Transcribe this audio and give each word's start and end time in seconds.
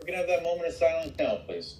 we 0.00 0.06
can 0.06 0.14
have 0.14 0.26
that 0.26 0.42
moment 0.42 0.68
of 0.68 0.74
silence 0.74 1.12
now, 1.18 1.36
please. 1.46 1.76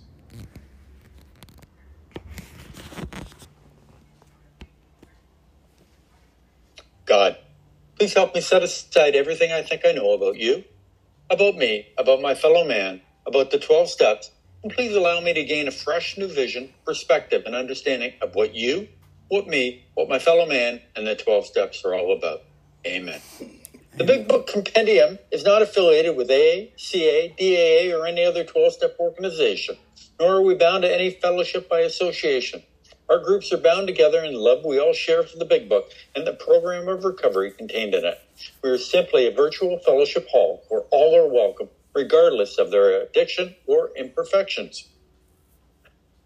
God, 7.06 7.37
please 7.98 8.14
help 8.14 8.35
me 8.35 8.41
set 8.41 8.62
aside 8.62 9.17
everything 9.17 9.51
I 9.51 9.62
think 9.62 9.83
I 9.85 9.93
know 9.93 10.12
about 10.12 10.37
you, 10.37 10.62
about 11.29 11.56
me, 11.56 11.88
about 11.98 12.21
my 12.21 12.35
fellow 12.35 12.64
man, 12.64 13.01
about 13.27 13.51
the 13.51 13.59
12 13.59 13.88
steps, 13.88 14.30
and 14.62 14.72
please 14.72 14.94
allow 14.94 15.21
me 15.21 15.32
to 15.32 15.42
gain 15.44 15.66
a 15.66 15.72
fresh 15.72 16.16
new 16.16 16.28
vision, 16.28 16.73
perspective, 16.84 17.42
and 17.46 17.55
understanding 17.55 18.12
of 18.23 18.34
what 18.34 18.55
you, 18.55 18.87
what 19.28 19.48
me, 19.48 19.87
what 19.95 20.09
my 20.09 20.18
fellow 20.18 20.46
man, 20.46 20.80
and 20.95 21.06
the 21.06 21.16
12 21.16 21.46
steps 21.46 21.84
are 21.84 21.95
all 21.95 22.16
about. 22.16 22.42
Amen. 22.87 23.20
The 23.97 24.05
Big 24.05 24.29
Book 24.29 24.47
Compendium 24.47 25.19
is 25.33 25.43
not 25.43 25.62
affiliated 25.62 26.16
with 26.16 26.30
AA, 26.30 26.70
CA, 26.77 27.34
DAA, 27.37 27.93
or 27.93 28.07
any 28.07 28.25
other 28.25 28.45
12 28.45 28.73
step 28.73 28.97
organization, 29.01 29.77
nor 30.19 30.37
are 30.37 30.43
we 30.43 30.55
bound 30.55 30.85
to 30.85 30.95
any 30.95 31.11
fellowship 31.11 31.69
by 31.69 31.81
association. 31.81 32.62
Our 33.11 33.19
groups 33.19 33.53
are 33.53 33.59
bound 33.59 33.89
together 33.89 34.23
in 34.23 34.34
love 34.34 34.65
we 34.65 34.79
all 34.79 34.93
share 34.93 35.25
for 35.25 35.37
the 35.39 35.45
Big 35.45 35.69
Book 35.69 35.91
and 36.15 36.25
the 36.25 36.34
program 36.34 36.87
of 36.87 37.05
recovery 37.05 37.51
contained 37.51 37.93
in 37.93 38.05
it. 38.05 38.19
We 38.62 38.71
are 38.71 38.79
simply 38.79 39.27
a 39.27 39.33
virtual 39.33 39.81
fellowship 39.81 40.29
hall 40.29 40.62
where 40.69 40.83
all 40.93 41.17
are 41.17 41.29
welcome, 41.29 41.69
regardless 41.93 42.59
of 42.59 42.70
their 42.70 43.03
addiction 43.03 43.57
or 43.67 43.91
imperfections. 43.97 44.89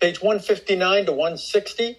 Page 0.00 0.20
159 0.20 1.06
to 1.06 1.12
160 1.12 1.98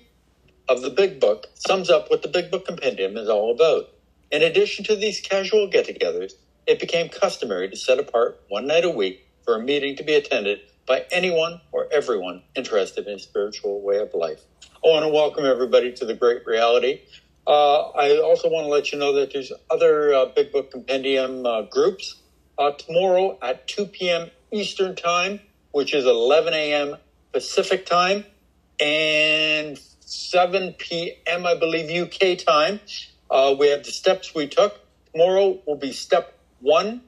of 0.70 0.84
the 0.84 0.92
Big 0.92 1.20
Book 1.20 1.48
sums 1.56 1.90
up 1.90 2.12
what 2.12 2.22
the 2.22 2.28
Big 2.28 2.52
Book 2.52 2.68
Compendium 2.68 3.18
is 3.18 3.28
all 3.28 3.52
about. 3.52 3.90
In 4.36 4.44
addition 4.44 4.84
to 4.84 4.98
these 4.98 5.22
casual 5.22 5.66
get 5.70 5.88
togethers, 5.88 6.34
it 6.68 6.78
became 6.78 7.08
customary 7.08 7.70
to 7.70 7.78
set 7.78 8.00
apart 8.00 8.42
one 8.50 8.68
night 8.68 8.84
a 8.84 8.90
week 8.90 9.26
for 9.46 9.56
a 9.56 9.64
meeting 9.64 9.96
to 9.96 10.04
be 10.04 10.14
attended 10.14 10.60
by 10.86 11.06
anyone 11.10 11.62
or 11.72 11.88
everyone 11.90 12.44
interested 12.54 13.08
in 13.08 13.16
a 13.16 13.20
spiritual 13.20 13.82
way 13.82 13.98
of 13.98 14.14
life. 14.14 14.42
I 14.84 14.90
want 14.90 15.04
to 15.04 15.10
welcome 15.10 15.46
everybody 15.46 15.94
to 15.94 16.06
the 16.06 16.14
great 16.14 16.46
reality. 16.46 17.00
Uh, 17.48 17.84
I 17.92 18.18
also 18.18 18.50
want 18.50 18.66
to 18.66 18.70
let 18.70 18.92
you 18.92 19.00
know 19.00 19.14
that 19.14 19.32
there's 19.32 19.54
other 19.70 20.14
uh, 20.14 20.26
Big 20.26 20.52
Book 20.52 20.70
Compendium 20.70 21.46
uh, 21.46 21.62
groups. 21.62 22.22
Uh, 22.58 22.72
tomorrow 22.72 23.38
at 23.42 23.66
2 23.68 23.86
p.m. 23.86 24.32
Eastern 24.52 24.96
Time, 24.96 25.40
which 25.72 25.94
is 25.94 26.06
11 26.06 26.54
a.m. 26.54 26.98
Pacific 27.32 27.86
Time, 27.86 28.26
and 28.82 29.80
7 30.02 30.74
p.m., 30.74 31.46
I 31.46 31.56
believe, 31.56 31.90
UK 31.90 32.38
time, 32.38 32.82
uh, 33.30 33.56
we 33.58 33.70
have 33.70 33.84
the 33.84 33.92
steps 33.92 34.34
we 34.36 34.48
took. 34.48 34.80
Tomorrow 35.14 35.60
will 35.66 35.78
be 35.78 35.92
step 35.92 36.38
one, 36.60 37.02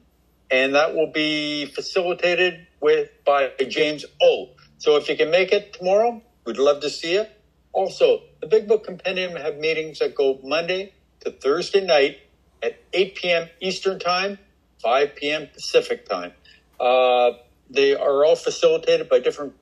and 0.50 0.74
that 0.74 0.94
will 0.94 1.12
be 1.12 1.66
facilitated 1.66 2.66
with 2.80 3.10
by 3.24 3.50
James 3.68 4.04
O. 4.22 4.50
So 4.78 4.96
if 4.96 5.08
you 5.08 5.16
can 5.16 5.30
make 5.30 5.52
it 5.52 5.72
tomorrow, 5.72 6.22
we'd 6.44 6.58
love 6.58 6.80
to 6.80 6.90
see 6.90 7.14
you. 7.14 7.26
Also, 7.72 8.22
the 8.40 8.46
Big 8.46 8.66
Book 8.66 8.84
Compendium 8.84 9.36
have 9.36 9.56
meetings 9.56 9.98
that 9.98 10.14
go 10.14 10.40
Monday 10.42 10.92
to 11.20 11.30
Thursday 11.30 11.84
night 11.84 12.18
at 12.62 12.80
8 12.92 13.14
p.m. 13.14 13.48
Eastern 13.60 13.98
Time, 13.98 14.38
5 14.82 15.14
p.m. 15.16 15.48
Pacific 15.52 16.08
Time. 16.08 16.32
Uh, 16.80 17.32
they 17.70 17.94
are 17.94 18.24
all 18.24 18.36
facilitated 18.36 19.08
by 19.08 19.18
different 19.18 19.52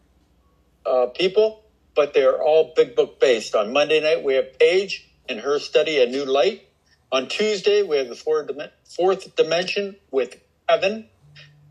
uh, 0.85 1.07
people, 1.07 1.63
but 1.95 2.15
they 2.15 2.23
are 2.23 2.41
all 2.41 2.73
Big 2.77 2.95
Book 2.95 3.21
based. 3.21 3.55
On 3.55 3.73
Monday 3.73 4.01
night, 4.01 4.23
we 4.25 4.35
have 4.35 4.59
Paige 4.59 5.09
and 5.29 5.41
her 5.41 5.59
study, 5.59 6.03
A 6.03 6.07
New 6.07 6.25
Light. 6.25 6.69
On 7.13 7.29
Tuesday, 7.29 7.83
we 7.83 7.97
have 7.99 8.09
the 8.09 8.17
fourth, 8.17 9.37
dimension 9.37 9.97
with 10.11 10.37
Evan. 10.69 11.09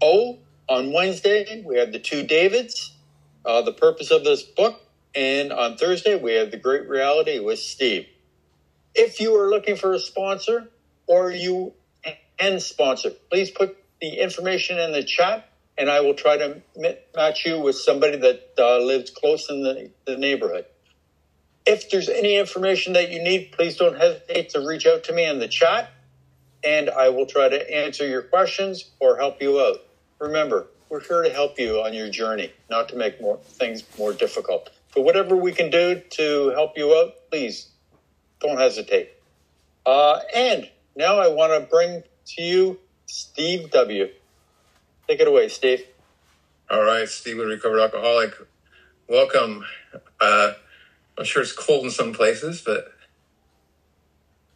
O. 0.02 0.40
On 0.68 0.94
Wednesday, 0.94 1.64
we 1.66 1.78
have 1.78 1.92
the 1.92 2.00
two 2.00 2.24
Davids, 2.24 2.96
uh, 3.46 3.62
the 3.62 3.74
purpose 3.74 4.12
of 4.12 4.24
this 4.24 4.42
book. 4.42 4.82
And 5.14 5.52
on 5.52 5.78
Thursday, 5.78 6.16
we 6.16 6.34
have 6.34 6.52
the 6.52 6.58
great 6.58 6.88
reality 6.90 7.40
with 7.40 7.60
Steve. 7.60 8.08
If 8.94 9.20
you 9.20 9.36
are 9.36 9.50
looking 9.50 9.76
for 9.76 9.94
a 9.94 10.00
sponsor 10.00 10.70
or 11.08 11.32
you 11.32 11.74
and 12.40 12.62
sponsor, 12.62 13.12
please 13.30 13.52
put 13.52 13.78
the 14.02 14.20
information 14.20 14.80
in 14.80 14.92
the 14.92 15.04
chat 15.04 15.50
and 15.78 15.90
I 15.90 16.02
will 16.02 16.14
try 16.14 16.38
to 16.38 16.62
match 17.16 17.46
you 17.46 17.60
with 17.60 17.76
somebody 17.76 18.18
that 18.18 18.54
uh, 18.58 18.80
lives 18.80 19.12
close 19.12 19.50
in 19.50 19.64
the, 19.64 19.92
the 20.06 20.18
neighborhood. 20.18 20.66
If 21.66 21.90
there's 21.90 22.10
any 22.10 22.38
information 22.38 22.94
that 22.94 23.12
you 23.12 23.24
need, 23.24 23.52
please 23.52 23.78
don't 23.78 23.98
hesitate 23.98 24.50
to 24.50 24.60
reach 24.60 24.86
out 24.86 25.04
to 25.06 25.14
me 25.14 25.26
in 25.26 25.40
the 25.40 25.48
chat 25.48 25.92
and 26.66 26.90
I 26.90 27.10
will 27.10 27.28
try 27.28 27.48
to 27.48 27.74
answer 27.74 28.08
your 28.08 28.24
questions 28.24 28.92
or 29.00 29.18
help 29.18 29.42
you 29.42 29.60
out. 29.62 29.86
Remember, 30.20 30.68
we're 30.90 31.02
here 31.02 31.22
to 31.22 31.30
help 31.30 31.60
you 31.60 31.82
on 31.82 31.94
your 31.94 32.10
journey, 32.10 32.52
not 32.70 32.90
to 32.90 32.96
make 32.96 33.22
more 33.22 33.38
things 33.38 33.84
more 33.98 34.14
difficult. 34.14 34.72
So 34.94 35.02
whatever 35.02 35.36
we 35.36 35.52
can 35.52 35.70
do 35.70 36.02
to 36.12 36.50
help 36.50 36.78
you 36.78 36.94
out, 36.96 37.14
please 37.30 37.70
don't 38.40 38.58
hesitate. 38.58 39.12
Uh, 39.86 40.20
and 40.34 40.70
now 40.96 41.20
I 41.20 41.28
want 41.28 41.54
to 41.54 41.70
bring 41.70 42.04
to 42.28 42.42
you 42.42 42.80
Steve 43.06 43.72
W. 43.72 44.10
Take 45.08 45.20
it 45.20 45.28
away, 45.28 45.50
Steve. 45.50 45.86
All 46.72 46.84
right, 46.84 47.08
Steve, 47.08 47.38
recovered 47.38 47.80
alcoholic. 47.80 48.34
Welcome. 49.08 49.64
Uh, 50.20 50.54
I'm 51.18 51.26
sure 51.26 51.42
it's 51.42 51.54
cold 51.54 51.86
in 51.86 51.92
some 51.92 52.14
places, 52.14 52.62
but 52.62 52.92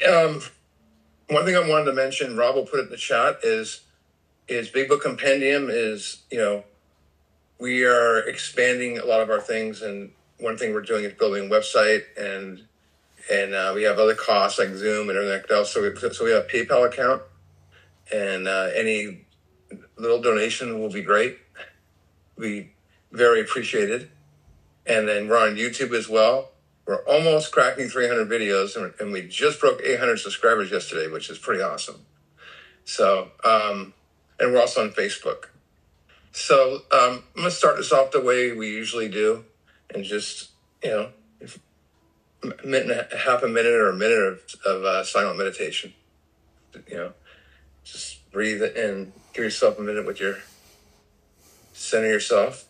um, 0.07 0.41
one 1.29 1.45
thing 1.45 1.55
I 1.55 1.67
wanted 1.67 1.85
to 1.85 1.93
mention, 1.93 2.35
Rob 2.35 2.55
will 2.55 2.65
put 2.65 2.79
it 2.79 2.85
in 2.85 2.89
the 2.89 2.97
chat, 2.97 3.39
is 3.43 3.81
is 4.47 4.69
Big 4.69 4.89
Book 4.89 5.03
Compendium 5.03 5.69
is 5.69 6.23
you 6.31 6.39
know 6.39 6.63
we 7.59 7.85
are 7.85 8.19
expanding 8.19 8.97
a 8.97 9.05
lot 9.05 9.21
of 9.21 9.29
our 9.29 9.41
things, 9.41 9.81
and 9.81 10.11
one 10.39 10.57
thing 10.57 10.73
we're 10.73 10.81
doing 10.81 11.03
is 11.05 11.13
building 11.13 11.47
a 11.47 11.49
website, 11.49 12.03
and 12.17 12.63
and 13.31 13.53
uh, 13.53 13.73
we 13.75 13.83
have 13.83 13.99
other 13.99 14.15
costs 14.15 14.57
like 14.57 14.69
Zoom 14.69 15.09
and 15.09 15.17
everything 15.17 15.43
else. 15.51 15.73
So 15.73 15.81
we, 15.81 15.95
so 16.11 16.25
we 16.25 16.31
have 16.31 16.45
a 16.45 16.47
PayPal 16.47 16.87
account, 16.87 17.21
and 18.11 18.47
uh, 18.47 18.69
any 18.75 19.25
little 19.97 20.21
donation 20.21 20.79
will 20.79 20.89
be 20.89 21.01
great. 21.01 21.37
We 22.37 22.71
very 23.11 23.41
appreciated. 23.41 24.09
And 24.89 25.07
then 25.07 25.27
we're 25.27 25.37
on 25.37 25.55
YouTube 25.55 25.93
as 25.93 26.09
well. 26.09 26.49
We're 26.85 27.03
almost 27.05 27.51
cracking 27.51 27.87
300 27.87 28.27
videos, 28.27 28.75
and, 28.75 28.91
and 28.99 29.13
we 29.13 29.21
just 29.21 29.61
broke 29.61 29.81
800 29.83 30.17
subscribers 30.17 30.71
yesterday, 30.71 31.07
which 31.07 31.29
is 31.29 31.37
pretty 31.37 31.61
awesome. 31.61 32.03
So, 32.83 33.29
um, 33.43 33.93
and 34.39 34.51
we're 34.51 34.59
also 34.59 34.81
on 34.81 34.89
Facebook. 34.89 35.49
So 36.31 36.81
um, 36.91 37.23
I'm 37.35 37.41
gonna 37.43 37.51
start 37.51 37.77
this 37.77 37.91
off 37.91 38.11
the 38.11 38.21
way 38.21 38.51
we 38.51 38.69
usually 38.69 39.09
do, 39.09 39.45
and 39.93 40.03
just 40.03 40.49
you 40.83 40.89
know, 40.89 41.09
if, 41.39 41.59
minute, 42.63 43.11
half 43.13 43.43
a 43.43 43.47
minute 43.47 43.73
or 43.73 43.89
a 43.89 43.95
minute 43.95 44.17
of, 44.17 44.39
of 44.65 44.83
uh, 44.83 45.03
silent 45.03 45.37
meditation. 45.37 45.93
You 46.87 46.95
know, 46.95 47.13
just 47.83 48.31
breathe 48.31 48.61
in, 48.61 49.11
give 49.33 49.43
yourself 49.43 49.77
a 49.79 49.81
minute 49.81 50.05
with 50.05 50.19
your 50.19 50.37
center 51.73 52.07
yourself. 52.07 52.68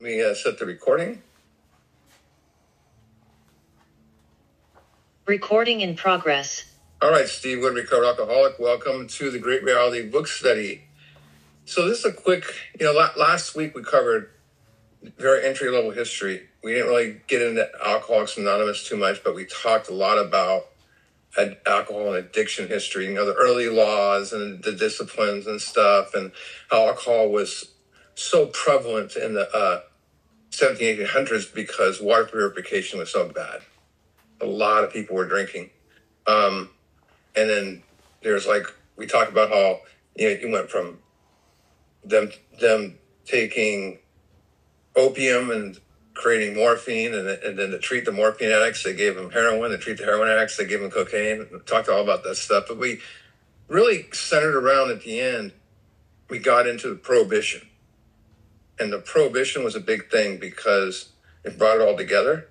Let 0.00 0.08
me 0.08 0.22
uh, 0.22 0.32
set 0.32 0.58
the 0.58 0.64
recording. 0.64 1.20
Recording 5.26 5.82
in 5.82 5.94
progress. 5.94 6.64
All 7.02 7.10
right, 7.10 7.28
Steve 7.28 7.60
Wood, 7.60 7.74
recovered 7.74 8.06
alcoholic. 8.06 8.58
Welcome 8.58 9.08
to 9.08 9.30
the 9.30 9.38
Great 9.38 9.62
Reality 9.62 10.08
Book 10.08 10.26
Study. 10.26 10.84
So 11.66 11.86
this 11.86 11.98
is 11.98 12.06
a 12.06 12.12
quick, 12.14 12.44
you 12.80 12.86
know, 12.86 12.94
last 13.18 13.54
week 13.54 13.74
we 13.74 13.82
covered 13.82 14.30
very 15.18 15.46
entry 15.46 15.70
level 15.70 15.90
history. 15.90 16.48
We 16.64 16.72
didn't 16.72 16.88
really 16.88 17.20
get 17.26 17.42
into 17.42 17.68
Alcoholics 17.84 18.38
Anonymous 18.38 18.88
too 18.88 18.96
much, 18.96 19.22
but 19.22 19.34
we 19.34 19.44
talked 19.44 19.90
a 19.90 19.94
lot 19.94 20.16
about 20.16 20.68
alcohol 21.66 22.14
and 22.14 22.16
addiction 22.16 22.68
history, 22.68 23.04
you 23.04 23.14
know, 23.14 23.26
the 23.26 23.34
early 23.34 23.68
laws 23.68 24.32
and 24.32 24.64
the 24.64 24.72
disciplines 24.72 25.46
and 25.46 25.60
stuff, 25.60 26.14
and 26.14 26.32
how 26.70 26.86
alcohol 26.86 27.28
was 27.28 27.72
so 28.14 28.46
prevalent 28.46 29.16
in 29.16 29.34
the 29.34 29.54
uh, 29.54 29.80
17, 30.50 30.98
1800s 30.98 31.52
because 31.54 32.00
water 32.00 32.24
purification 32.24 32.98
was 32.98 33.10
so 33.10 33.28
bad. 33.28 33.60
A 34.40 34.46
lot 34.46 34.84
of 34.84 34.92
people 34.92 35.16
were 35.16 35.26
drinking. 35.26 35.70
Um, 36.26 36.70
and 37.36 37.48
then 37.48 37.82
there's 38.22 38.46
like, 38.46 38.64
we 38.96 39.06
talked 39.06 39.30
about 39.30 39.50
how, 39.50 39.80
you 40.16 40.28
know, 40.28 40.40
you 40.40 40.50
went 40.50 40.70
from 40.70 40.98
them, 42.04 42.30
them 42.60 42.98
taking 43.24 43.98
opium 44.96 45.50
and 45.50 45.78
creating 46.14 46.56
morphine, 46.56 47.14
and, 47.14 47.28
and 47.28 47.58
then 47.58 47.70
to 47.70 47.78
treat 47.78 48.04
the 48.04 48.12
morphine 48.12 48.50
addicts, 48.50 48.82
they 48.82 48.94
gave 48.94 49.14
them 49.14 49.30
heroin. 49.30 49.70
To 49.70 49.78
treat 49.78 49.98
the 49.98 50.04
heroin 50.04 50.28
addicts, 50.28 50.56
they 50.56 50.66
gave 50.66 50.80
them 50.80 50.90
cocaine. 50.90 51.46
We 51.50 51.58
talked 51.60 51.88
all 51.88 52.02
about 52.02 52.24
that 52.24 52.36
stuff, 52.36 52.64
but 52.68 52.78
we 52.78 53.00
really 53.68 54.06
centered 54.12 54.56
around 54.56 54.90
at 54.90 55.02
the 55.02 55.20
end, 55.20 55.52
we 56.28 56.38
got 56.38 56.66
into 56.66 56.90
the 56.90 56.96
prohibition. 56.96 57.66
And 58.80 58.92
the 58.92 58.98
prohibition 58.98 59.62
was 59.62 59.76
a 59.76 59.80
big 59.80 60.10
thing 60.10 60.38
because 60.38 61.10
it 61.44 61.58
brought 61.58 61.76
it 61.76 61.86
all 61.86 61.96
together, 61.96 62.48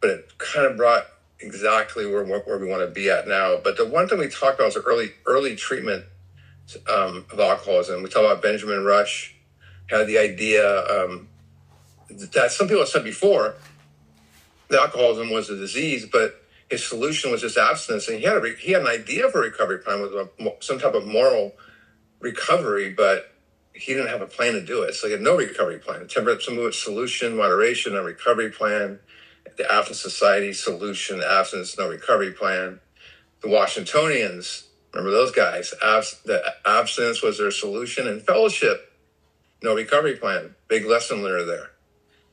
but 0.00 0.10
it 0.10 0.38
kind 0.38 0.66
of 0.66 0.76
brought 0.76 1.06
exactly 1.40 2.06
where, 2.06 2.24
where 2.24 2.58
we 2.58 2.68
want 2.68 2.82
to 2.82 2.92
be 2.92 3.08
at 3.10 3.26
now. 3.26 3.56
But 3.62 3.78
the 3.78 3.86
one 3.86 4.06
thing 4.06 4.18
we 4.18 4.28
talked 4.28 4.60
about 4.60 4.74
was 4.74 4.76
early 4.76 5.12
early 5.26 5.56
treatment 5.56 6.04
um, 6.88 7.24
of 7.32 7.40
alcoholism. 7.40 8.02
We 8.02 8.10
talked 8.10 8.26
about 8.26 8.42
Benjamin 8.42 8.84
Rush 8.84 9.34
had 9.88 10.06
the 10.06 10.18
idea 10.18 10.84
um, 10.86 11.28
that 12.10 12.50
some 12.50 12.68
people 12.68 12.82
have 12.82 12.88
said 12.88 13.04
before 13.04 13.54
that 14.68 14.80
alcoholism 14.80 15.30
was 15.30 15.50
a 15.50 15.56
disease, 15.56 16.06
but 16.10 16.42
his 16.70 16.86
solution 16.86 17.30
was 17.30 17.40
just 17.40 17.58
abstinence. 17.58 18.08
And 18.08 18.18
he 18.18 18.24
had 18.24 18.36
a, 18.36 18.54
he 18.58 18.72
had 18.72 18.82
an 18.82 18.88
idea 18.88 19.30
for 19.30 19.40
recovery 19.40 19.78
plan 19.78 20.00
with 20.02 20.12
some 20.60 20.78
type 20.78 20.94
of 20.94 21.06
moral 21.06 21.52
recovery, 22.20 22.90
but 22.90 23.31
he 23.74 23.94
didn't 23.94 24.08
have 24.08 24.22
a 24.22 24.26
plan 24.26 24.54
to 24.54 24.62
do 24.64 24.82
it. 24.82 24.94
So 24.94 25.06
he 25.08 25.12
had 25.12 25.22
no 25.22 25.36
recovery 25.36 25.78
plan. 25.78 26.08
Temperate 26.08 26.42
some 26.42 26.72
solution, 26.72 27.36
moderation, 27.36 27.96
a 27.96 28.02
recovery 28.02 28.50
plan. 28.50 29.00
The 29.58 29.70
Abstinence 29.72 30.00
Society 30.02 30.52
solution, 30.52 31.22
abstinence, 31.22 31.78
no 31.78 31.88
recovery 31.88 32.32
plan. 32.32 32.80
The 33.42 33.48
Washingtonians, 33.48 34.68
remember 34.94 35.12
those 35.12 35.32
guys? 35.32 35.74
Abs- 35.84 36.20
the 36.24 36.42
abstinence 36.66 37.22
was 37.22 37.38
their 37.38 37.52
solution, 37.52 38.08
and 38.08 38.22
fellowship, 38.22 38.92
no 39.62 39.74
recovery 39.74 40.16
plan. 40.16 40.54
Big 40.68 40.86
lesson 40.86 41.22
learned 41.22 41.48
there. 41.48 41.70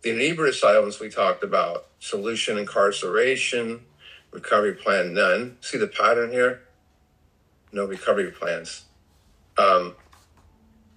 The 0.04 0.12
inebriate 0.12 0.56
asylums 0.56 1.00
we 1.00 1.10
talked 1.10 1.44
about, 1.44 1.88
solution 2.00 2.58
incarceration, 2.58 3.82
recovery 4.32 4.74
plan 4.76 5.14
none. 5.14 5.58
See 5.62 5.78
the 5.78 5.88
pattern 5.88 6.32
here? 6.32 6.62
No 7.74 7.86
recovery 7.86 8.32
plans. 8.32 8.86
Um, 9.58 9.96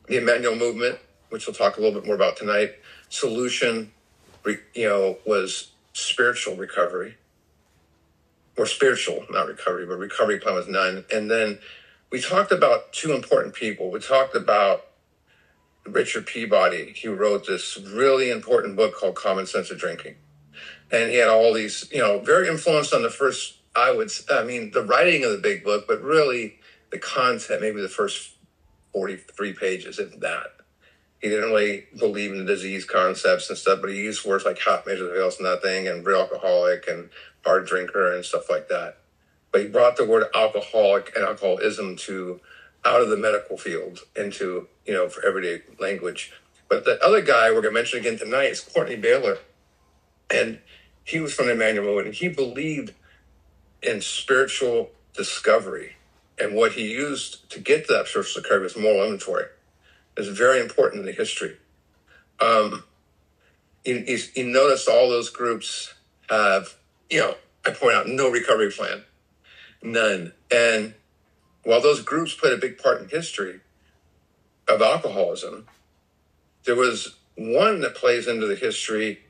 the 0.07 0.19
Emmanuel 0.19 0.57
movement, 0.57 0.99
which 1.31 1.47
we'll 1.47 1.55
talk 1.55 1.77
a 1.77 1.81
little 1.81 1.99
bit 1.99 2.07
more 2.07 2.15
about 2.15 2.37
tonight, 2.37 2.75
solution, 3.09 3.93
you 4.75 4.89
know, 4.89 5.19
was 5.25 5.73
spiritual 5.93 6.57
recovery 6.57 7.17
or 8.57 8.67
spiritual, 8.67 9.25
not 9.31 9.47
recovery, 9.47 9.87
but 9.87 9.99
recovery 9.99 10.39
plan 10.39 10.55
was 10.55 10.69
none. 10.69 11.05
And 11.13 11.31
then 11.31 11.59
we 12.11 12.21
talked 12.21 12.53
about 12.53 12.93
two 12.93 13.13
important 13.13 13.55
people. 13.55 13.91
We 13.91 14.01
talked 14.01 14.35
about 14.35 14.87
Richard 15.87 16.27
Peabody. 16.27 16.93
He 16.95 17.09
wrote 17.09 17.47
this 17.47 17.79
really 17.79 18.31
important 18.31 18.77
book 18.77 18.95
called 18.95 19.15
Common 19.15 19.47
Sense 19.47 19.71
of 19.71 19.79
Drinking. 19.79 20.17
And 20.91 21.11
he 21.11 21.17
had 21.17 21.29
all 21.29 21.55
these, 21.55 21.89
you 21.91 22.01
know, 22.01 22.19
very 22.21 22.49
influenced 22.49 22.93
on 22.93 23.03
the 23.03 23.11
first, 23.11 23.57
I 23.75 23.91
would, 23.93 24.11
I 24.31 24.45
mean, 24.45 24.73
the 24.73 24.83
writing 24.83 25.25
of 25.25 25.33
the 25.33 25.39
big 25.39 25.65
book, 25.65 25.87
but 25.89 26.03
really 26.03 26.59
the 26.91 26.99
content, 26.99 27.63
maybe 27.63 27.81
the 27.81 27.89
first 27.89 28.37
43 28.93 29.53
pages, 29.55 29.99
if 29.99 30.19
that. 30.21 30.53
He 31.21 31.29
didn't 31.29 31.51
really 31.51 31.87
believe 31.99 32.33
in 32.33 32.39
the 32.39 32.45
disease 32.45 32.85
concepts 32.85 33.49
and 33.49 33.57
stuff, 33.57 33.81
but 33.81 33.91
he 33.91 33.97
used 33.97 34.25
words 34.25 34.45
like 34.45 34.59
hot 34.59 34.87
measures 34.87 35.09
of 35.17 35.39
and 35.39 35.49
nothing 35.49 35.87
and 35.87 36.05
real 36.05 36.21
alcoholic 36.21 36.89
and 36.89 37.11
hard 37.45 37.67
drinker 37.67 38.13
and 38.13 38.25
stuff 38.25 38.51
like 38.51 38.69
that. 38.69 38.99
But 39.53 39.61
he 39.63 39.69
brought 39.69 39.97
the 39.97 40.05
word 40.05 40.27
alcoholic 40.35 41.13
and 41.15 41.25
alcoholism 41.25 41.97
to 41.97 42.41
out 42.85 43.01
of 43.01 43.11
the 43.11 43.17
medical 43.17 43.57
field 43.57 44.01
into, 44.17 44.69
you 44.85 44.95
know, 44.95 45.09
for 45.09 45.25
everyday 45.25 45.63
language. 45.79 46.33
But 46.69 46.85
the 46.85 46.99
other 47.05 47.21
guy 47.21 47.51
we're 47.51 47.61
going 47.61 47.75
to 47.75 47.81
mention 47.81 48.01
again 48.01 48.19
tonight 48.19 48.51
is 48.51 48.61
Courtenay 48.61 48.97
Baylor. 48.97 49.39
And 50.35 50.59
he 51.05 51.21
was 51.21 51.35
from 51.35 51.49
Emmanuel 51.49 51.99
and 51.99 52.15
he 52.15 52.29
believed 52.29 52.95
in 53.83 54.01
spiritual 54.01 54.91
discovery. 55.15 55.97
And 56.43 56.57
what 56.57 56.73
he 56.73 56.91
used 56.91 57.49
to 57.51 57.61
get 57.61 57.87
that 57.87 58.09
spiritual 58.09 58.43
discovery 58.43 58.65
was 58.65 58.77
moral 58.77 59.05
inventory. 59.05 59.45
It's 60.17 60.27
very 60.27 60.61
important 60.61 61.01
in 61.01 61.07
the 61.07 61.13
history. 61.13 61.57
Um, 62.41 62.83
you, 63.85 64.05
you, 64.07 64.19
you 64.35 64.45
notice 64.47 64.89
all 64.89 65.09
those 65.09 65.31
groups 65.31 65.95
have, 66.29 66.75
you 67.09 67.21
know, 67.21 67.37
I 67.65 67.71
point 67.71 67.95
out 67.95 68.09
no 68.09 68.29
recovery 68.29 68.73
plan, 68.73 69.05
none. 69.83 70.33
And 70.51 70.95
while 71.63 71.81
those 71.81 72.03
groups 72.03 72.35
played 72.35 72.55
a 72.55 72.57
big 72.57 72.77
part 72.77 73.01
in 73.01 73.09
history 73.09 73.61
of 74.69 74.83
alcoholism, 74.83 75.69
there 76.65 76.75
was 76.75 77.15
one 77.37 77.81
that 77.83 77.95
plays 77.95 78.27
into 78.27 78.49
the 78.49 78.57
history 78.57 79.21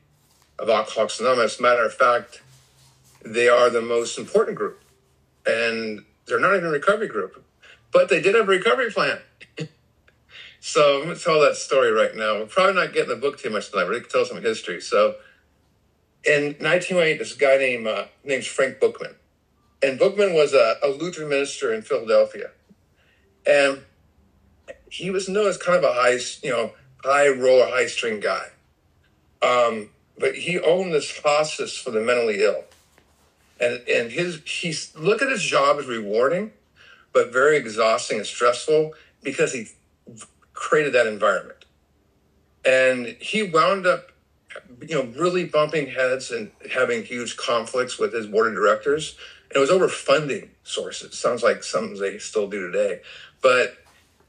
of 0.59 0.71
Alcoholics 0.71 1.21
Anonymous. 1.21 1.61
Matter 1.61 1.85
of 1.85 1.93
fact, 1.93 2.43
they 3.23 3.49
are 3.49 3.69
the 3.69 3.83
most 3.83 4.19
important 4.19 4.57
group, 4.57 4.83
and 5.47 6.05
they're 6.27 6.41
not 6.41 6.55
even 6.55 6.67
a 6.67 6.71
recovery 6.71 7.09
group, 7.09 7.45
but 7.93 8.09
they 8.09 8.21
did 8.21 8.35
have 8.35 8.49
a 8.49 8.51
recovery 8.51 8.91
plan. 8.91 9.19
so 10.61 10.99
I'm 10.99 11.05
going 11.05 11.17
to 11.17 11.23
tell 11.23 11.41
that 11.41 11.57
story 11.57 11.91
right 11.91 12.15
now. 12.15 12.39
We're 12.39 12.47
probably 12.47 12.75
not 12.75 12.93
getting 12.93 13.11
the 13.11 13.17
book 13.17 13.39
too 13.39 13.51
much 13.51 13.71
tonight, 13.71 13.85
but 13.85 13.93
we 13.93 14.01
can 14.01 14.11
tell 14.11 14.25
some 14.25 14.43
history. 14.43 14.81
So 14.81 15.17
in 16.25 16.57
1908, 16.61 17.19
this 17.19 17.35
guy 17.35 17.57
named 17.59 17.87
uh, 17.87 18.07
named 18.25 18.45
Frank 18.45 18.79
Buchman 18.79 19.15
and 19.83 19.99
Buchman 19.99 20.35
was 20.35 20.55
a, 20.55 20.77
a 20.83 20.89
Lutheran 20.89 21.29
minister 21.29 21.75
in 21.75 21.83
Philadelphia, 21.83 22.51
and 23.47 23.83
he 24.89 25.11
was 25.11 25.29
known 25.29 25.49
as 25.49 25.57
kind 25.57 25.77
of 25.77 25.85
a 25.85 25.93
high, 25.93 26.19
you 26.43 26.51
know, 26.51 26.73
high 27.03 27.29
roller, 27.29 27.67
high 27.67 27.87
string 27.87 28.21
guy. 28.21 28.47
Um, 29.43 29.91
but 30.19 30.37
he 30.37 30.61
owned 30.61 30.93
this 30.93 31.19
hospice 31.19 31.77
for 31.77 31.91
the 31.91 32.01
mentally 32.01 32.43
ill, 32.43 32.65
and 33.63 33.81
and 33.89 34.11
his 34.11 34.43
he's 34.45 34.95
look 34.97 35.23
at 35.23 35.31
his 35.31 35.43
job 35.43 35.79
as 35.79 35.87
rewarding, 35.87 36.53
but 37.13 37.33
very 37.33 37.57
exhausting 37.57 38.19
and 38.19 38.27
stressful 38.27 38.93
because 39.23 39.53
he 39.53 39.69
created 40.53 40.93
that 40.93 41.07
environment, 41.07 41.65
and 42.65 43.07
he 43.21 43.43
wound 43.43 43.87
up, 43.87 44.13
you 44.81 44.95
know, 44.95 45.05
really 45.19 45.45
bumping 45.45 45.87
heads 45.87 46.31
and 46.31 46.51
having 46.71 47.05
huge 47.05 47.37
conflicts 47.37 47.99
with 47.99 48.13
his 48.13 48.27
board 48.27 48.49
of 48.49 48.55
directors 48.55 49.17
it 49.55 49.59
was 49.59 49.71
over 49.71 49.89
funding 49.89 50.51
sources. 50.65 51.19
Sounds 51.19 51.43
like 51.43 51.63
something 51.63 51.99
they 51.99 52.19
still 52.19 52.49
do 52.49 52.71
today. 52.71 53.01
But 53.43 53.77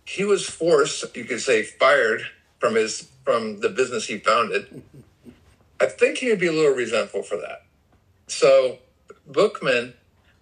he 0.05 0.25
was 0.25 0.45
forced, 0.45 1.15
you 1.15 1.23
could 1.23 1.41
say, 1.41 1.63
fired 1.63 2.23
from 2.59 2.75
his 2.75 3.09
from 3.23 3.61
the 3.61 3.69
business 3.69 4.07
he 4.07 4.17
founded. 4.17 4.83
I 5.79 5.85
think 5.85 6.17
he 6.17 6.29
would 6.29 6.39
be 6.39 6.47
a 6.47 6.51
little 6.51 6.75
resentful 6.75 7.23
for 7.23 7.37
that. 7.37 7.63
So 8.27 8.79
Buchman, 9.29 9.93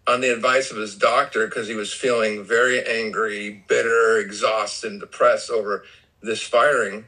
on 0.07 0.21
the 0.21 0.33
advice 0.33 0.71
of 0.71 0.77
his 0.77 0.95
doctor, 0.95 1.45
because 1.45 1.67
he 1.67 1.75
was 1.75 1.93
feeling 1.93 2.43
very 2.43 2.83
angry, 2.85 3.63
bitter, 3.67 4.17
exhausted, 4.17 4.91
and 4.91 4.99
depressed 4.99 5.49
over 5.49 5.83
this 6.21 6.41
firing, 6.41 7.05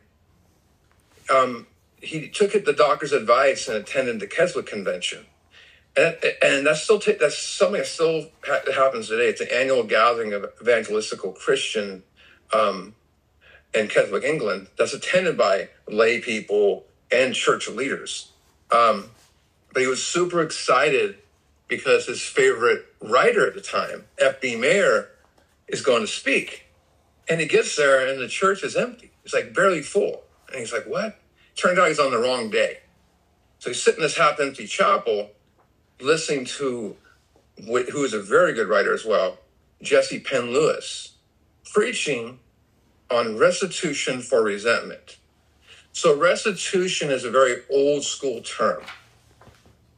um, 1.34 1.68
he 2.02 2.28
took 2.30 2.54
it 2.54 2.66
the 2.66 2.74
doctor's 2.74 3.14
advice 3.14 3.68
and 3.68 3.78
attended 3.78 4.20
the 4.20 4.28
Keswick 4.28 4.66
Convention 4.66 5.26
and, 5.96 6.18
and 6.42 6.66
that's 6.66 6.82
still 6.82 7.00
t- 7.00 7.18
that's 7.20 7.38
something 7.38 7.80
that 7.80 7.88
still 7.88 8.28
ha- 8.46 8.72
happens 8.74 9.10
today. 9.10 9.28
It's 9.28 9.42
an 9.42 9.50
annual 9.52 9.84
gathering 9.84 10.34
of 10.34 10.44
evangelistical 10.60 11.36
Christian 11.36 12.04
um, 12.52 12.96
in 13.74 13.88
Keswick, 13.88 14.24
England 14.24 14.68
that's 14.78 14.94
attended 14.94 15.38
by 15.38 15.70
lay 15.88 16.20
people 16.20 16.86
and 17.12 17.36
church 17.36 17.68
leaders. 17.68 18.32
Um, 18.72 19.12
but 19.72 19.82
he 19.82 19.88
was 19.88 20.04
super 20.04 20.42
excited 20.42 21.18
because 21.68 22.06
his 22.06 22.22
favorite 22.22 22.86
writer 23.02 23.48
at 23.48 23.56
the 23.56 23.62
time, 23.62 24.06
F.B. 24.20 24.56
Meyer, 24.58 25.10
is 25.68 25.82
going 25.82 26.02
to 26.02 26.08
speak. 26.08 26.66
And 27.30 27.40
he 27.40 27.48
gets 27.48 27.76
there 27.76 28.08
and 28.08 28.20
the 28.20 28.28
church 28.28 28.64
is 28.64 28.76
empty. 28.76 29.12
It's 29.24 29.34
like 29.34 29.54
barely 29.54 29.82
full. 29.82 30.24
And 30.50 30.60
he's 30.60 30.74
like, 30.74 30.86
what? 30.86 31.20
Turned 31.56 31.80
out 31.80 31.88
he's 31.88 32.00
on 32.00 32.12
the 32.12 32.18
wrong 32.18 32.50
day. 32.50 32.80
So 33.60 33.70
he's 33.70 33.82
sitting 33.82 34.00
in 34.00 34.04
this 34.04 34.18
half 34.18 34.40
empty 34.40 34.68
chapel 34.68 35.32
listening 36.02 36.46
to 36.46 36.98
who 37.66 38.04
is 38.04 38.14
a 38.14 38.22
very 38.22 38.54
good 38.54 38.68
writer 38.68 38.94
as 38.94 39.06
well, 39.06 39.38
Jessie 39.82 40.20
Penn-Lewis, 40.20 41.14
preaching 41.72 42.40
on 43.10 43.38
restitution 43.38 44.22
for 44.22 44.44
resentment. 44.44 45.18
So 45.92 46.18
restitution 46.18 47.12
is 47.12 47.24
a 47.24 47.32
very 47.32 47.62
old 47.72 48.04
school 48.04 48.42
term. 48.42 48.84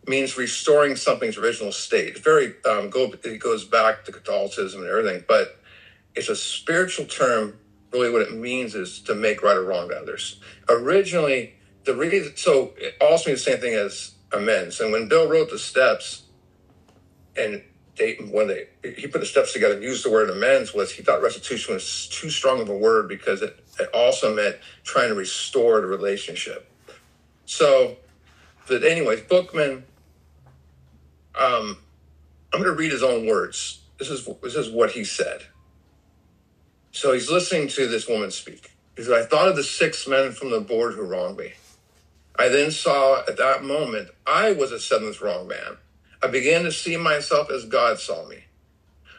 Means 0.07 0.38
restoring 0.38 0.95
something's 0.95 1.38
original 1.38 1.71
state. 1.71 2.19
very 2.19 2.53
um, 2.69 2.91
go, 2.91 3.12
it 3.24 3.39
goes 3.39 3.65
back 3.65 4.05
to 4.05 4.12
Catholicism 4.12 4.81
and 4.81 4.89
everything, 4.89 5.24
but 5.27 5.59
it's 6.13 6.29
a 6.29 6.35
spiritual 6.35 7.05
term. 7.05 7.57
Really, 7.91 8.12
what 8.12 8.21
it 8.21 8.33
means 8.33 8.75
is 8.75 9.00
to 9.01 9.15
make 9.15 9.41
right 9.41 9.57
or 9.57 9.63
wrong 9.63 9.89
to 9.89 9.95
others. 9.95 10.39
Originally, 10.69 11.55
the 11.85 11.95
reason 11.95 12.35
so 12.35 12.74
it 12.77 12.95
also 13.01 13.29
means 13.29 13.43
the 13.43 13.51
same 13.51 13.62
thing 13.62 13.74
as 13.74 14.15
amends. 14.33 14.79
And 14.79 14.91
when 14.91 15.07
Bill 15.07 15.29
wrote 15.29 15.50
the 15.50 15.57
steps, 15.57 16.24
and 17.38 17.63
they 17.97 18.15
when 18.31 18.47
they 18.47 18.67
he 18.95 19.07
put 19.07 19.21
the 19.21 19.25
steps 19.25 19.53
together 19.53 19.75
and 19.75 19.83
used 19.83 20.05
the 20.05 20.12
word 20.12 20.29
amends, 20.29 20.74
was 20.74 20.91
he 20.91 21.03
thought 21.03 21.21
restitution 21.21 21.74
was 21.74 22.07
too 22.09 22.29
strong 22.29 22.62
of 22.62 22.69
a 22.69 22.77
word 22.77 23.07
because 23.07 23.41
it, 23.41 23.57
it 23.79 23.89
also 23.93 24.35
meant 24.35 24.57
trying 24.83 25.09
to 25.09 25.15
restore 25.15 25.81
the 25.81 25.88
relationship. 25.88 26.69
So, 27.45 27.97
but 28.67 28.83
anyways, 28.83 29.21
Buchman. 29.21 29.83
Um, 31.39 31.77
I'm 32.53 32.61
going 32.61 32.73
to 32.73 32.79
read 32.79 32.91
his 32.91 33.03
own 33.03 33.25
words. 33.27 33.81
This 33.99 34.09
is 34.09 34.27
this 34.43 34.55
is 34.55 34.69
what 34.69 34.91
he 34.91 35.03
said. 35.03 35.43
So 36.91 37.13
he's 37.13 37.29
listening 37.31 37.67
to 37.69 37.87
this 37.87 38.07
woman 38.07 38.31
speak. 38.31 38.71
He 38.97 39.03
said, 39.03 39.13
I 39.13 39.25
thought 39.25 39.49
of 39.49 39.55
the 39.55 39.63
six 39.63 40.07
men 40.07 40.31
from 40.31 40.51
the 40.51 40.61
board 40.61 40.95
who 40.95 41.03
wronged 41.03 41.37
me. 41.37 41.53
I 42.37 42.49
then 42.49 42.71
saw 42.71 43.21
at 43.27 43.37
that 43.37 43.63
moment 43.63 44.09
I 44.27 44.53
was 44.53 44.71
a 44.71 44.79
seventh 44.79 45.21
wrong 45.21 45.47
man. 45.47 45.77
I 46.23 46.27
began 46.27 46.63
to 46.63 46.71
see 46.71 46.97
myself 46.97 47.51
as 47.51 47.65
God 47.65 47.99
saw 47.99 48.27
me, 48.27 48.45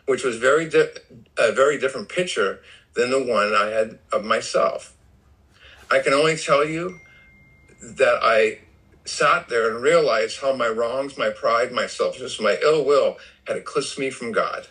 which 0.07 0.25
was 0.25 0.37
very 0.37 0.69
di- 0.69 0.91
a 1.39 1.53
very 1.53 1.79
different 1.79 2.09
picture 2.09 2.61
than 2.95 3.11
the 3.11 3.23
one 3.23 3.55
I 3.55 3.69
had 3.71 3.99
of 4.13 4.25
myself. 4.25 4.97
I 5.91 6.01
can 6.01 6.13
only 6.15 6.37
tell 6.37 6.65
you 6.67 6.99
that 7.83 8.21
I 8.23 8.61
sat 9.09 9.49
there 9.49 9.71
and 9.71 9.83
realized 9.83 10.41
how 10.41 10.55
my 10.55 10.69
wrongs, 10.69 11.19
my 11.19 11.31
pride, 11.31 11.73
my 11.73 11.87
selfishness, 11.87 12.41
my 12.41 12.59
ill 12.63 12.85
will 12.85 13.19
had 13.47 13.57
eclipsed 13.57 13.99
me 13.99 14.11
from 14.11 14.33
God. 14.33 14.69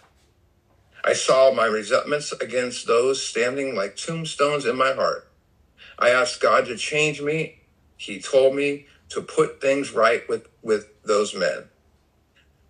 I 1.03 1.13
saw 1.13 1.53
my 1.53 1.65
resentments 1.65 2.31
against 2.31 2.87
those 2.87 3.23
standing 3.23 3.75
like 3.75 3.95
tombstones 3.95 4.65
in 4.65 4.77
my 4.77 4.93
heart. 4.93 5.29
I 5.99 6.09
asked 6.09 6.41
God 6.41 6.65
to 6.65 6.77
change 6.77 7.21
me. 7.21 7.59
He 7.97 8.19
told 8.19 8.55
me 8.55 8.87
to 9.09 9.21
put 9.21 9.61
things 9.61 9.93
right 9.93 10.27
with, 10.27 10.47
with 10.61 10.87
those 11.03 11.35
men. 11.35 11.65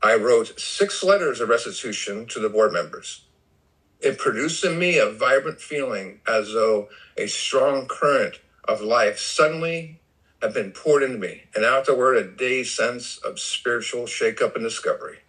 I 0.03 0.15
wrote 0.15 0.59
six 0.59 1.03
letters 1.03 1.41
of 1.41 1.49
restitution 1.49 2.27
to 2.27 2.39
the 2.39 2.49
board 2.49 2.73
members. 2.73 3.25
It 3.99 4.19
produced 4.19 4.63
in 4.63 4.77
me 4.77 4.97
a 4.99 5.09
vibrant 5.09 5.59
feeling 5.59 6.21
as 6.27 6.53
though 6.53 6.89
a 7.17 7.27
strong 7.27 7.87
current 7.87 8.39
of 8.65 8.81
life 8.81 9.17
suddenly 9.19 10.01
had 10.41 10.53
been 10.53 10.71
poured 10.71 11.03
into 11.03 11.17
me, 11.17 11.43
and 11.55 11.65
afterward, 11.65 12.17
a 12.17 12.23
day's 12.23 12.71
sense 12.71 13.17
of 13.17 13.39
spiritual 13.39 14.03
shakeup 14.03 14.55
and 14.55 14.63
discovery. 14.63 15.19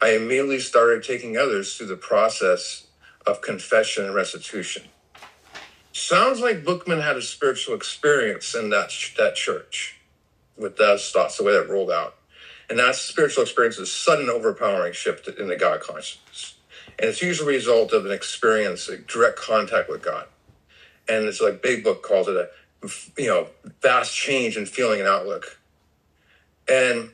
I 0.00 0.10
immediately 0.10 0.60
started 0.60 1.02
taking 1.02 1.36
others 1.36 1.76
through 1.76 1.88
the 1.88 1.96
process 1.96 2.86
of 3.26 3.40
confession 3.40 4.04
and 4.04 4.14
restitution. 4.14 4.84
Sounds 5.92 6.40
like 6.40 6.64
Buchman 6.64 7.02
had 7.02 7.16
a 7.16 7.22
spiritual 7.22 7.74
experience 7.74 8.54
in 8.54 8.70
that, 8.70 8.92
that 9.16 9.34
church 9.34 9.98
with 10.56 10.76
those 10.76 11.10
thoughts, 11.10 11.36
the 11.36 11.44
way 11.44 11.52
that 11.52 11.68
rolled 11.68 11.90
out. 11.90 12.14
And 12.70 12.78
that 12.78 12.94
spiritual 12.94 13.42
experience 13.42 13.76
is 13.76 13.88
a 13.88 13.92
sudden 13.92 14.28
overpowering 14.28 14.92
shift 14.92 15.26
in 15.28 15.48
the 15.48 15.56
God 15.56 15.80
consciousness. 15.80 16.54
And 16.98 17.08
it's 17.08 17.22
usually 17.22 17.54
a 17.54 17.58
result 17.58 17.92
of 17.92 18.06
an 18.06 18.12
experience, 18.12 18.88
a 18.88 18.98
direct 18.98 19.38
contact 19.38 19.88
with 19.88 20.02
God. 20.02 20.26
And 21.08 21.24
it's 21.24 21.40
like 21.40 21.62
Big 21.62 21.82
Book 21.82 22.02
calls 22.02 22.28
it 22.28 22.36
a 22.36 22.50
you 23.16 23.26
know 23.26 23.48
vast 23.82 24.14
change 24.14 24.56
in 24.56 24.66
feeling 24.66 25.00
and 25.00 25.08
outlook. 25.08 25.58
And 26.68 27.10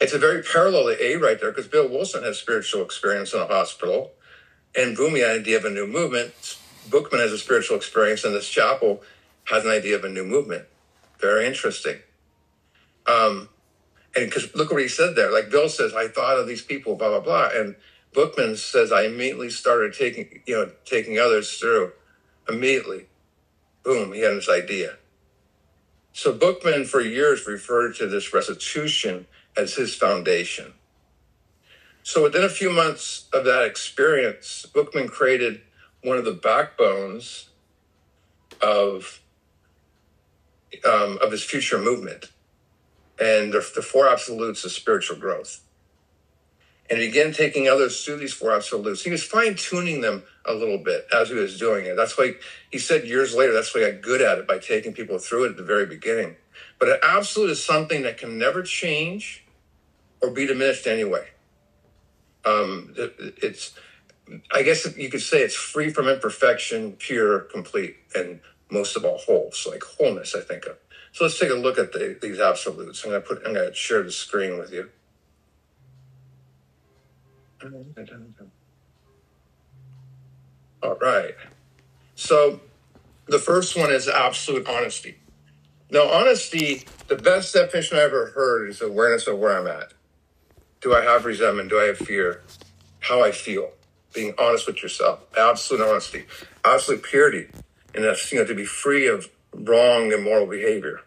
it's 0.00 0.12
a 0.12 0.18
very 0.18 0.42
parallel 0.42 0.84
to 0.84 1.02
A 1.02 1.16
right 1.16 1.40
there 1.40 1.50
because 1.50 1.68
Bill 1.68 1.88
Wilson 1.88 2.22
has 2.22 2.38
spiritual 2.38 2.82
experience 2.82 3.32
in 3.32 3.40
a 3.40 3.46
hospital, 3.46 4.12
and 4.76 4.96
Bumi 4.96 5.20
had 5.20 5.36
an 5.36 5.40
idea 5.40 5.56
of 5.56 5.64
a 5.64 5.70
new 5.70 5.86
movement. 5.86 6.32
Buchman 6.88 7.20
has 7.20 7.32
a 7.32 7.38
spiritual 7.38 7.76
experience, 7.76 8.24
and 8.24 8.34
this 8.34 8.48
chapel 8.48 9.02
has 9.44 9.64
an 9.64 9.70
idea 9.70 9.96
of 9.96 10.04
a 10.04 10.08
new 10.08 10.24
movement. 10.24 10.66
Very 11.18 11.46
interesting. 11.46 11.98
Um, 13.06 13.48
and 14.16 14.26
because 14.26 14.54
look 14.54 14.70
what 14.70 14.82
he 14.82 14.88
said 14.88 15.16
there. 15.16 15.32
Like 15.32 15.50
Bill 15.50 15.68
says, 15.68 15.94
I 15.94 16.08
thought 16.08 16.38
of 16.38 16.46
these 16.46 16.62
people, 16.62 16.96
blah 16.96 17.08
blah 17.08 17.20
blah, 17.20 17.50
and 17.58 17.76
Buchman 18.14 18.56
says 18.56 18.92
I 18.92 19.02
immediately 19.04 19.50
started 19.50 19.94
taking 19.94 20.42
you 20.46 20.54
know 20.54 20.70
taking 20.84 21.18
others 21.18 21.56
through 21.58 21.92
immediately. 22.48 23.06
Boom, 23.84 24.12
he 24.12 24.20
had 24.20 24.36
this 24.36 24.48
idea. 24.48 24.96
So 26.12 26.32
Buchman 26.32 26.86
for 26.86 27.00
years 27.00 27.46
referred 27.46 27.96
to 27.96 28.06
this 28.06 28.32
restitution 28.32 29.26
as 29.56 29.74
his 29.74 29.94
foundation. 29.94 30.72
So 32.02 32.22
within 32.22 32.44
a 32.44 32.48
few 32.48 32.70
months 32.70 33.28
of 33.32 33.44
that 33.44 33.64
experience, 33.64 34.66
Buchman 34.74 35.08
created 35.08 35.62
one 36.02 36.18
of 36.18 36.24
the 36.24 36.32
backbones 36.32 37.48
of 38.60 39.20
um, 40.84 41.18
of 41.22 41.30
his 41.32 41.42
future 41.42 41.78
movement, 41.78 42.26
and 43.18 43.52
the, 43.52 43.66
the 43.74 43.82
four 43.82 44.08
absolutes 44.08 44.64
of 44.64 44.72
spiritual 44.72 45.16
growth. 45.16 45.63
And 46.90 46.98
began 46.98 47.32
taking 47.32 47.66
others 47.66 48.04
through 48.04 48.18
these 48.18 48.40
absolutes. 48.42 49.02
He 49.02 49.10
was 49.10 49.24
fine 49.24 49.54
tuning 49.54 50.02
them 50.02 50.22
a 50.44 50.52
little 50.52 50.76
bit 50.76 51.06
as 51.14 51.30
he 51.30 51.34
was 51.34 51.58
doing 51.58 51.86
it. 51.86 51.96
That's 51.96 52.18
why 52.18 52.34
he 52.70 52.78
said 52.78 53.04
years 53.04 53.34
later, 53.34 53.54
that's 53.54 53.74
why 53.74 53.84
he 53.84 53.90
got 53.90 54.02
good 54.02 54.20
at 54.20 54.38
it 54.38 54.46
by 54.46 54.58
taking 54.58 54.92
people 54.92 55.18
through 55.18 55.44
it 55.44 55.50
at 55.52 55.56
the 55.56 55.62
very 55.62 55.86
beginning. 55.86 56.36
But 56.78 56.90
an 56.90 56.98
absolute 57.02 57.50
is 57.50 57.64
something 57.64 58.02
that 58.02 58.18
can 58.18 58.38
never 58.38 58.62
change 58.62 59.46
or 60.20 60.30
be 60.30 60.46
diminished 60.46 60.86
anyway. 60.86 61.28
Um, 62.44 62.94
it's, 62.96 63.72
I 64.52 64.62
guess 64.62 64.86
you 64.96 65.08
could 65.08 65.22
say 65.22 65.42
it's 65.42 65.54
free 65.54 65.90
from 65.90 66.08
imperfection, 66.08 66.92
pure, 66.92 67.40
complete, 67.40 67.96
and 68.14 68.40
most 68.70 68.96
of 68.96 69.04
all 69.04 69.18
whole. 69.18 69.50
So 69.52 69.70
like 69.70 69.82
wholeness, 69.82 70.34
I 70.34 70.40
think 70.40 70.66
of. 70.66 70.76
So 71.12 71.24
let's 71.24 71.38
take 71.38 71.50
a 71.50 71.54
look 71.54 71.78
at 71.78 71.92
the, 71.92 72.18
these 72.20 72.40
absolutes. 72.40 73.04
I'm 73.04 73.10
gonna 73.10 73.20
put. 73.20 73.42
I'm 73.46 73.54
gonna 73.54 73.72
share 73.72 74.02
the 74.02 74.10
screen 74.10 74.58
with 74.58 74.72
you. 74.72 74.90
All 80.82 80.96
right. 80.96 81.34
So 82.14 82.60
the 83.26 83.38
first 83.38 83.76
one 83.76 83.90
is 83.90 84.08
absolute 84.08 84.68
honesty. 84.68 85.16
Now, 85.90 86.08
honesty, 86.10 86.84
the 87.08 87.16
best 87.16 87.54
definition 87.54 87.98
I 87.98 88.02
ever 88.02 88.32
heard 88.34 88.68
is 88.68 88.82
awareness 88.82 89.26
of 89.26 89.38
where 89.38 89.58
I'm 89.58 89.66
at. 89.66 89.92
Do 90.80 90.94
I 90.94 91.02
have 91.02 91.24
resentment? 91.24 91.70
Do 91.70 91.80
I 91.80 91.84
have 91.84 91.98
fear? 91.98 92.42
How 93.00 93.22
I 93.22 93.30
feel? 93.30 93.70
Being 94.12 94.34
honest 94.38 94.66
with 94.66 94.82
yourself. 94.82 95.20
Absolute 95.36 95.88
honesty. 95.88 96.24
Absolute 96.64 97.02
purity. 97.02 97.48
And 97.94 98.04
that's, 98.04 98.30
you 98.32 98.38
know, 98.38 98.44
to 98.44 98.54
be 98.54 98.64
free 98.64 99.06
of 99.06 99.28
wrong 99.54 100.12
immoral 100.12 100.46
behavior. 100.46 101.00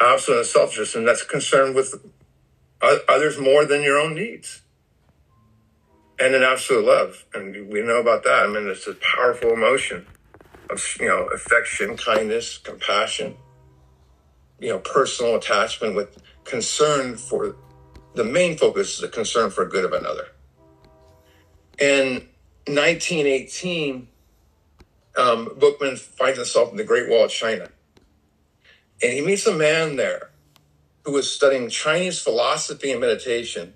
Absolute 0.00 0.46
selfishness, 0.46 0.94
and 0.94 1.06
that's 1.06 1.22
concerned 1.22 1.74
with 1.74 1.94
others 2.80 3.38
more 3.38 3.66
than 3.66 3.82
your 3.82 3.98
own 3.98 4.14
needs 4.14 4.62
and 6.20 6.34
an 6.34 6.42
absolute 6.42 6.84
love. 6.84 7.24
And 7.34 7.68
we 7.68 7.80
know 7.80 7.98
about 7.98 8.22
that. 8.24 8.44
I 8.44 8.46
mean, 8.46 8.68
it's 8.68 8.86
a 8.86 8.94
powerful 9.16 9.52
emotion 9.52 10.06
of, 10.68 10.84
you 11.00 11.08
know, 11.08 11.26
affection, 11.34 11.96
kindness, 11.96 12.58
compassion, 12.58 13.36
you 14.60 14.68
know, 14.68 14.78
personal 14.78 15.36
attachment 15.36 15.96
with 15.96 16.18
concern 16.44 17.16
for 17.16 17.56
the 18.14 18.24
main 18.24 18.58
focus 18.58 18.98
is 18.98 19.02
a 19.02 19.08
concern 19.08 19.50
for 19.50 19.64
good 19.64 19.84
of 19.84 19.92
another. 19.92 20.28
In 21.78 22.28
1918, 22.66 24.08
um, 25.16 25.46
Buchman 25.58 25.98
finds 25.98 26.38
himself 26.38 26.70
in 26.70 26.76
the 26.76 26.84
Great 26.84 27.08
Wall 27.08 27.24
of 27.24 27.30
China. 27.30 27.68
And 29.02 29.12
he 29.12 29.22
meets 29.22 29.46
a 29.46 29.54
man 29.54 29.96
there 29.96 30.30
who 31.04 31.12
was 31.12 31.32
studying 31.32 31.70
Chinese 31.70 32.20
philosophy 32.20 32.90
and 32.90 33.00
meditation 33.00 33.72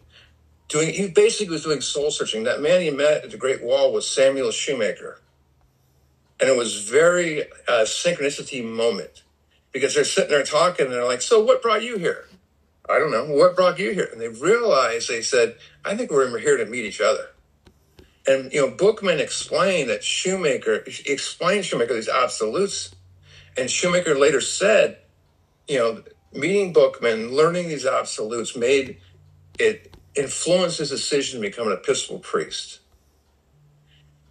doing 0.69 0.93
he 0.93 1.09
basically 1.09 1.53
was 1.53 1.65
doing 1.65 1.81
soul 1.81 2.11
searching. 2.11 2.45
That 2.45 2.61
man 2.61 2.81
he 2.81 2.91
met 2.91 3.25
at 3.25 3.31
the 3.31 3.37
Great 3.37 3.63
Wall 3.63 3.93
was 3.93 4.09
Samuel 4.09 4.51
Shoemaker, 4.51 5.21
and 6.41 6.49
it 6.49 6.57
was 6.57 6.89
very 6.89 7.43
uh, 7.69 7.85
synchronicity 7.85 8.65
moment 8.65 9.23
because 9.73 9.95
they're 9.95 10.05
sitting 10.05 10.31
there 10.31 10.43
talking 10.45 10.87
and 10.87 10.95
they're 10.95 11.05
like, 11.05 11.23
"So 11.23 11.43
what 11.43 11.63
brought 11.63 11.83
you 11.83 11.99
here?" 11.99 12.27
I 12.89 12.99
don't 12.99 13.11
know 13.11 13.25
what 13.25 13.57
brought 13.57 13.79
you 13.79 13.93
here, 13.93 14.09
and 14.13 14.21
they 14.21 14.29
realized 14.29 15.09
they 15.09 15.23
said, 15.23 15.57
"I 15.85 15.97
think 15.97 16.11
we're 16.11 16.39
here 16.39 16.57
to 16.57 16.67
meet 16.67 16.85
each 16.85 17.01
other." 17.01 17.31
And 18.27 18.53
you 18.53 18.61
know, 18.61 18.71
Buchman 18.71 19.21
explained 19.21 19.91
that 19.91 20.03
Shoemaker 20.03 20.85
explained 21.07 21.65
Shoemaker 21.65 21.95
these 21.95 22.09
absolutes, 22.09 22.95
and 23.57 23.71
Shoemaker 23.71 24.15
later 24.15 24.41
said, 24.41 24.99
you 25.69 25.79
know, 25.79 26.03
meeting 26.33 26.73
Buchman, 26.73 27.33
learning 27.33 27.69
these 27.69 27.87
absolutes 27.87 28.57
made 28.57 28.99
it 29.59 29.94
influenced 30.15 30.79
his 30.79 30.91
decision 30.91 31.41
to 31.41 31.49
become 31.49 31.69
an 31.69 31.75
Episcopal 31.75 32.19
priest. 32.19 32.81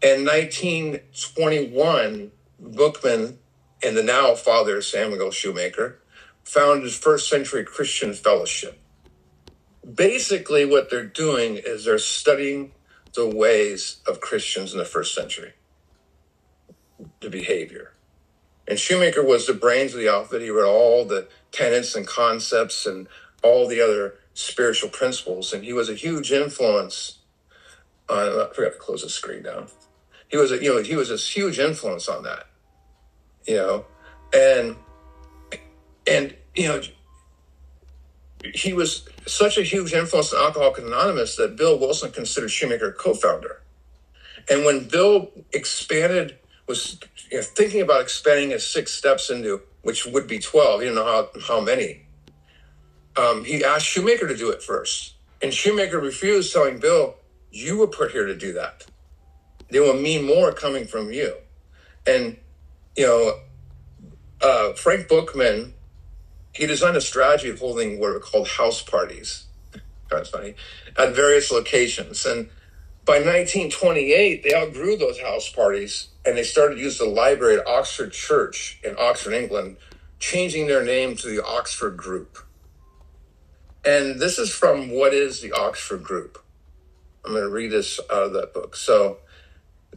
In 0.01 0.25
1921, 0.25 2.31
Buchman 2.61 3.37
and 3.83 3.97
the 3.97 4.03
now 4.03 4.35
father 4.35 4.81
Samuel 4.81 5.31
Shoemaker 5.31 5.99
founded 6.43 6.91
First 6.91 7.29
Century 7.29 7.63
Christian 7.63 8.13
Fellowship. 8.13 8.79
Basically, 9.93 10.65
what 10.65 10.89
they're 10.89 11.05
doing 11.05 11.57
is 11.57 11.85
they're 11.85 11.97
studying 11.97 12.71
the 13.15 13.27
ways 13.27 13.97
of 14.07 14.21
Christians 14.21 14.73
in 14.73 14.79
the 14.79 14.85
first 14.85 15.13
century, 15.13 15.53
the 17.19 17.29
behavior. 17.29 17.93
And 18.67 18.79
Shoemaker 18.79 19.23
was 19.23 19.45
the 19.45 19.53
brains 19.53 19.93
of 19.93 19.99
the 19.99 20.11
outfit. 20.11 20.41
He 20.41 20.49
read 20.49 20.65
all 20.65 21.05
the 21.05 21.27
tenets 21.51 21.95
and 21.95 22.07
concepts 22.07 22.85
and 22.85 23.07
all 23.43 23.67
the 23.67 23.81
other 23.81 24.15
spiritual 24.33 24.89
principles, 24.89 25.53
and 25.53 25.63
he 25.63 25.73
was 25.73 25.89
a 25.89 25.95
huge 25.95 26.31
influence. 26.31 27.19
On, 28.09 28.17
I 28.17 28.49
forgot 28.53 28.73
to 28.73 28.79
close 28.79 29.03
the 29.03 29.09
screen 29.09 29.43
down. 29.43 29.67
He 30.27 30.37
was 30.37 30.51
a 30.51 30.61
you 30.61 30.73
know 30.73 30.81
he 30.81 30.95
was 30.95 31.11
a 31.11 31.17
huge 31.17 31.59
influence 31.59 32.07
on 32.07 32.23
that, 32.23 32.47
you 33.45 33.55
know, 33.55 33.85
and 34.33 34.75
and 36.07 36.35
you 36.55 36.67
know 36.67 36.81
he 38.53 38.73
was 38.73 39.07
such 39.25 39.57
a 39.57 39.63
huge 39.63 39.93
influence 39.93 40.33
on 40.33 40.43
Alcoholics 40.43 40.79
Anonymous 40.79 41.35
that 41.37 41.55
Bill 41.55 41.79
Wilson 41.79 42.11
considered 42.11 42.49
Shoemaker 42.49 42.89
a 42.89 42.93
co-founder. 42.93 43.61
And 44.49 44.65
when 44.65 44.87
Bill 44.87 45.31
expanded, 45.53 46.37
was 46.67 46.99
you 47.31 47.37
know, 47.37 47.43
thinking 47.43 47.81
about 47.81 48.01
expanding 48.01 48.49
his 48.49 48.65
six 48.65 48.91
steps 48.93 49.29
into, 49.29 49.61
which 49.83 50.05
would 50.05 50.27
be 50.27 50.39
12, 50.39 50.83
you 50.83 50.93
know 50.93 51.05
how, 51.05 51.29
how 51.47 51.61
many, 51.61 52.02
um, 53.17 53.45
he 53.45 53.63
asked 53.63 53.85
Shoemaker 53.85 54.27
to 54.27 54.35
do 54.35 54.49
it 54.49 54.61
first. 54.61 55.13
And 55.41 55.53
Shoemaker 55.53 55.99
refused, 55.99 56.53
telling 56.53 56.79
Bill, 56.79 57.15
You 57.51 57.77
were 57.77 57.87
put 57.87 58.11
here 58.11 58.25
to 58.25 58.35
do 58.35 58.53
that. 58.53 58.85
They 59.69 59.79
will 59.79 59.99
mean 59.99 60.25
more 60.25 60.51
coming 60.51 60.85
from 60.85 61.11
you. 61.11 61.35
And, 62.05 62.37
you 62.95 63.05
know, 63.05 63.39
uh, 64.41 64.73
Frank 64.73 65.07
Buchman, 65.07 65.73
he 66.53 66.67
designed 66.67 66.97
a 66.97 67.01
strategy 67.01 67.49
of 67.49 67.59
holding 67.59 67.99
what 67.99 68.11
are 68.11 68.19
called 68.19 68.47
house 68.47 68.81
parties. 68.81 69.45
That's 70.09 70.29
funny, 70.29 70.55
at 70.97 71.15
various 71.15 71.51
locations. 71.51 72.25
And 72.25 72.49
by 73.05 73.15
1928, 73.15 74.43
they 74.43 74.55
outgrew 74.55 74.97
those 74.97 75.19
house 75.19 75.49
parties 75.49 76.09
and 76.25 76.37
they 76.37 76.43
started 76.43 76.75
to 76.75 76.81
use 76.81 76.97
the 76.97 77.05
library 77.05 77.57
at 77.57 77.67
Oxford 77.67 78.13
Church 78.13 78.79
in 78.83 78.95
Oxford, 78.97 79.33
England, 79.33 79.77
changing 80.19 80.67
their 80.67 80.83
name 80.83 81.15
to 81.17 81.27
the 81.27 81.43
Oxford 81.43 81.97
Group. 81.97 82.37
And 83.85 84.19
this 84.19 84.39
is 84.39 84.49
from 84.49 84.91
What 84.91 85.13
is 85.13 85.41
the 85.41 85.51
Oxford 85.51 86.03
Group? 86.03 86.41
I'm 87.25 87.31
going 87.31 87.43
to 87.43 87.49
read 87.49 87.71
this 87.71 87.99
out 88.11 88.23
of 88.23 88.33
that 88.33 88.53
book. 88.53 88.75
So, 88.75 89.17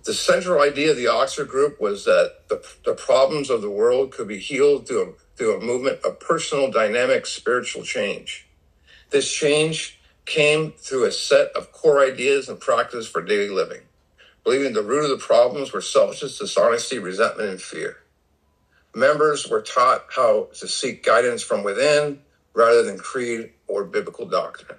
the 0.04 0.14
central 0.14 0.60
idea 0.60 0.90
of 0.90 0.96
the 0.96 1.08
Oxford 1.08 1.48
Group 1.48 1.80
was 1.80 2.04
that 2.04 2.48
the, 2.48 2.64
the 2.84 2.94
problems 2.94 3.50
of 3.50 3.62
the 3.62 3.70
world 3.70 4.12
could 4.12 4.28
be 4.28 4.38
healed 4.38 4.86
through 4.86 5.02
a, 5.02 5.36
through 5.36 5.56
a 5.56 5.64
movement 5.64 6.00
of 6.04 6.20
personal, 6.20 6.70
dynamic, 6.70 7.26
spiritual 7.26 7.82
change. 7.82 8.46
This 9.10 9.32
change 9.32 10.00
came 10.26 10.72
through 10.72 11.04
a 11.04 11.12
set 11.12 11.50
of 11.56 11.72
core 11.72 12.00
ideas 12.04 12.48
and 12.48 12.60
practice 12.60 13.06
for 13.08 13.22
daily 13.22 13.48
living, 13.48 13.82
believing 14.44 14.72
the 14.72 14.82
root 14.82 15.04
of 15.04 15.10
the 15.10 15.24
problems 15.24 15.72
were 15.72 15.80
selfishness, 15.80 16.38
dishonesty, 16.38 16.98
resentment, 16.98 17.50
and 17.50 17.62
fear. 17.62 17.98
Members 18.94 19.48
were 19.48 19.62
taught 19.62 20.06
how 20.14 20.48
to 20.54 20.68
seek 20.68 21.04
guidance 21.04 21.42
from 21.42 21.62
within 21.62 22.20
rather 22.56 22.82
than 22.82 22.98
creed 22.98 23.52
or 23.68 23.84
biblical 23.84 24.26
doctrine. 24.26 24.78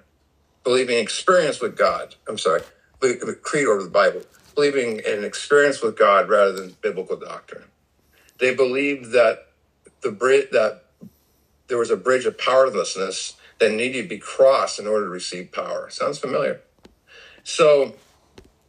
Believing 0.64 0.98
experience 0.98 1.60
with 1.60 1.76
God, 1.78 2.16
I'm 2.28 2.38
sorry, 2.38 2.62
creed 3.00 3.66
or 3.68 3.82
the 3.82 3.90
Bible, 3.90 4.22
believing 4.54 5.00
in 5.06 5.24
experience 5.24 5.82
with 5.82 5.98
God 5.98 6.28
rather 6.28 6.52
than 6.52 6.76
biblical 6.82 7.16
doctrine. 7.16 7.64
They 8.40 8.54
believed 8.54 9.12
that 9.12 9.46
the 10.02 10.12
bridge 10.12 10.50
that 10.52 10.82
there 11.68 11.78
was 11.78 11.90
a 11.90 11.96
bridge 11.96 12.26
of 12.26 12.38
powerlessness 12.38 13.36
that 13.60 13.72
needed 13.72 14.02
to 14.04 14.08
be 14.08 14.18
crossed 14.18 14.78
in 14.80 14.86
order 14.86 15.06
to 15.06 15.10
receive 15.10 15.52
power. 15.52 15.90
Sounds 15.90 16.18
familiar. 16.18 16.60
So 17.44 17.96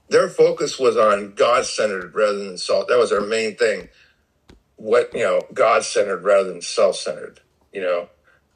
their 0.09 0.29
focus 0.29 0.79
was 0.79 0.97
on 0.97 1.33
God 1.35 1.65
centered 1.65 2.15
rather 2.15 2.39
than 2.43 2.57
self. 2.57 2.87
That 2.87 2.97
was 2.99 3.11
their 3.11 3.21
main 3.21 3.55
thing. 3.57 3.89
What 4.77 5.11
you 5.13 5.23
know, 5.23 5.41
God 5.53 5.83
centered 5.83 6.23
rather 6.23 6.51
than 6.51 6.61
self 6.61 6.97
centered. 6.97 7.41
You 7.73 7.81
know, 7.81 8.09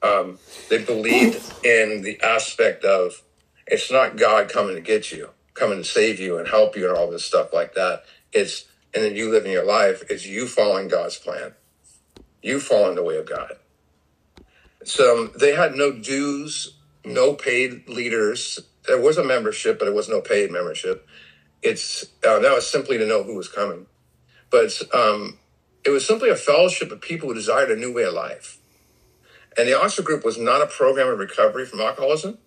um, 0.04 0.40
they 0.70 0.84
believed 0.84 1.66
in 1.66 2.02
the 2.02 2.20
aspect 2.22 2.84
of 2.84 3.24
it's 3.68 3.92
not 3.92 4.18
God 4.18 4.50
coming 4.50 4.76
to 4.76 4.82
get 4.82 5.12
you, 5.12 5.30
coming 5.54 5.78
to 5.80 5.84
save 5.84 6.20
you 6.20 6.38
and 6.38 6.48
help 6.48 6.76
you 6.76 6.88
and 6.90 6.98
all 6.98 7.10
this 7.10 7.26
stuff 7.26 7.54
like 7.54 7.74
that. 7.76 8.04
It's 8.32 8.66
and 8.94 9.04
then 9.04 9.16
you 9.16 9.32
living 9.32 9.52
your 9.52 9.66
life. 9.66 10.04
It's 10.10 10.26
you 10.26 10.48
following 10.48 10.88
God's 10.88 11.18
plan. 11.18 11.54
You 12.42 12.60
following 12.60 12.96
the 12.96 13.04
way 13.04 13.18
of 13.18 13.28
God. 13.28 13.54
So 14.84 15.28
they 15.28 15.56
had 15.56 15.76
no 15.76 15.92
dues, 15.92 16.78
no 17.06 17.34
paid 17.34 17.88
leaders. 17.88 18.60
There 18.88 19.02
was 19.02 19.18
a 19.18 19.24
membership, 19.24 19.80
but 19.80 19.88
it 19.88 19.94
was 19.94 20.10
no 20.10 20.22
paid 20.22 20.52
membership. 20.52 21.08
It's 21.62 22.04
uh, 22.28 22.40
that 22.40 22.52
was 22.54 22.70
simply 22.70 22.98
to 22.98 23.08
know 23.08 23.24
who 23.24 23.36
was 23.36 23.48
coming, 23.48 23.86
but 24.52 24.82
um, 24.94 25.40
it 25.86 25.92
was 25.92 26.06
simply 26.06 26.30
a 26.30 26.36
fellowship 26.36 26.92
of 26.92 27.02
people 27.02 27.30
who 27.30 27.36
desired 27.36 27.72
a 27.72 27.78
new 27.78 27.94
way 27.94 28.04
of 28.04 28.14
life. 28.14 28.60
And 29.58 29.68
the 29.68 29.80
Oxford 29.80 30.06
Group 30.06 30.26
was 30.26 30.38
not 30.38 30.62
a 30.62 30.68
program 30.68 31.08
of 31.08 31.20
recovery 31.20 31.66
from 31.66 31.82
alcoholism. 31.82 32.38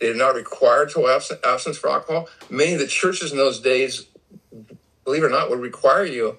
They 0.00 0.08
did 0.08 0.16
not 0.16 0.34
require 0.34 0.86
total 0.86 1.08
absence, 1.44 1.78
for 1.78 1.90
alcohol. 1.90 2.28
Many 2.50 2.74
of 2.74 2.80
the 2.80 2.86
churches 2.86 3.30
in 3.30 3.38
those 3.38 3.60
days, 3.60 4.06
believe 5.04 5.22
it 5.22 5.26
or 5.26 5.30
not, 5.30 5.50
would 5.50 5.60
require 5.60 6.04
you 6.04 6.38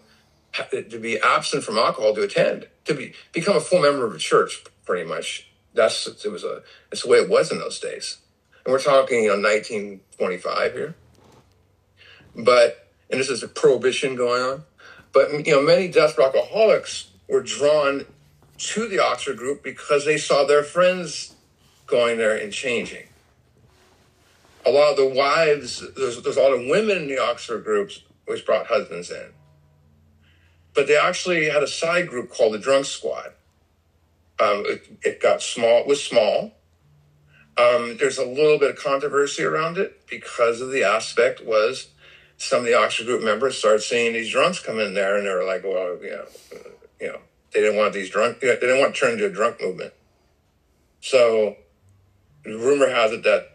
to 0.71 0.99
be 0.99 1.17
absent 1.19 1.63
from 1.63 1.77
alcohol 1.77 2.13
to 2.15 2.23
attend, 2.23 2.67
to 2.85 2.93
be 2.93 3.13
become 3.31 3.55
a 3.55 3.61
full 3.61 3.81
member 3.81 4.05
of 4.05 4.13
a 4.13 4.17
church, 4.17 4.63
pretty 4.85 5.07
much. 5.07 5.47
That's 5.73 6.05
it 6.07 6.31
was 6.31 6.43
a 6.43 6.61
it's 6.91 7.03
the 7.03 7.09
way 7.09 7.19
it 7.19 7.29
was 7.29 7.51
in 7.51 7.59
those 7.59 7.79
days. 7.79 8.17
And 8.65 8.71
we're 8.71 8.81
talking, 8.81 9.23
you 9.23 9.29
know, 9.29 9.41
1925 9.41 10.73
here. 10.73 10.95
But 12.35 12.89
and 13.09 13.19
this 13.19 13.29
is 13.29 13.43
a 13.43 13.47
prohibition 13.47 14.15
going 14.15 14.41
on. 14.41 14.63
But 15.13 15.45
you 15.45 15.53
know, 15.53 15.61
many 15.61 15.87
desperate 15.87 16.25
alcoholics 16.25 17.11
were 17.29 17.41
drawn 17.41 18.05
to 18.57 18.87
the 18.87 18.99
Oxford 18.99 19.37
group 19.37 19.63
because 19.63 20.05
they 20.05 20.17
saw 20.17 20.45
their 20.45 20.63
friends 20.63 21.35
going 21.87 22.17
there 22.17 22.35
and 22.35 22.51
changing. 22.51 23.07
A 24.65 24.71
lot 24.71 24.91
of 24.91 24.97
the 24.97 25.07
wives, 25.07 25.83
there's, 25.95 26.21
there's 26.21 26.37
a 26.37 26.41
lot 26.41 26.53
of 26.53 26.67
women 26.67 26.97
in 26.97 27.07
the 27.07 27.19
Oxford 27.19 27.63
groups 27.63 28.01
which 28.25 28.45
brought 28.45 28.67
husbands 28.67 29.11
in. 29.11 29.27
But 30.73 30.87
they 30.87 30.97
actually 30.97 31.49
had 31.49 31.61
a 31.61 31.67
side 31.67 32.07
group 32.07 32.29
called 32.29 32.53
the 32.53 32.59
Drunk 32.59 32.85
Squad. 32.85 33.33
Um, 34.39 34.63
it, 34.65 34.97
it, 35.03 35.21
got 35.21 35.41
small, 35.41 35.79
it 35.79 35.87
was 35.87 36.03
small. 36.03 36.53
Um, 37.57 37.97
there's 37.97 38.17
a 38.17 38.25
little 38.25 38.57
bit 38.57 38.71
of 38.71 38.77
controversy 38.77 39.43
around 39.43 39.77
it 39.77 40.07
because 40.07 40.61
of 40.61 40.71
the 40.71 40.83
aspect 40.83 41.45
was 41.45 41.89
some 42.37 42.59
of 42.59 42.65
the 42.65 42.73
Oxford 42.73 43.05
group 43.05 43.23
members 43.23 43.57
started 43.57 43.81
seeing 43.81 44.13
these 44.13 44.31
drunks 44.31 44.59
come 44.59 44.79
in 44.79 44.95
there 44.95 45.17
and 45.17 45.27
they 45.27 45.33
were 45.33 45.43
like, 45.43 45.63
well, 45.63 45.97
you 46.01 46.09
know, 46.09 46.25
you 46.99 47.07
know, 47.07 47.19
they 47.53 47.61
didn't 47.61 47.77
want 47.77 47.93
these 47.93 48.09
drunk. 48.09 48.39
They 48.39 48.55
didn't 48.55 48.79
want 48.79 48.95
to 48.95 48.99
turn 48.99 49.13
into 49.13 49.25
a 49.25 49.29
drunk 49.29 49.61
movement. 49.61 49.93
So, 51.01 51.57
rumor 52.45 52.89
has 52.89 53.11
it 53.11 53.23
that 53.23 53.51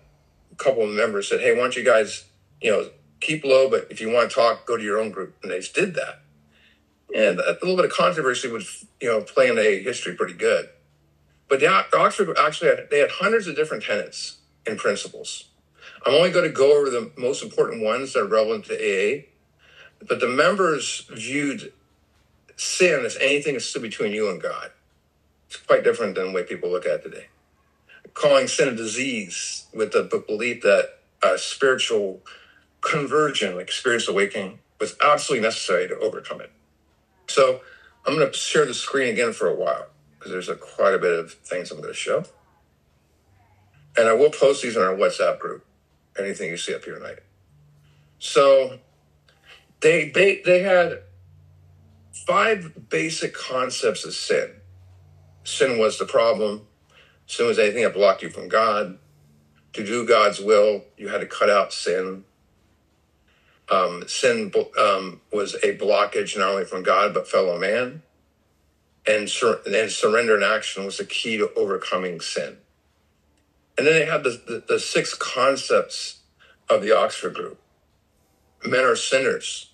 a 0.52 0.54
couple 0.56 0.82
of 0.82 0.90
members 0.90 1.28
said, 1.28 1.40
"Hey, 1.40 1.52
why 1.52 1.60
don't 1.60 1.76
you 1.76 1.84
guys, 1.84 2.24
you 2.60 2.70
know, 2.70 2.90
keep 3.20 3.44
low, 3.44 3.68
but 3.68 3.88
if 3.90 4.00
you 4.00 4.10
want 4.10 4.30
to 4.30 4.34
talk, 4.34 4.66
go 4.66 4.76
to 4.76 4.82
your 4.82 4.98
own 4.98 5.10
group." 5.10 5.36
And 5.42 5.50
they 5.50 5.60
did 5.60 5.94
that. 5.94 6.20
And 7.14 7.40
a 7.40 7.56
little 7.62 7.76
bit 7.76 7.86
of 7.86 7.90
controversy 7.90 8.48
would, 8.48 8.64
you 9.00 9.08
know, 9.08 9.22
play 9.22 9.48
in 9.48 9.58
a 9.58 9.82
history 9.82 10.14
pretty 10.14 10.34
good. 10.34 10.68
But 11.48 11.60
the 11.60 11.66
Oxford 11.66 12.36
actually 12.38 12.68
had, 12.68 12.90
they 12.90 12.98
had 12.98 13.10
hundreds 13.10 13.46
of 13.46 13.56
different 13.56 13.84
tenets 13.84 14.38
and 14.66 14.78
principles. 14.78 15.48
I'm 16.04 16.14
only 16.14 16.30
going 16.30 16.44
to 16.44 16.52
go 16.52 16.78
over 16.78 16.90
the 16.90 17.10
most 17.16 17.42
important 17.42 17.82
ones 17.82 18.12
that 18.12 18.20
are 18.20 18.26
relevant 18.26 18.66
to 18.66 18.74
AA. 18.74 19.24
But 20.06 20.20
the 20.20 20.28
members 20.28 21.08
viewed 21.10 21.72
sin 22.58 23.04
is 23.04 23.16
anything 23.20 23.54
that 23.54 23.60
stood 23.60 23.82
between 23.82 24.12
you 24.12 24.28
and 24.28 24.42
God. 24.42 24.70
It's 25.46 25.56
quite 25.56 25.84
different 25.84 26.16
than 26.16 26.28
the 26.28 26.32
way 26.32 26.42
people 26.42 26.70
look 26.70 26.84
at 26.84 27.00
it 27.00 27.02
today. 27.04 27.26
Calling 28.12 28.48
sin 28.48 28.68
a 28.68 28.74
disease 28.74 29.66
with 29.72 29.92
the 29.92 30.02
belief 30.26 30.62
that 30.62 30.98
a 31.22 31.38
spiritual 31.38 32.20
conversion, 32.80 33.56
like 33.56 33.70
spiritual 33.70 34.14
awakening, 34.14 34.58
was 34.80 34.96
absolutely 35.00 35.46
necessary 35.46 35.88
to 35.88 35.98
overcome 35.98 36.40
it. 36.40 36.50
So 37.28 37.60
I'm 38.06 38.16
going 38.16 38.30
to 38.30 38.36
share 38.36 38.66
the 38.66 38.74
screen 38.74 39.12
again 39.12 39.32
for 39.32 39.48
a 39.48 39.54
while 39.54 39.86
because 40.18 40.32
there's 40.32 40.48
a, 40.48 40.56
quite 40.56 40.94
a 40.94 40.98
bit 40.98 41.18
of 41.18 41.32
things 41.32 41.70
I'm 41.70 41.78
going 41.78 41.90
to 41.90 41.94
show. 41.94 42.24
And 43.96 44.08
I 44.08 44.14
will 44.14 44.30
post 44.30 44.62
these 44.62 44.76
in 44.76 44.82
our 44.82 44.94
WhatsApp 44.94 45.38
group. 45.38 45.64
Anything 46.18 46.50
you 46.50 46.56
see 46.56 46.74
up 46.74 46.84
here 46.84 46.98
tonight. 46.98 47.20
So 48.18 48.78
they 49.80 50.10
they 50.10 50.42
they 50.44 50.62
had 50.62 51.02
five 52.28 52.90
basic 52.90 53.32
concepts 53.32 54.04
of 54.04 54.12
sin. 54.12 54.50
Sin 55.44 55.78
was 55.78 55.98
the 55.98 56.04
problem. 56.04 56.66
Sin 57.26 57.46
was 57.46 57.58
anything 57.58 57.84
that 57.84 57.94
blocked 57.94 58.22
you 58.22 58.28
from 58.28 58.48
God. 58.48 58.98
To 59.72 59.84
do 59.84 60.06
God's 60.06 60.38
will, 60.38 60.84
you 60.98 61.08
had 61.08 61.22
to 61.22 61.26
cut 61.26 61.48
out 61.48 61.72
sin. 61.72 62.24
Um, 63.70 64.04
sin 64.06 64.52
um, 64.78 65.22
was 65.32 65.54
a 65.56 65.74
blockage 65.76 66.36
not 66.36 66.50
only 66.50 66.66
from 66.66 66.82
God 66.82 67.14
but 67.14 67.26
fellow 67.26 67.58
man. 67.58 68.02
And, 69.06 69.30
sur- 69.30 69.62
and 69.64 69.90
surrender 69.90 70.34
and 70.34 70.44
action 70.44 70.84
was 70.84 70.98
the 70.98 71.06
key 71.06 71.38
to 71.38 71.50
overcoming 71.54 72.20
sin. 72.20 72.58
And 73.78 73.86
then 73.86 73.94
they 73.94 74.04
had 74.04 74.22
the, 74.22 74.42
the, 74.46 74.64
the 74.68 74.80
six 74.80 75.14
concepts 75.14 76.18
of 76.68 76.82
the 76.82 76.94
Oxford 76.94 77.34
group. 77.34 77.58
Men 78.66 78.84
are 78.84 78.96
sinners 78.96 79.67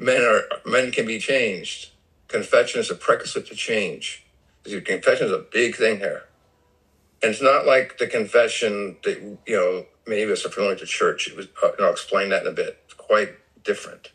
men 0.00 0.22
are 0.22 0.42
men 0.66 0.90
can 0.90 1.06
be 1.06 1.18
changed. 1.18 1.90
Confession 2.28 2.80
is 2.80 2.90
a 2.90 2.94
prerequisite 2.94 3.46
to 3.48 3.54
change. 3.54 4.24
Confession 4.64 5.26
is 5.26 5.32
a 5.32 5.44
big 5.52 5.76
thing 5.76 5.98
here. 5.98 6.24
And 7.22 7.32
it's 7.32 7.42
not 7.42 7.66
like 7.66 7.98
the 7.98 8.06
confession 8.06 8.96
that, 9.04 9.20
you 9.46 9.56
know, 9.56 9.86
many 10.06 10.22
of 10.22 10.30
us 10.30 10.46
are 10.46 10.50
familiar 10.50 10.76
to 10.76 10.86
church. 10.86 11.28
It 11.28 11.36
was, 11.36 11.48
uh, 11.62 11.72
and 11.76 11.84
I'll 11.84 11.92
explain 11.92 12.30
that 12.30 12.42
in 12.42 12.48
a 12.48 12.52
bit. 12.52 12.78
It's 12.86 12.94
quite 12.94 13.30
different. 13.62 14.12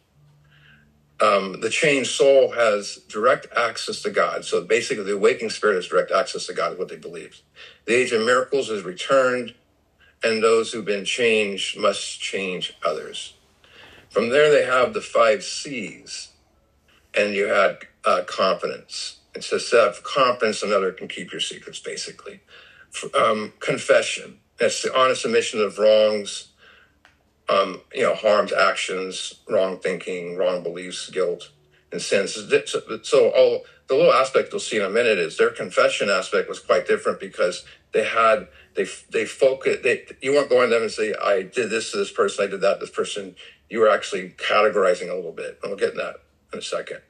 Um, 1.21 1.61
the 1.61 1.69
changed 1.69 2.11
soul 2.11 2.51
has 2.51 2.97
direct 3.07 3.47
access 3.55 4.01
to 4.03 4.09
God. 4.09 4.45
So 4.45 4.63
basically, 4.63 5.05
the 5.05 5.15
awakening 5.15 5.51
spirit 5.51 5.75
has 5.75 5.87
direct 5.87 6.11
access 6.11 6.47
to 6.47 6.53
God, 6.53 6.77
what 6.77 6.89
they 6.89 6.97
believe. 6.97 7.41
The 7.85 7.95
age 7.95 8.11
of 8.11 8.25
miracles 8.25 8.69
is 8.69 8.83
returned, 8.83 9.53
and 10.23 10.43
those 10.43 10.73
who've 10.73 10.85
been 10.85 11.05
changed 11.05 11.79
must 11.79 12.19
change 12.19 12.75
others. 12.85 13.34
From 14.15 14.29
there, 14.29 14.49
they 14.49 14.63
have 14.63 14.93
the 14.93 15.01
five 15.01 15.43
C's, 15.43 16.29
and 17.13 17.33
you 17.33 17.47
had 17.47 17.79
uh, 18.05 18.21
confidence. 18.25 19.17
It 19.35 19.43
says 19.43 19.69
to 19.71 19.75
have 19.75 20.03
confidence 20.03 20.63
another 20.63 20.93
can 20.93 21.09
keep 21.09 21.33
your 21.33 21.41
secrets, 21.41 21.79
basically. 21.79 22.39
Um, 23.13 23.51
confession. 23.59 24.39
That's 24.57 24.81
the 24.81 24.97
honest 24.97 25.25
admission 25.25 25.59
of 25.59 25.77
wrongs, 25.77 26.53
um, 27.49 27.81
you 27.93 28.03
know, 28.03 28.15
harms, 28.15 28.53
actions, 28.53 29.41
wrong 29.49 29.79
thinking, 29.79 30.37
wrong 30.37 30.63
beliefs, 30.63 31.09
guilt, 31.09 31.49
and 31.91 32.01
sins. 32.01 32.35
So 33.03 33.31
all 33.31 33.65
the 33.87 33.95
little 33.95 34.13
aspect 34.13 34.53
you'll 34.53 34.61
see 34.61 34.77
in 34.77 34.83
a 34.83 34.89
minute 34.89 35.19
is 35.19 35.37
their 35.37 35.49
confession 35.49 36.09
aspect 36.09 36.47
was 36.47 36.59
quite 36.59 36.87
different 36.87 37.19
because 37.19 37.65
they 37.91 38.05
had 38.05 38.47
they 38.75 38.85
they 39.09 39.25
focus 39.25 39.77
they 39.83 40.05
you 40.21 40.33
weren't 40.33 40.49
going 40.49 40.69
to 40.69 40.75
them 40.75 40.83
and 40.83 40.91
say 40.91 41.13
I 41.21 41.43
did 41.43 41.69
this 41.69 41.91
to 41.91 41.97
this 41.97 42.11
person, 42.11 42.45
I 42.45 42.47
did 42.47 42.61
that 42.61 42.75
to 42.75 42.79
this 42.81 42.89
person. 42.89 43.35
You 43.69 43.79
were 43.79 43.89
actually 43.89 44.29
categorizing 44.37 45.09
a 45.09 45.15
little 45.15 45.31
bit. 45.31 45.59
We'll 45.63 45.75
get 45.75 45.95
that 45.95 46.15
in 46.53 46.59
a 46.59 46.61
second. 46.61 47.01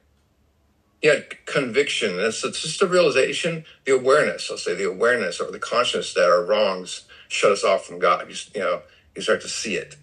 Yeah, 1.01 1.19
conviction. 1.45 2.19
It's, 2.19 2.43
it's 2.43 2.61
just 2.61 2.81
a 2.81 2.87
realization, 2.87 3.65
the 3.85 3.93
awareness. 3.93 4.49
I'll 4.49 4.57
say 4.57 4.73
the 4.73 4.89
awareness 4.89 5.39
or 5.39 5.51
the 5.51 5.59
consciousness 5.59 6.13
that 6.13 6.29
our 6.29 6.43
wrongs 6.43 7.03
shut 7.27 7.51
us 7.51 7.63
off 7.63 7.85
from 7.85 7.99
God. 7.99 8.27
You, 8.29 8.35
you 8.55 8.61
know, 8.61 8.81
you 9.15 9.21
start 9.21 9.41
to 9.41 9.49
see 9.49 9.75
it. 9.75 9.97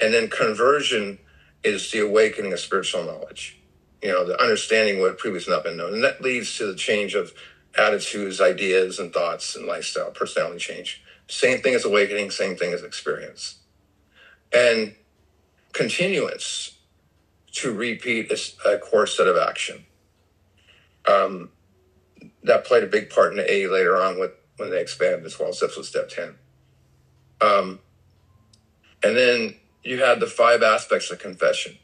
And 0.00 0.12
then 0.12 0.28
conversion 0.28 1.18
is 1.62 1.90
the 1.90 2.00
awakening 2.00 2.52
of 2.52 2.60
spiritual 2.60 3.04
knowledge. 3.04 3.58
You 4.02 4.10
know, 4.10 4.26
the 4.26 4.40
understanding 4.40 5.00
what 5.00 5.16
previously 5.16 5.54
not 5.54 5.64
been 5.64 5.78
known. 5.78 5.94
And 5.94 6.04
that 6.04 6.20
leads 6.20 6.58
to 6.58 6.66
the 6.66 6.74
change 6.74 7.14
of 7.14 7.32
attitudes, 7.76 8.40
ideas, 8.40 8.98
and 8.98 9.12
thoughts 9.12 9.56
and 9.56 9.66
lifestyle, 9.66 10.10
personality 10.10 10.58
change. 10.58 11.02
Same 11.28 11.62
thing 11.62 11.74
as 11.74 11.84
awakening, 11.84 12.30
same 12.30 12.56
thing 12.56 12.72
as 12.74 12.82
experience. 12.82 13.60
And 14.52 14.94
continuance 15.74 16.78
to 17.52 17.72
repeat 17.72 18.32
a 18.64 18.78
core 18.78 19.06
set 19.06 19.26
of 19.26 19.36
action. 19.36 19.84
Um, 21.06 21.50
that 22.44 22.64
played 22.64 22.82
a 22.82 22.86
big 22.86 23.10
part 23.10 23.34
in 23.34 23.40
A 23.40 23.66
later 23.66 24.00
on 24.00 24.18
with 24.18 24.32
when 24.56 24.70
they 24.70 24.80
expanded 24.80 25.24
the 25.24 25.30
12 25.30 25.56
steps 25.56 25.76
with 25.76 25.86
step 25.86 26.08
10. 26.08 26.36
Um, 27.40 27.80
and 29.02 29.16
then 29.16 29.56
you 29.82 30.02
had 30.02 30.20
the 30.20 30.26
five 30.26 30.62
aspects 30.62 31.10
of 31.10 31.18
confession. 31.18 31.76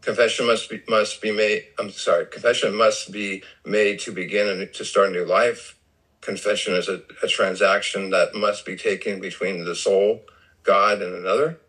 Confession 0.00 0.46
must 0.46 0.70
be 0.70 0.82
must 0.88 1.20
be 1.20 1.30
made. 1.30 1.66
I'm 1.78 1.90
sorry. 1.90 2.26
Confession 2.26 2.74
must 2.74 3.12
be 3.12 3.42
made 3.66 4.00
to 4.00 4.12
begin 4.12 4.48
and 4.48 4.72
to 4.72 4.84
start 4.84 5.10
a 5.10 5.12
new 5.12 5.26
life. 5.26 5.76
Confession 6.22 6.74
is 6.74 6.88
a, 6.88 7.02
a 7.22 7.28
transaction 7.28 8.10
that 8.10 8.34
must 8.34 8.64
be 8.64 8.76
taken 8.76 9.20
between 9.20 9.64
the 9.64 9.74
soul, 9.74 10.22
God, 10.62 11.02
and 11.02 11.14
another. 11.14 11.60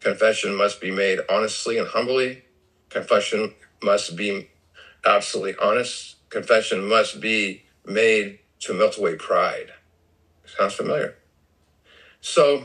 Confession 0.00 0.56
must 0.56 0.80
be 0.80 0.90
made 0.90 1.20
honestly 1.28 1.78
and 1.78 1.86
humbly. 1.86 2.42
Confession 2.88 3.54
must 3.82 4.16
be 4.16 4.48
absolutely 5.06 5.54
honest. 5.60 6.16
Confession 6.30 6.88
must 6.88 7.20
be 7.20 7.64
made 7.84 8.38
to 8.60 8.72
melt 8.72 8.98
away 8.98 9.16
pride. 9.16 9.72
Sounds 10.44 10.74
familiar. 10.74 11.16
So 12.20 12.64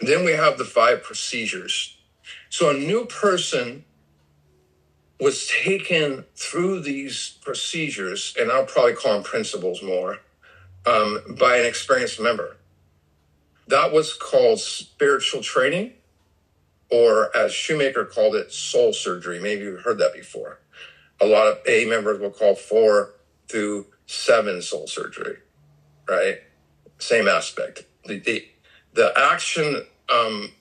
then 0.00 0.24
we 0.24 0.32
have 0.32 0.58
the 0.58 0.64
five 0.64 1.02
procedures. 1.02 1.96
So 2.48 2.70
a 2.70 2.74
new 2.74 3.06
person 3.06 3.84
was 5.20 5.46
taken 5.46 6.24
through 6.34 6.80
these 6.80 7.38
procedures, 7.42 8.34
and 8.38 8.50
I'll 8.50 8.66
probably 8.66 8.94
call 8.94 9.14
them 9.14 9.22
principles 9.22 9.82
more, 9.82 10.18
um, 10.84 11.36
by 11.38 11.56
an 11.56 11.66
experienced 11.66 12.20
member. 12.20 12.56
That 13.68 13.92
was 13.92 14.12
called 14.12 14.60
spiritual 14.60 15.42
training, 15.42 15.92
or 16.90 17.36
as 17.36 17.52
Shoemaker 17.52 18.04
called 18.04 18.34
it, 18.34 18.52
soul 18.52 18.92
surgery. 18.92 19.40
Maybe 19.40 19.62
you've 19.64 19.82
heard 19.82 19.98
that 19.98 20.14
before. 20.14 20.60
A 21.20 21.26
lot 21.26 21.46
of 21.48 21.58
A 21.66 21.84
members 21.86 22.20
will 22.20 22.30
call 22.30 22.54
four 22.54 23.14
through 23.48 23.86
seven 24.06 24.62
soul 24.62 24.86
surgery, 24.86 25.38
right? 26.08 26.38
Same 26.98 27.28
aspect. 27.28 27.84
The, 28.04 28.18
the, 28.18 28.46
the 28.94 29.12
action 29.16 29.86
um, 30.12 30.52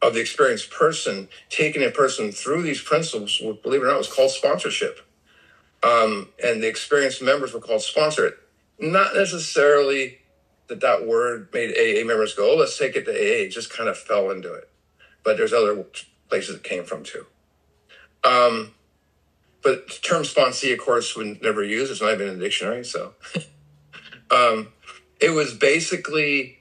of 0.00 0.14
the 0.14 0.20
experienced 0.20 0.70
person, 0.70 1.28
taking 1.48 1.82
a 1.82 1.90
person 1.90 2.32
through 2.32 2.62
these 2.62 2.82
principles, 2.82 3.38
believe 3.62 3.82
it 3.82 3.84
or 3.84 3.88
not, 3.88 3.98
was 3.98 4.12
called 4.12 4.30
sponsorship. 4.30 5.00
Um, 5.82 6.28
and 6.42 6.62
the 6.62 6.68
experienced 6.68 7.22
members 7.22 7.52
were 7.52 7.60
called 7.60 7.82
sponsored. 7.82 8.34
Not 8.78 9.14
necessarily 9.14 10.18
that 10.68 10.80
that 10.80 11.06
word 11.06 11.48
made 11.52 11.70
AA 11.70 12.06
members 12.06 12.34
go, 12.34 12.52
oh, 12.52 12.56
let's 12.56 12.78
take 12.78 12.96
it 12.96 13.04
to 13.04 13.12
AA. 13.12 13.46
It 13.46 13.48
just 13.48 13.70
kind 13.70 13.88
of 13.88 13.98
fell 13.98 14.30
into 14.30 14.52
it. 14.52 14.68
But 15.24 15.36
there's 15.36 15.52
other 15.52 15.84
places 16.28 16.56
it 16.56 16.62
came 16.62 16.84
from 16.84 17.04
too. 17.04 17.26
Um, 18.24 18.74
but 19.62 19.86
the 19.88 19.98
term 20.02 20.22
sponsee, 20.22 20.72
of 20.72 20.80
course, 20.80 21.16
would 21.16 21.42
never 21.42 21.62
use. 21.62 21.90
It's 21.90 22.00
not 22.00 22.12
even 22.12 22.28
in 22.28 22.38
the 22.38 22.44
dictionary. 22.44 22.84
So 22.84 23.14
um, 24.30 24.72
it 25.20 25.30
was 25.30 25.54
basically 25.54 26.58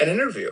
an 0.00 0.08
interview. 0.08 0.50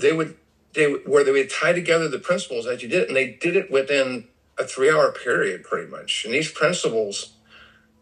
They 0.00 0.12
would 0.12 0.36
they 0.74 0.92
where 0.92 1.24
they 1.24 1.32
would 1.32 1.50
tie 1.50 1.72
together 1.72 2.08
the 2.08 2.18
principles 2.18 2.66
as 2.66 2.82
you 2.82 2.88
did 2.88 3.02
it, 3.02 3.08
and 3.08 3.16
they 3.16 3.32
did 3.32 3.56
it 3.56 3.70
within 3.70 4.28
a 4.58 4.64
three 4.64 4.90
hour 4.90 5.12
period, 5.12 5.64
pretty 5.64 5.90
much. 5.90 6.24
And 6.24 6.34
these 6.34 6.50
principles 6.50 7.34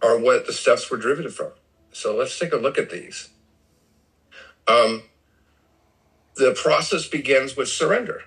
are 0.02 0.18
what 0.18 0.46
the 0.46 0.52
steps 0.52 0.90
were 0.90 0.96
driven 0.96 1.30
from. 1.30 1.52
So 1.92 2.16
let's 2.16 2.38
take 2.38 2.52
a 2.52 2.56
look 2.56 2.78
at 2.78 2.90
these. 2.90 3.30
Um, 4.66 5.04
the 6.36 6.52
process 6.60 7.06
begins 7.06 7.56
with 7.56 7.68
surrender. 7.68 8.22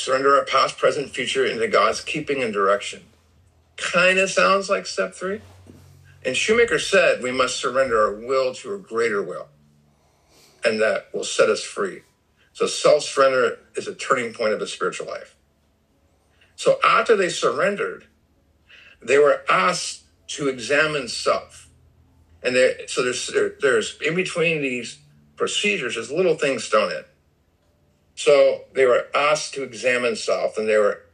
Surrender 0.00 0.38
our 0.38 0.46
past, 0.46 0.78
present, 0.78 1.10
future 1.10 1.44
into 1.44 1.68
God's 1.68 2.00
keeping 2.00 2.42
and 2.42 2.54
direction 2.54 3.02
kind 3.76 4.18
of 4.18 4.30
sounds 4.30 4.70
like 4.70 4.86
step 4.86 5.14
three. 5.14 5.42
And 6.24 6.34
Shoemaker 6.34 6.78
said 6.78 7.22
we 7.22 7.30
must 7.30 7.56
surrender 7.56 8.00
our 8.00 8.14
will 8.14 8.54
to 8.54 8.74
a 8.74 8.78
greater 8.78 9.22
will, 9.22 9.48
and 10.64 10.80
that 10.80 11.12
will 11.12 11.24
set 11.24 11.50
us 11.50 11.62
free. 11.62 12.00
So 12.54 12.66
self 12.66 13.02
surrender 13.02 13.58
is 13.76 13.88
a 13.88 13.94
turning 13.94 14.32
point 14.32 14.54
of 14.54 14.58
the 14.58 14.66
spiritual 14.66 15.06
life. 15.06 15.36
So 16.56 16.78
after 16.82 17.14
they 17.14 17.28
surrendered, 17.28 18.06
they 19.02 19.18
were 19.18 19.42
asked 19.50 20.04
to 20.28 20.48
examine 20.48 21.08
self. 21.08 21.68
And 22.42 22.56
they, 22.56 22.86
so 22.86 23.02
there's, 23.04 23.26
there, 23.28 23.52
there's 23.60 23.98
in 24.00 24.14
between 24.14 24.62
these 24.62 24.98
procedures, 25.36 25.96
there's 25.96 26.10
little 26.10 26.36
things 26.36 26.68
thrown 26.68 26.90
in. 26.90 27.04
So 28.20 28.64
they 28.74 28.84
were 28.84 29.06
asked 29.14 29.54
to 29.54 29.62
examine 29.62 30.14
self, 30.14 30.58
and 30.58 30.68
they 30.68 30.76
were 30.76 31.06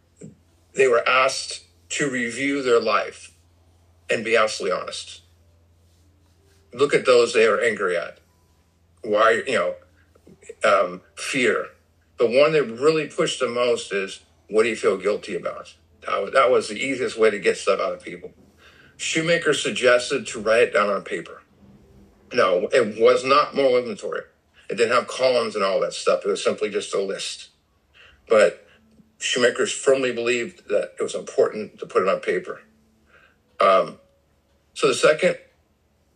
they 0.74 0.88
were 0.88 1.08
asked 1.08 1.62
to 1.90 2.10
review 2.10 2.64
their 2.64 2.80
life 2.80 3.30
and 4.10 4.24
be 4.24 4.36
absolutely 4.36 4.76
honest. 4.76 5.22
Look 6.74 6.94
at 6.94 7.06
those 7.06 7.32
they 7.32 7.46
are 7.46 7.60
angry 7.60 7.96
at. 7.96 8.18
Why, 9.04 9.44
you 9.46 9.54
know, 9.54 9.74
um, 10.68 11.00
fear. 11.14 11.68
The 12.18 12.26
one 12.26 12.50
that 12.54 12.64
really 12.64 13.06
pushed 13.06 13.38
the 13.38 13.48
most 13.48 13.92
is 13.92 14.22
what 14.50 14.64
do 14.64 14.68
you 14.68 14.74
feel 14.74 14.96
guilty 14.96 15.36
about? 15.36 15.76
That 16.08 16.20
was, 16.20 16.32
that 16.32 16.50
was 16.50 16.68
the 16.68 16.74
easiest 16.74 17.16
way 17.16 17.30
to 17.30 17.38
get 17.38 17.56
stuff 17.56 17.78
out 17.78 17.92
of 17.92 18.02
people. 18.02 18.32
Shoemaker 18.96 19.54
suggested 19.54 20.26
to 20.26 20.40
write 20.40 20.62
it 20.62 20.72
down 20.72 20.90
on 20.90 21.04
paper. 21.04 21.40
No, 22.32 22.68
it 22.72 23.00
was 23.00 23.24
not 23.24 23.54
moral 23.54 23.78
inventory. 23.78 24.22
It 24.68 24.76
didn't 24.76 24.92
have 24.92 25.06
columns 25.06 25.54
and 25.54 25.64
all 25.64 25.80
that 25.80 25.92
stuff. 25.92 26.24
It 26.24 26.28
was 26.28 26.42
simply 26.42 26.70
just 26.70 26.94
a 26.94 27.00
list. 27.00 27.50
But 28.28 28.66
Shoemakers 29.18 29.72
firmly 29.72 30.12
believed 30.12 30.68
that 30.68 30.92
it 30.98 31.02
was 31.02 31.14
important 31.14 31.78
to 31.78 31.86
put 31.86 32.02
it 32.02 32.08
on 32.08 32.20
paper. 32.20 32.62
Um, 33.60 33.98
so 34.74 34.88
the 34.88 34.94
second 34.94 35.38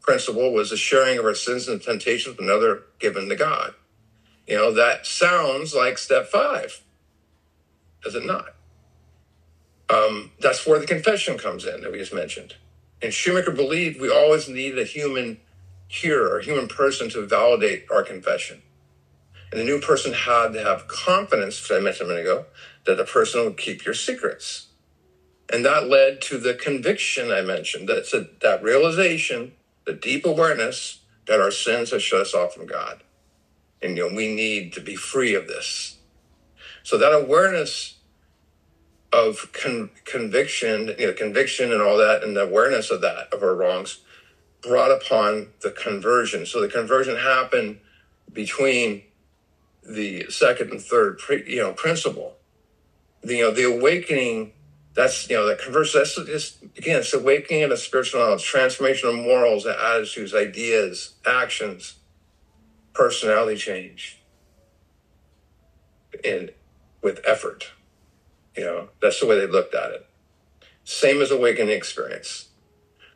principle 0.01 0.53
was 0.53 0.71
the 0.71 0.77
sharing 0.77 1.19
of 1.19 1.25
our 1.25 1.35
sins 1.35 1.69
and 1.69 1.81
temptations 1.81 2.37
with 2.37 2.45
another 2.47 2.83
given 2.99 3.29
to 3.29 3.37
God. 3.37 3.75
You 4.47 4.57
know, 4.57 4.73
that 4.73 5.07
sounds 5.07 5.75
like 5.75 5.97
step 5.99 6.27
five, 6.27 6.83
does 8.03 8.15
it 8.15 8.25
not? 8.27 8.55
Um, 9.89 10.33
that's 10.41 10.67
where 10.67 10.79
the 10.79 10.87
confession 10.87 11.39
comes 11.39 11.67
in 11.67 11.81
that 11.81 11.93
we 11.93 11.99
just 11.99 12.15
mentioned. 12.15 12.55
And 13.03 13.13
Shoemaker 13.13 13.53
believed 13.53 14.01
we 14.01 14.11
always 14.11 14.49
need 14.49 14.79
a 14.79 14.85
human 14.85 15.41
hearer, 15.91 16.39
a 16.39 16.45
human 16.45 16.69
person 16.69 17.11
to 17.11 17.27
validate 17.27 17.85
our 17.91 18.05
confession. 18.05 18.63
And 19.51 19.61
the 19.61 19.65
new 19.65 19.81
person 19.81 20.13
had 20.13 20.53
to 20.53 20.63
have 20.63 20.87
confidence, 20.87 21.61
which 21.61 21.77
I 21.77 21.83
mentioned 21.83 22.09
a 22.09 22.15
minute 22.15 22.31
ago, 22.31 22.47
that 22.87 22.97
the 22.97 23.05
person 23.05 23.45
would 23.45 23.57
keep 23.57 23.85
your 23.85 23.95
secrets. 23.95 24.69
And 25.53 25.65
that 25.65 25.89
led 25.89 26.23
to 26.23 26.39
the 26.39 26.55
conviction 26.55 27.33
I 27.33 27.41
mentioned. 27.41 27.89
That's 27.89 28.15
a, 28.15 28.29
that 28.41 28.63
realization, 28.63 29.53
the 29.85 29.93
deep 29.93 30.25
awareness 30.25 31.01
that 31.27 31.41
our 31.41 31.51
sins 31.51 31.91
have 31.91 32.03
shut 32.03 32.21
us 32.21 32.35
off 32.35 32.55
from 32.55 32.67
God. 32.67 33.03
And 33.83 33.97
you 33.97 34.09
know, 34.09 34.15
we 34.15 34.33
need 34.33 34.73
to 34.75 34.81
be 34.81 34.95
free 34.95 35.35
of 35.35 35.49
this. 35.49 35.99
So 36.85 36.97
that 36.99 37.13
awareness 37.13 37.97
of 39.13 39.51
con- 39.53 39.91
conviction, 40.05 40.95
you 41.01 41.09
know, 41.09 41.13
conviction 41.15 41.73
and 41.73 41.83
all 41.83 41.97
that, 41.97 42.23
and 42.23 42.37
the 42.37 42.43
awareness 42.43 42.93
of 42.93 43.01
that, 43.01 43.35
of 43.35 43.43
our 43.43 43.57
wrongs, 43.57 44.03
brought 44.63 44.91
upon 44.91 45.49
the 45.63 45.71
conversion. 45.71 46.47
So 46.47 46.61
the 46.61 46.69
conversion 46.69 47.17
happened 47.17 47.79
between 48.33 49.03
the 49.83 50.31
second 50.31 50.71
and 50.71 50.81
third, 50.81 51.21
you 51.47 51.57
know, 51.57 51.73
principle 51.73 52.37
the, 53.23 53.37
you 53.37 53.45
know, 53.45 53.51
the 53.51 53.65
awakening, 53.65 54.53
that's, 54.95 55.29
you 55.29 55.37
know, 55.37 55.47
that 55.47 55.61
converse, 55.61 55.93
that's 55.93 56.15
just, 56.15 56.63
again, 56.77 57.01
it's 57.01 57.13
awakening 57.15 57.65
of 57.65 57.71
the 57.71 57.77
spiritual 57.77 58.21
knowledge, 58.21 58.45
transformation 58.45 59.09
of 59.09 59.15
morals, 59.17 59.67
attitudes, 59.67 60.35
ideas, 60.35 61.15
actions, 61.27 61.95
personality 62.93 63.57
change, 63.57 64.21
and 66.25 66.51
with 67.03 67.21
effort. 67.27 67.71
You 68.57 68.65
know, 68.65 68.89
that's 69.01 69.21
the 69.21 69.27
way 69.27 69.39
they 69.39 69.47
looked 69.47 69.75
at 69.75 69.93
it. 69.93 70.07
Same 70.85 71.23
as 71.23 71.31
awakening 71.31 71.71
experience. 71.77 72.49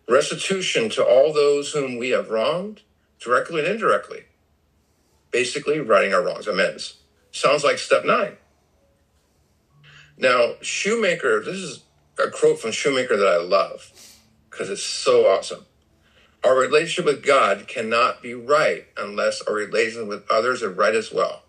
Restitution 0.09 0.90
to 0.90 1.05
all 1.05 1.33
those 1.33 1.73
whom 1.73 1.97
we 1.97 2.11
have 2.11 2.31
wronged, 2.31 2.83
directly 3.19 3.61
and 3.61 3.69
indirectly. 3.69 4.25
Basically, 5.31 5.81
righting 5.81 6.14
our 6.14 6.23
wrongs, 6.23 6.47
amends. 6.47 6.99
Sounds 7.33 7.64
like 7.64 7.79
step 7.79 8.05
nine. 8.05 8.37
Now, 10.17 10.55
Shoemaker, 10.61 11.40
this 11.40 11.57
is 11.57 11.83
a 12.25 12.31
quote 12.31 12.61
from 12.61 12.71
Shoemaker 12.71 13.17
that 13.17 13.27
I 13.27 13.38
love 13.38 13.90
because 14.51 14.71
it's 14.71 14.85
so 14.85 15.27
awesome. 15.27 15.64
Our 16.45 16.57
relationship 16.57 17.07
with 17.07 17.25
God 17.25 17.67
cannot 17.67 18.23
be 18.23 18.35
right 18.35 18.87
unless 18.97 19.40
our 19.43 19.55
relations 19.55 20.07
with 20.07 20.31
others 20.31 20.62
are 20.62 20.71
right 20.71 20.95
as 20.95 21.11
well. 21.12 21.43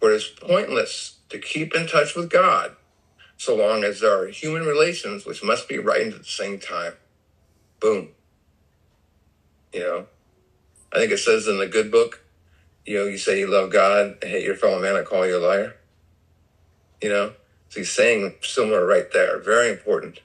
For 0.00 0.12
it 0.12 0.16
is 0.16 0.24
pointless 0.26 1.18
to 1.30 1.38
keep 1.38 1.74
in 1.74 1.86
touch 1.86 2.14
with 2.14 2.28
God 2.28 2.76
so 3.38 3.56
long 3.56 3.84
as 3.84 4.00
there 4.00 4.20
are 4.20 4.26
human 4.26 4.66
relations 4.66 5.24
which 5.24 5.44
must 5.44 5.68
be 5.68 5.78
right 5.78 6.08
at 6.08 6.18
the 6.18 6.24
same 6.24 6.58
time. 6.58 6.94
Boom. 7.80 8.08
You 9.72 9.80
know, 9.80 10.06
I 10.92 10.98
think 10.98 11.12
it 11.12 11.18
says 11.18 11.46
in 11.46 11.58
the 11.58 11.66
good 11.66 11.90
book, 11.90 12.24
you 12.86 12.98
know, 12.98 13.04
you 13.04 13.18
say 13.18 13.38
you 13.38 13.46
love 13.46 13.70
God, 13.70 14.16
hate 14.22 14.44
your 14.44 14.56
fellow 14.56 14.80
man, 14.80 14.96
I 14.96 15.02
call 15.02 15.26
you 15.26 15.36
a 15.36 15.44
liar. 15.46 15.76
You 17.02 17.10
know, 17.10 17.32
so 17.68 17.80
he's 17.80 17.92
saying 17.92 18.34
similar 18.42 18.86
right 18.86 19.12
there, 19.12 19.38
very 19.40 19.70
important. 19.70 20.20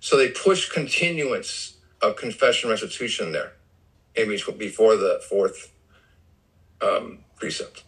So 0.00 0.16
they 0.16 0.30
push 0.30 0.68
continuance 0.68 1.76
of 2.00 2.16
confession 2.16 2.70
restitution 2.70 3.32
there, 3.32 3.52
maybe 4.16 4.40
before 4.58 4.96
the 4.96 5.22
fourth 5.28 5.70
um, 6.80 7.18
precept, 7.36 7.84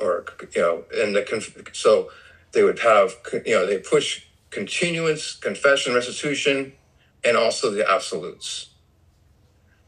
or 0.00 0.24
you 0.54 0.62
know, 0.62 0.84
and 0.94 1.14
the 1.14 1.68
so 1.72 2.10
they 2.52 2.62
would 2.62 2.78
have 2.78 3.14
you 3.44 3.54
know 3.54 3.66
they 3.66 3.78
push 3.78 4.24
continuance, 4.50 5.34
confession, 5.34 5.94
restitution, 5.94 6.72
and 7.24 7.36
also 7.36 7.70
the 7.70 7.88
absolutes. 7.88 8.70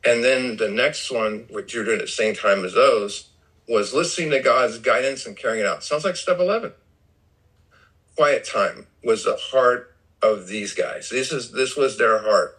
And 0.04 0.22
then 0.22 0.56
the 0.56 0.68
next 0.68 1.10
one, 1.10 1.46
which 1.50 1.74
you're 1.74 1.84
doing 1.84 1.98
at 2.00 2.06
the 2.06 2.12
same 2.12 2.34
time 2.34 2.64
as 2.64 2.74
those, 2.74 3.30
was 3.68 3.94
listening 3.94 4.30
to 4.30 4.40
God's 4.40 4.78
guidance 4.78 5.26
and 5.26 5.36
carrying 5.36 5.64
it 5.64 5.66
out. 5.66 5.82
Sounds 5.82 6.04
like 6.04 6.16
step 6.16 6.38
11. 6.38 6.72
Quiet 8.16 8.44
time 8.44 8.86
was 9.02 9.24
the 9.24 9.36
heart 9.36 9.96
of 10.22 10.46
these 10.46 10.74
guys. 10.74 11.08
This 11.08 11.32
is 11.32 11.52
this 11.52 11.76
was 11.76 11.98
their 11.98 12.22
heart, 12.22 12.58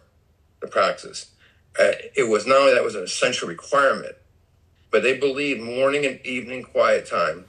the 0.60 0.66
practice. 0.66 1.30
Uh, 1.78 1.92
it 2.14 2.28
was 2.28 2.46
not 2.46 2.58
only 2.58 2.74
that 2.74 2.84
was 2.84 2.94
an 2.94 3.04
essential 3.04 3.48
requirement, 3.48 4.16
but 4.90 5.02
they 5.02 5.16
believed 5.16 5.60
morning 5.60 6.04
and 6.04 6.24
evening 6.26 6.62
quiet 6.62 7.06
time 7.08 7.44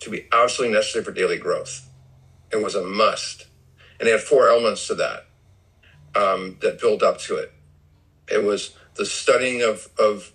to 0.00 0.10
be 0.10 0.26
absolutely 0.32 0.74
necessary 0.74 1.04
for 1.04 1.12
daily 1.12 1.38
growth. 1.38 1.88
It 2.50 2.62
was 2.62 2.74
a 2.74 2.82
must, 2.82 3.46
and 3.98 4.06
they 4.06 4.12
had 4.12 4.20
four 4.20 4.48
elements 4.48 4.86
to 4.88 4.94
that 4.96 5.26
um, 6.14 6.58
that 6.60 6.80
build 6.80 7.02
up 7.02 7.18
to 7.18 7.36
it. 7.36 7.52
It 8.30 8.42
was 8.42 8.74
the 8.94 9.06
studying 9.06 9.62
of 9.62 9.88
of 9.98 10.32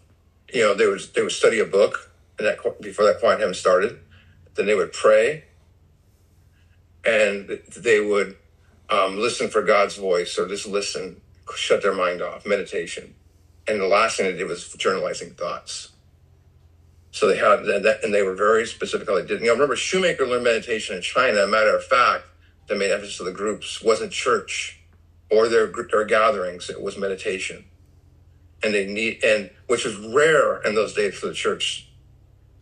you 0.54 0.62
know 0.62 0.74
they 0.74 0.88
would 0.88 1.02
they 1.16 1.22
would 1.22 1.32
study 1.32 1.60
a 1.60 1.66
book 1.66 2.12
and 2.38 2.48
that 2.48 2.60
before 2.82 3.06
that 3.06 3.20
quiet 3.20 3.40
time 3.40 3.54
started. 3.54 4.00
Then 4.56 4.66
they 4.66 4.76
would 4.76 4.94
pray, 4.94 5.46
and 7.06 7.60
they 7.78 8.00
would 8.00 8.38
um, 8.90 9.18
listen 9.18 9.50
for 9.50 9.62
God's 9.62 9.96
voice 9.96 10.38
or 10.38 10.48
just 10.48 10.68
listen, 10.68 11.22
shut 11.56 11.82
their 11.82 11.94
mind 11.94 12.22
off, 12.22 12.46
meditation. 12.46 13.14
And 13.68 13.80
the 13.80 13.88
last 13.88 14.18
thing 14.18 14.26
they 14.26 14.38
did 14.38 14.48
was 14.48 14.74
journalizing 14.78 15.36
thoughts. 15.36 15.90
So 17.12 17.28
they 17.28 17.38
had 17.38 17.66
that, 17.84 18.00
and 18.04 18.14
they 18.14 18.22
were 18.22 18.36
very 18.36 18.66
specific 18.66 19.08
how 19.08 19.16
they 19.16 19.26
did. 19.26 19.42
You 19.42 19.48
know, 19.48 19.54
remember 19.54 19.76
Shoemaker 19.76 20.26
learned 20.26 20.44
meditation 20.44 20.96
in 20.96 21.02
China. 21.02 21.48
Matter 21.48 21.76
of 21.76 21.84
fact, 21.84 22.26
the 22.68 22.76
main 22.76 22.92
emphasis 22.92 23.20
of 23.20 23.26
the 23.26 23.32
groups 23.32 23.82
wasn't 23.82 24.12
church 24.12 24.77
or 25.30 25.48
their 25.48 25.72
their 25.92 26.06
gatherings; 26.06 26.70
it 26.70 26.82
was 26.82 26.98
meditation 26.98 27.66
and 28.64 28.74
they 28.74 28.86
need 28.86 29.24
and 29.24 29.50
which 29.68 29.86
is 29.86 29.96
rare 30.14 30.62
in 30.62 30.76
those 30.76 30.94
days 30.94 31.16
for 31.16 31.28
the 31.28 31.34
church. 31.34 31.90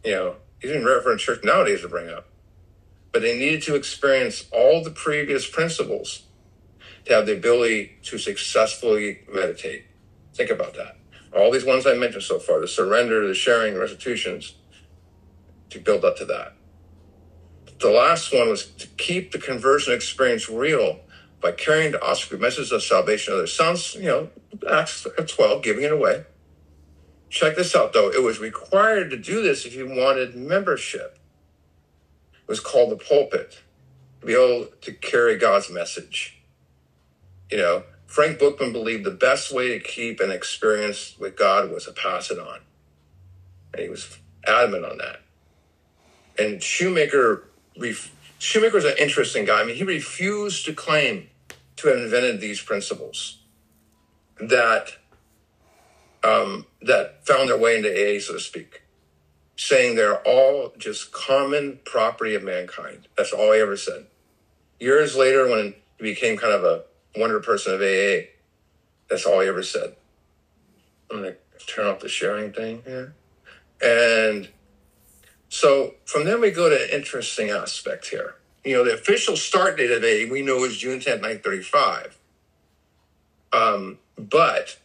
You 0.04 0.12
know, 0.12 0.36
even 0.64 0.86
rare 0.86 1.02
for 1.02 1.14
a 1.14 1.18
church 1.18 1.44
nowadays 1.44 1.82
to 1.82 1.88
bring 1.88 2.10
up. 2.10 2.28
But 3.12 3.22
they 3.22 3.38
needed 3.38 3.64
to 3.64 3.76
experience 3.76 4.46
all 4.52 4.84
the 4.84 4.92
previous 4.92 5.48
principles 5.48 6.24
to 7.06 7.14
have 7.14 7.26
the 7.26 7.34
ability 7.34 7.98
to 8.04 8.18
successfully 8.18 9.22
meditate. 9.34 9.86
Think 10.34 10.50
about 10.50 10.74
that. 10.76 10.98
All 11.36 11.52
these 11.52 11.66
ones 11.66 11.88
I 11.88 11.94
mentioned 11.94 12.24
so 12.24 12.40
far, 12.40 12.60
the 12.60 12.68
surrender, 12.68 13.28
the 13.28 13.34
sharing, 13.34 13.74
the 13.74 13.80
restitutions, 13.80 14.56
to 15.70 15.80
build 15.80 16.04
up 16.04 16.18
to 16.18 16.26
that. 16.26 16.54
The 17.80 17.90
last 17.90 18.34
one 18.34 18.50
was 18.50 18.66
to 18.66 18.88
keep 18.88 19.32
the 19.32 19.40
conversion 19.40 19.94
experience 19.94 20.50
real 20.50 21.00
by 21.42 21.52
carrying 21.52 21.92
the 21.92 22.04
Oscar 22.04 22.38
message 22.38 22.72
of 22.72 22.84
salvation 22.84 23.34
others. 23.34 23.54
Sounds, 23.54 23.96
you 23.96 24.04
know, 24.04 24.30
Acts 24.70 25.06
12, 25.28 25.64
giving 25.64 25.84
it 25.84 25.92
away. 25.92 26.26
Check 27.30 27.56
this 27.56 27.76
out, 27.76 27.94
though. 27.94 28.10
It 28.10 28.24
was 28.24 28.40
required 28.40 29.10
to 29.12 29.18
do 29.18 29.42
this 29.42 29.66
if 29.66 29.76
you 29.76 29.88
wanted 29.88 30.36
membership. 30.36 31.20
It 32.34 32.48
was 32.48 32.60
called 32.60 32.92
the 32.92 32.98
pulpit, 32.98 33.60
to 34.22 34.26
be 34.26 34.34
able 34.34 34.68
to 34.82 34.92
carry 34.94 35.38
God's 35.38 35.70
message. 35.70 36.42
You 37.52 37.58
know, 37.58 37.84
Frank 38.06 38.40
Buchman 38.40 38.72
believed 38.72 39.04
the 39.04 39.12
best 39.12 39.54
way 39.54 39.68
to 39.70 39.80
keep 39.80 40.20
an 40.20 40.32
experience 40.32 41.16
with 41.20 41.36
God 41.36 41.70
was 41.70 41.86
to 41.86 41.92
pass 41.92 42.32
it 42.32 42.40
on. 42.40 42.60
And 43.74 43.82
he 43.82 43.90
was 43.90 44.18
adamant 44.48 44.86
on 44.86 44.98
that. 45.00 45.22
And 46.38 46.62
Shoemaker 46.62 47.50
was 48.74 48.86
an 48.86 48.96
interesting 49.00 49.46
guy. 49.46 49.62
I 49.62 49.66
mean, 49.66 49.76
he 49.76 49.84
refused 49.84 50.66
to 50.66 50.74
claim 50.74 51.30
to 51.78 51.88
have 51.88 51.98
invented 51.98 52.40
these 52.40 52.62
principles 52.62 53.40
that 54.40 54.90
um, 56.24 56.66
that 56.82 57.26
found 57.26 57.50
their 57.50 57.58
way 57.58 57.78
into 57.78 57.90
AA, 57.90 58.20
so 58.20 58.34
to 58.34 58.40
speak, 58.40 58.84
saying 59.56 59.96
they're 59.96 60.22
all 60.28 60.74
just 60.78 61.12
common 61.12 61.80
property 61.86 62.34
of 62.34 62.44
mankind. 62.44 63.08
That's 63.16 63.32
all 63.32 63.54
he 63.54 63.60
ever 63.60 63.78
said. 63.78 64.08
Years 64.80 65.16
later, 65.16 65.50
when 65.50 65.76
he 65.98 66.04
became 66.04 66.38
kind 66.38 66.54
of 66.54 66.64
a 66.64 66.84
wonder 67.18 67.40
person 67.40 67.74
of 67.74 67.82
AA, 67.82 68.28
that's 69.10 69.26
all 69.26 69.40
he 69.42 69.48
ever 69.48 69.64
said. 69.64 69.96
I'm 71.12 71.22
to 71.22 71.36
turn 71.68 71.88
off 71.88 72.00
the 72.00 72.10
sharing 72.10 72.52
thing 72.52 72.82
here. 72.86 73.14
And 73.82 74.50
so 75.50 75.94
from 76.06 76.26
then 76.26 76.42
we 76.42 76.52
go 76.52 76.70
to 76.70 76.76
an 76.76 76.90
interesting 76.92 77.50
aspect 77.50 78.08
here 78.08 78.36
you 78.66 78.74
know, 78.74 78.84
the 78.84 78.96
official 78.96 79.38
start 79.38 79.78
date 79.78 79.92
of 79.92 80.04
A 80.04 80.26
we 80.26 80.42
know 80.42 80.64
is 80.64 80.78
June 80.78 81.00
10th, 81.00 81.22
1935. 81.22 82.18
Um, 83.54 84.00
but 84.18 84.78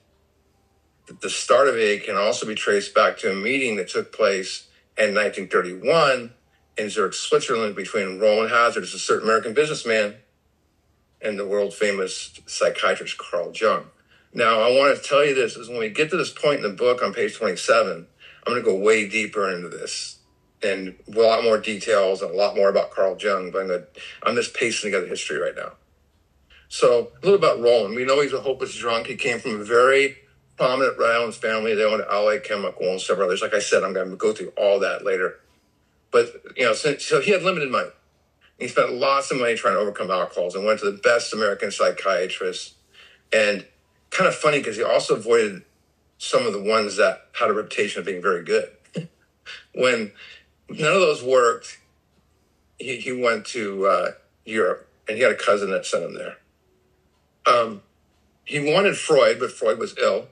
the 1.20 1.30
start 1.30 1.66
of 1.66 1.76
A 1.76 1.98
can 1.98 2.16
also 2.16 2.46
be 2.46 2.54
traced 2.54 2.94
back 2.94 3.16
to 3.18 3.32
a 3.32 3.34
meeting 3.34 3.76
that 3.76 3.88
took 3.88 4.12
place 4.12 4.68
in 4.98 5.14
1931 5.14 6.32
in 6.76 6.90
Zurich, 6.90 7.14
Switzerland, 7.14 7.74
between 7.74 8.20
Rowland 8.20 8.50
Hazard, 8.50 8.84
a 8.84 8.86
certain 8.86 9.24
American 9.24 9.54
businessman, 9.54 10.16
and 11.22 11.38
the 11.38 11.46
world 11.46 11.74
famous 11.74 12.38
psychiatrist 12.46 13.18
Carl 13.18 13.52
Jung. 13.54 13.86
Now, 14.32 14.60
I 14.60 14.70
want 14.70 14.96
to 14.96 15.08
tell 15.08 15.24
you 15.24 15.34
this 15.34 15.56
is 15.56 15.68
when 15.68 15.78
we 15.78 15.88
get 15.88 16.10
to 16.10 16.16
this 16.16 16.32
point 16.32 16.58
in 16.58 16.62
the 16.62 16.68
book 16.68 17.02
on 17.02 17.12
page 17.12 17.36
27, 17.36 18.06
I'm 18.46 18.52
going 18.52 18.62
to 18.62 18.70
go 18.70 18.76
way 18.76 19.08
deeper 19.08 19.50
into 19.50 19.68
this 19.68 20.19
and 20.62 20.94
a 21.08 21.18
lot 21.18 21.42
more 21.42 21.58
details 21.58 22.22
and 22.22 22.30
a 22.30 22.36
lot 22.36 22.56
more 22.56 22.68
about 22.68 22.90
Carl 22.90 23.16
Jung. 23.18 23.50
But 23.50 23.62
I'm, 23.62 23.68
gonna, 23.68 23.84
I'm 24.22 24.34
just 24.34 24.54
pasting 24.54 24.90
together 24.90 25.06
history 25.06 25.38
right 25.38 25.56
now. 25.56 25.72
So 26.68 27.10
a 27.22 27.26
little 27.26 27.38
about 27.38 27.60
Rowland. 27.60 27.96
We 27.96 28.04
know 28.04 28.20
he's 28.20 28.32
a 28.32 28.40
hopeless 28.40 28.76
drunk. 28.76 29.08
He 29.08 29.16
came 29.16 29.40
from 29.40 29.60
a 29.60 29.64
very 29.64 30.16
prominent 30.56 30.98
Rhode 30.98 31.16
Island 31.16 31.34
family. 31.34 31.74
They 31.74 31.84
owned 31.84 32.04
Allied 32.08 32.44
Chemical 32.44 32.90
and 32.90 33.00
several 33.00 33.26
others. 33.26 33.42
Like 33.42 33.54
I 33.54 33.58
said, 33.58 33.82
I'm 33.82 33.92
going 33.92 34.10
to 34.10 34.16
go 34.16 34.32
through 34.32 34.52
all 34.56 34.78
that 34.80 35.04
later. 35.04 35.40
But 36.10 36.42
you 36.56 36.64
know, 36.64 36.74
so, 36.74 36.96
so 36.98 37.20
he 37.20 37.32
had 37.32 37.42
limited 37.42 37.70
money. 37.70 37.90
He 38.58 38.68
spent 38.68 38.92
lots 38.92 39.30
of 39.30 39.38
money 39.38 39.54
trying 39.54 39.74
to 39.74 39.80
overcome 39.80 40.10
alcoholism. 40.10 40.60
and 40.60 40.66
went 40.66 40.80
to 40.80 40.90
the 40.90 40.98
best 40.98 41.32
American 41.32 41.70
psychiatrists. 41.70 42.74
And 43.32 43.66
kind 44.10 44.28
of 44.28 44.34
funny 44.34 44.58
because 44.58 44.76
he 44.76 44.82
also 44.82 45.16
avoided 45.16 45.62
some 46.18 46.46
of 46.46 46.52
the 46.52 46.62
ones 46.62 46.96
that 46.96 47.26
had 47.32 47.48
a 47.48 47.54
reputation 47.54 48.00
of 48.00 48.06
being 48.06 48.20
very 48.20 48.44
good. 48.44 48.70
when 49.74 50.12
none 50.70 50.92
of 50.92 51.00
those 51.00 51.22
worked. 51.22 51.78
He, 52.78 52.96
he 52.96 53.12
went 53.12 53.46
to 53.46 53.86
uh, 53.86 54.10
Europe 54.44 54.88
and 55.06 55.16
he 55.16 55.22
had 55.22 55.32
a 55.32 55.36
cousin 55.36 55.70
that 55.70 55.84
sent 55.84 56.04
him 56.04 56.14
there. 56.14 56.36
Um, 57.46 57.82
he 58.44 58.60
wanted 58.60 58.96
Freud, 58.96 59.38
but 59.38 59.52
Freud 59.52 59.78
was 59.78 59.96
ill. 59.98 60.28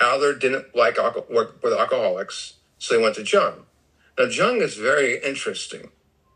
Adler 0.00 0.34
didn't 0.34 0.74
like 0.74 0.98
alcohol, 0.98 1.26
work 1.30 1.62
with 1.62 1.72
alcoholics, 1.72 2.54
so 2.78 2.96
he 2.96 3.02
went 3.02 3.14
to 3.16 3.24
Jung. 3.24 3.66
Now, 4.18 4.24
Jung 4.24 4.56
is 4.56 4.74
very 4.74 5.20
interesting. 5.22 5.90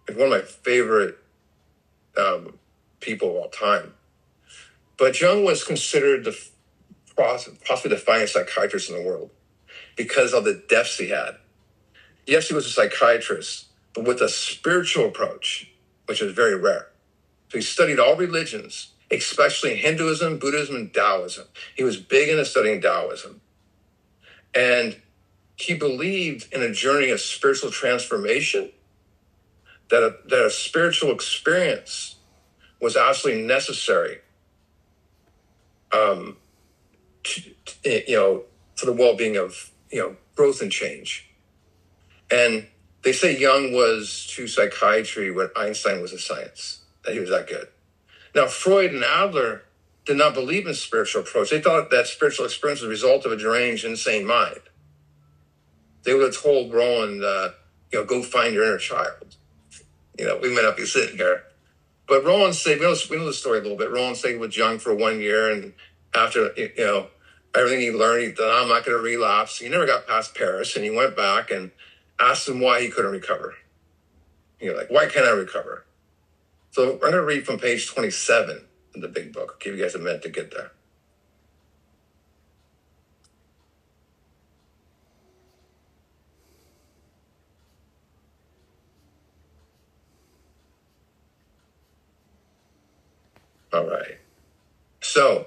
It's 0.07 0.17
one 0.17 0.33
of 0.33 0.33
my 0.33 0.41
favorite 0.43 1.19
um, 2.17 2.59
people 3.01 3.31
of 3.31 3.37
all 3.37 3.49
time. 3.49 3.95
But 4.97 5.21
Jung 5.21 5.45
was 5.45 5.65
considered 5.65 6.25
the 6.25 6.39
possibly 7.17 7.91
the 7.91 8.01
finest 8.01 8.35
psychiatrist 8.35 8.91
in 8.91 8.97
the 8.97 9.03
world 9.03 9.31
because 9.97 10.33
of 10.35 10.45
the 10.45 10.63
deaths 10.69 10.99
he 10.99 11.09
had. 11.09 11.37
Yes, 12.27 12.49
he 12.49 12.55
was 12.55 12.67
a 12.67 12.71
psychiatrist, 12.71 13.67
but 13.95 14.05
with 14.05 14.21
a 14.21 14.29
spiritual 14.29 15.07
approach, 15.07 15.71
which 16.07 16.21
is 16.21 16.33
very 16.33 16.57
rare. 16.57 16.89
So 17.49 17.59
he 17.59 17.63
studied 17.63 18.01
all 18.01 18.17
religions, 18.17 18.89
especially 19.11 19.77
Hinduism, 19.77 20.39
Buddhism, 20.39 20.77
and 20.77 20.93
Taoism. 20.93 21.47
He 21.77 21.85
was 21.85 21.97
big 21.97 22.29
into 22.29 22.45
studying 22.45 22.81
Taoism. 22.81 23.41
And 24.55 25.01
he 25.57 25.75
believed 25.75 26.53
in 26.53 26.63
a 26.63 26.73
journey 26.73 27.11
of 27.11 27.21
spiritual 27.21 27.71
transformation, 27.71 28.73
that 29.89 30.03
a, 30.03 30.17
that 30.29 30.45
a 30.45 30.51
spiritual 30.51 31.13
experience 31.13 32.17
was 32.81 32.97
absolutely 32.97 33.43
necessary 33.43 34.19
um, 35.93 36.37
to, 37.23 37.41
you 37.85 38.17
know, 38.17 38.43
for 38.75 38.87
the 38.87 38.93
well-being 38.93 39.37
of, 39.37 39.71
you 39.91 40.01
know, 40.01 40.17
growth 40.35 40.61
and 40.61 40.73
change. 40.73 41.31
And 42.31 42.67
they 43.03 43.13
say 43.13 43.39
Jung 43.39 43.73
was 43.73 44.27
to 44.33 44.49
psychiatry 44.49 45.31
what 45.31 45.53
Einstein 45.57 46.01
was 46.01 46.11
to 46.11 46.19
science, 46.19 46.81
that 47.05 47.15
he 47.15 47.21
was 47.21 47.31
that 47.31 47.47
good. 47.47 47.69
Now, 48.35 48.47
Freud 48.47 48.93
and 48.93 49.05
Adler 49.05 49.63
did 50.05 50.17
not 50.17 50.35
believe 50.35 50.67
in 50.67 50.75
spiritual 50.75 51.23
approach. 51.23 51.51
They 51.51 51.61
thought 51.61 51.91
that 51.91 52.07
spiritual 52.07 52.47
experience 52.47 52.81
was 52.81 52.89
a 52.89 52.91
result 52.91 53.25
of 53.25 53.33
a 53.33 53.37
deranged, 53.37 53.85
insane 53.85 54.27
mind. 54.27 54.61
They 56.03 56.15
would 56.15 56.23
have 56.23 56.41
told 56.41 56.73
Rowland, 56.73 57.25
uh, 57.25 57.51
you 57.93 58.01
know, 58.01 58.05
go 58.05 58.23
find 58.23 58.55
your 58.55 58.65
inner 58.65 58.79
child. 58.79 59.37
You 60.19 60.27
know, 60.27 60.39
we 60.41 60.55
may 60.55 60.63
not 60.63 60.77
be 60.77 60.87
sitting 60.87 61.17
here. 61.17 61.45
But 62.07 62.25
Rowland 62.25 62.55
stayed, 62.55 62.79
we 62.79 62.87
know, 62.87 62.95
we 63.11 63.17
know 63.17 63.27
the 63.27 63.33
story 63.33 63.59
a 63.59 63.63
little 63.63 63.77
bit. 63.77 63.91
Rowland 63.91 64.17
stayed 64.17 64.39
with 64.39 64.57
Jung 64.57 64.79
for 64.79 64.95
one 64.95 65.21
year, 65.21 65.51
and 65.51 65.73
after, 66.15 66.53
you 66.57 66.71
know, 66.79 67.09
everything 67.55 67.81
he 67.81 67.91
learned, 67.91 68.25
he 68.25 68.31
thought, 68.33 68.63
I'm 68.63 68.69
not 68.69 68.85
going 68.85 68.97
to 68.97 69.03
relapse. 69.03 69.59
He 69.59 69.69
never 69.69 69.87
got 69.87 70.07
past 70.07 70.35
Paris, 70.35 70.77
and 70.77 70.85
he 70.85 70.91
went 70.91 71.17
back 71.17 71.51
and 71.51 71.73
asked 72.21 72.49
him 72.49 72.61
why 72.61 72.83
he 72.83 72.89
couldn't 72.89 73.13
recover. 73.13 73.55
You're 74.61 74.77
like, 74.77 74.91
why 74.91 75.07
can't 75.07 75.27
I 75.27 75.31
recover? 75.31 75.87
So 76.71 76.93
I'm 76.93 76.99
going 76.99 77.13
to 77.13 77.23
read 77.23 77.47
from 77.47 77.59
page 77.59 77.89
27 77.89 78.63
in 78.95 79.01
the 79.01 79.09
big 79.09 79.33
book. 79.33 79.53
I'll 79.53 79.59
give 79.65 79.77
you 79.79 79.83
guys 79.83 79.95
a 79.95 79.99
minute 79.99 80.23
to 80.23 80.29
get 80.29 80.51
there. 80.51 80.73
All 93.73 93.89
right. 93.89 94.19
So, 95.01 95.47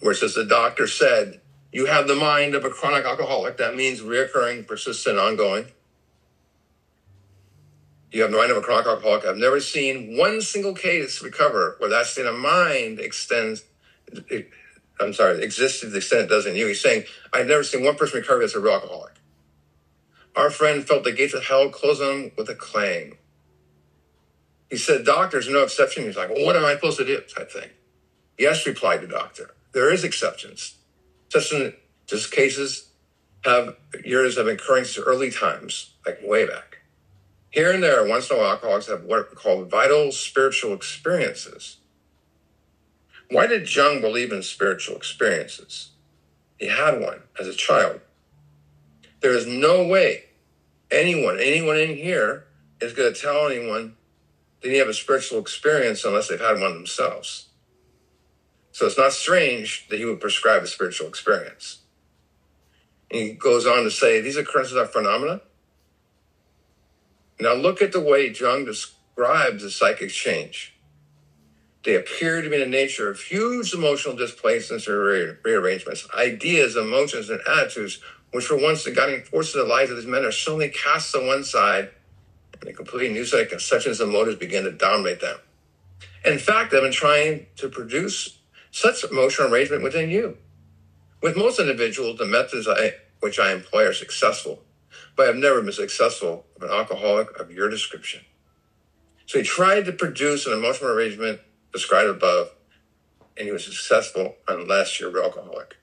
where 0.00 0.12
it 0.12 0.16
says 0.16 0.34
the 0.34 0.46
doctor 0.46 0.86
said, 0.86 1.41
you 1.72 1.86
have 1.86 2.06
the 2.06 2.14
mind 2.14 2.54
of 2.54 2.64
a 2.64 2.70
chronic 2.70 3.06
alcoholic. 3.06 3.56
That 3.56 3.74
means 3.74 4.00
reoccurring, 4.00 4.66
persistent, 4.66 5.18
ongoing. 5.18 5.66
You 8.12 8.22
have 8.22 8.30
the 8.30 8.36
mind 8.36 8.50
of 8.50 8.58
a 8.58 8.60
chronic 8.60 8.86
alcoholic. 8.86 9.24
I've 9.24 9.38
never 9.38 9.58
seen 9.58 10.18
one 10.18 10.42
single 10.42 10.74
case 10.74 11.22
recover 11.22 11.76
where 11.78 11.88
that 11.88 12.06
state 12.06 12.26
of 12.26 12.34
mind 12.38 13.00
extends. 13.00 13.64
It, 14.28 14.50
I'm 15.00 15.14
sorry, 15.14 15.42
exists 15.42 15.80
to 15.80 15.86
the 15.86 15.96
extent 15.96 16.22
it 16.24 16.28
does 16.28 16.44
in 16.44 16.54
you. 16.54 16.66
He's 16.66 16.82
saying, 16.82 17.04
I've 17.32 17.46
never 17.46 17.64
seen 17.64 17.84
one 17.84 17.96
person 17.96 18.20
recover 18.20 18.42
as 18.42 18.54
a 18.54 18.60
real 18.60 18.74
alcoholic. 18.74 19.14
Our 20.36 20.50
friend 20.50 20.86
felt 20.86 21.04
the 21.04 21.12
gates 21.12 21.32
of 21.32 21.44
hell 21.44 21.70
close 21.70 22.00
on 22.00 22.24
him 22.24 22.32
with 22.36 22.50
a 22.50 22.54
clang. 22.54 23.16
He 24.70 24.76
said, 24.76 25.04
Doctors 25.04 25.48
no 25.48 25.62
exception. 25.62 26.04
He's 26.04 26.16
like, 26.16 26.28
Well, 26.28 26.44
what 26.44 26.56
am 26.56 26.64
I 26.66 26.74
supposed 26.74 26.98
to 26.98 27.06
do? 27.06 27.20
type 27.20 27.50
thing. 27.50 27.70
Yes, 28.38 28.66
replied 28.66 29.00
the 29.00 29.06
doctor. 29.06 29.54
There 29.72 29.92
is 29.92 30.04
exceptions. 30.04 30.76
Such 31.32 31.50
in 31.54 31.72
just 32.06 32.30
cases 32.30 32.90
have 33.46 33.74
years 34.04 34.36
of 34.36 34.48
occurring 34.48 34.84
to 34.84 35.00
early 35.00 35.30
times, 35.30 35.94
like 36.04 36.18
way 36.22 36.46
back. 36.46 36.80
Here 37.48 37.72
and 37.72 37.82
there, 37.82 38.06
once 38.06 38.28
in 38.28 38.36
a 38.36 38.38
while, 38.38 38.50
alcoholics 38.50 38.88
have 38.88 39.04
what 39.04 39.20
are 39.20 39.24
called 39.24 39.70
vital 39.70 40.12
spiritual 40.12 40.74
experiences. 40.74 41.78
Why 43.30 43.46
did 43.46 43.74
Jung 43.74 44.02
believe 44.02 44.30
in 44.30 44.42
spiritual 44.42 44.94
experiences? 44.94 45.92
He 46.58 46.66
had 46.66 47.00
one 47.00 47.22
as 47.40 47.48
a 47.48 47.54
child. 47.54 48.02
There 49.22 49.32
is 49.32 49.46
no 49.46 49.86
way 49.86 50.24
anyone, 50.90 51.38
anyone 51.40 51.78
in 51.78 51.96
here 51.96 52.44
is 52.78 52.92
going 52.92 53.10
to 53.10 53.18
tell 53.18 53.46
anyone 53.46 53.96
they 54.62 54.68
need 54.68 54.76
have 54.80 54.88
a 54.88 54.92
spiritual 54.92 55.38
experience 55.38 56.04
unless 56.04 56.28
they've 56.28 56.38
had 56.38 56.60
one 56.60 56.74
themselves. 56.74 57.46
So 58.72 58.86
it's 58.86 58.98
not 58.98 59.12
strange 59.12 59.86
that 59.88 59.98
he 59.98 60.04
would 60.04 60.20
prescribe 60.20 60.62
a 60.62 60.66
spiritual 60.66 61.08
experience. 61.08 61.78
And 63.10 63.20
he 63.20 63.32
goes 63.32 63.66
on 63.66 63.84
to 63.84 63.90
say 63.90 64.20
these 64.20 64.36
occurrences 64.36 64.76
are 64.76 64.86
phenomena 64.86 65.42
now 67.42 67.54
look 67.54 67.82
at 67.82 67.90
the 67.90 68.00
way 68.00 68.30
Jung 68.30 68.64
describes 68.64 69.64
the 69.64 69.70
psychic 69.70 70.10
change. 70.10 70.76
They 71.84 71.96
appear 71.96 72.40
to 72.40 72.48
be 72.48 72.54
in 72.54 72.60
the 72.60 72.76
nature 72.76 73.10
of 73.10 73.20
huge 73.20 73.74
emotional 73.74 74.14
displacements 74.14 74.86
or 74.86 75.02
re- 75.02 75.36
rearrangements. 75.42 76.06
Ideas, 76.16 76.76
emotions, 76.76 77.28
and 77.28 77.40
attitudes, 77.48 77.98
which 78.30 78.48
were 78.48 78.62
once 78.62 78.84
the 78.84 78.92
guiding 78.92 79.24
forces 79.24 79.56
of 79.56 79.66
the 79.66 79.74
lives 79.74 79.90
of 79.90 79.96
these 79.96 80.06
men, 80.06 80.24
are 80.24 80.30
suddenly 80.30 80.68
cast 80.68 81.12
to 81.12 81.26
one 81.26 81.42
side, 81.42 81.90
and 82.60 82.70
a 82.70 82.72
completely 82.72 83.12
new 83.12 83.24
set 83.24 83.40
of 83.40 83.48
conceptions 83.48 84.00
and 84.00 84.12
motives 84.12 84.38
begin 84.38 84.62
to 84.62 84.70
dominate 84.70 85.20
them. 85.20 85.38
In 86.24 86.38
fact, 86.38 86.72
I've 86.72 86.82
been 86.82 86.92
trying 86.92 87.46
to 87.56 87.68
produce 87.68 88.38
such 88.72 89.04
emotional 89.04 89.52
arrangement 89.52 89.84
within 89.84 90.10
you. 90.10 90.38
With 91.22 91.36
most 91.36 91.60
individuals, 91.60 92.18
the 92.18 92.26
methods 92.26 92.66
I, 92.66 92.94
which 93.20 93.38
I 93.38 93.52
employ 93.52 93.86
are 93.86 93.92
successful 93.92 94.64
but 95.16 95.28
I've 95.28 95.36
never 95.36 95.62
been 95.62 95.72
successful 95.72 96.46
with 96.54 96.64
an 96.64 96.76
alcoholic 96.76 97.38
of 97.38 97.50
your 97.50 97.68
description. 97.68 98.22
So 99.26 99.38
he 99.38 99.44
tried 99.44 99.84
to 99.86 99.92
produce 99.92 100.46
an 100.46 100.52
emotional 100.52 100.90
arrangement 100.90 101.40
described 101.72 102.10
above, 102.10 102.50
and 103.36 103.46
he 103.46 103.52
was 103.52 103.64
successful 103.64 104.36
unless 104.48 105.00
you're 105.00 105.16
an 105.16 105.24
alcoholic. 105.24 105.76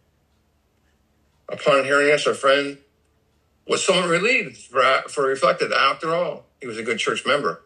Upon 1.47 1.83
hearing 1.83 2.07
this, 2.07 2.27
our 2.27 2.33
friend 2.33 2.77
was 3.67 3.83
somewhat 3.83 4.09
relieved 4.09 4.57
for, 4.57 5.03
for 5.07 5.23
reflected. 5.23 5.71
After 5.71 6.13
all, 6.13 6.45
he 6.59 6.67
was 6.67 6.77
a 6.77 6.83
good 6.83 6.99
church 6.99 7.25
member. 7.25 7.61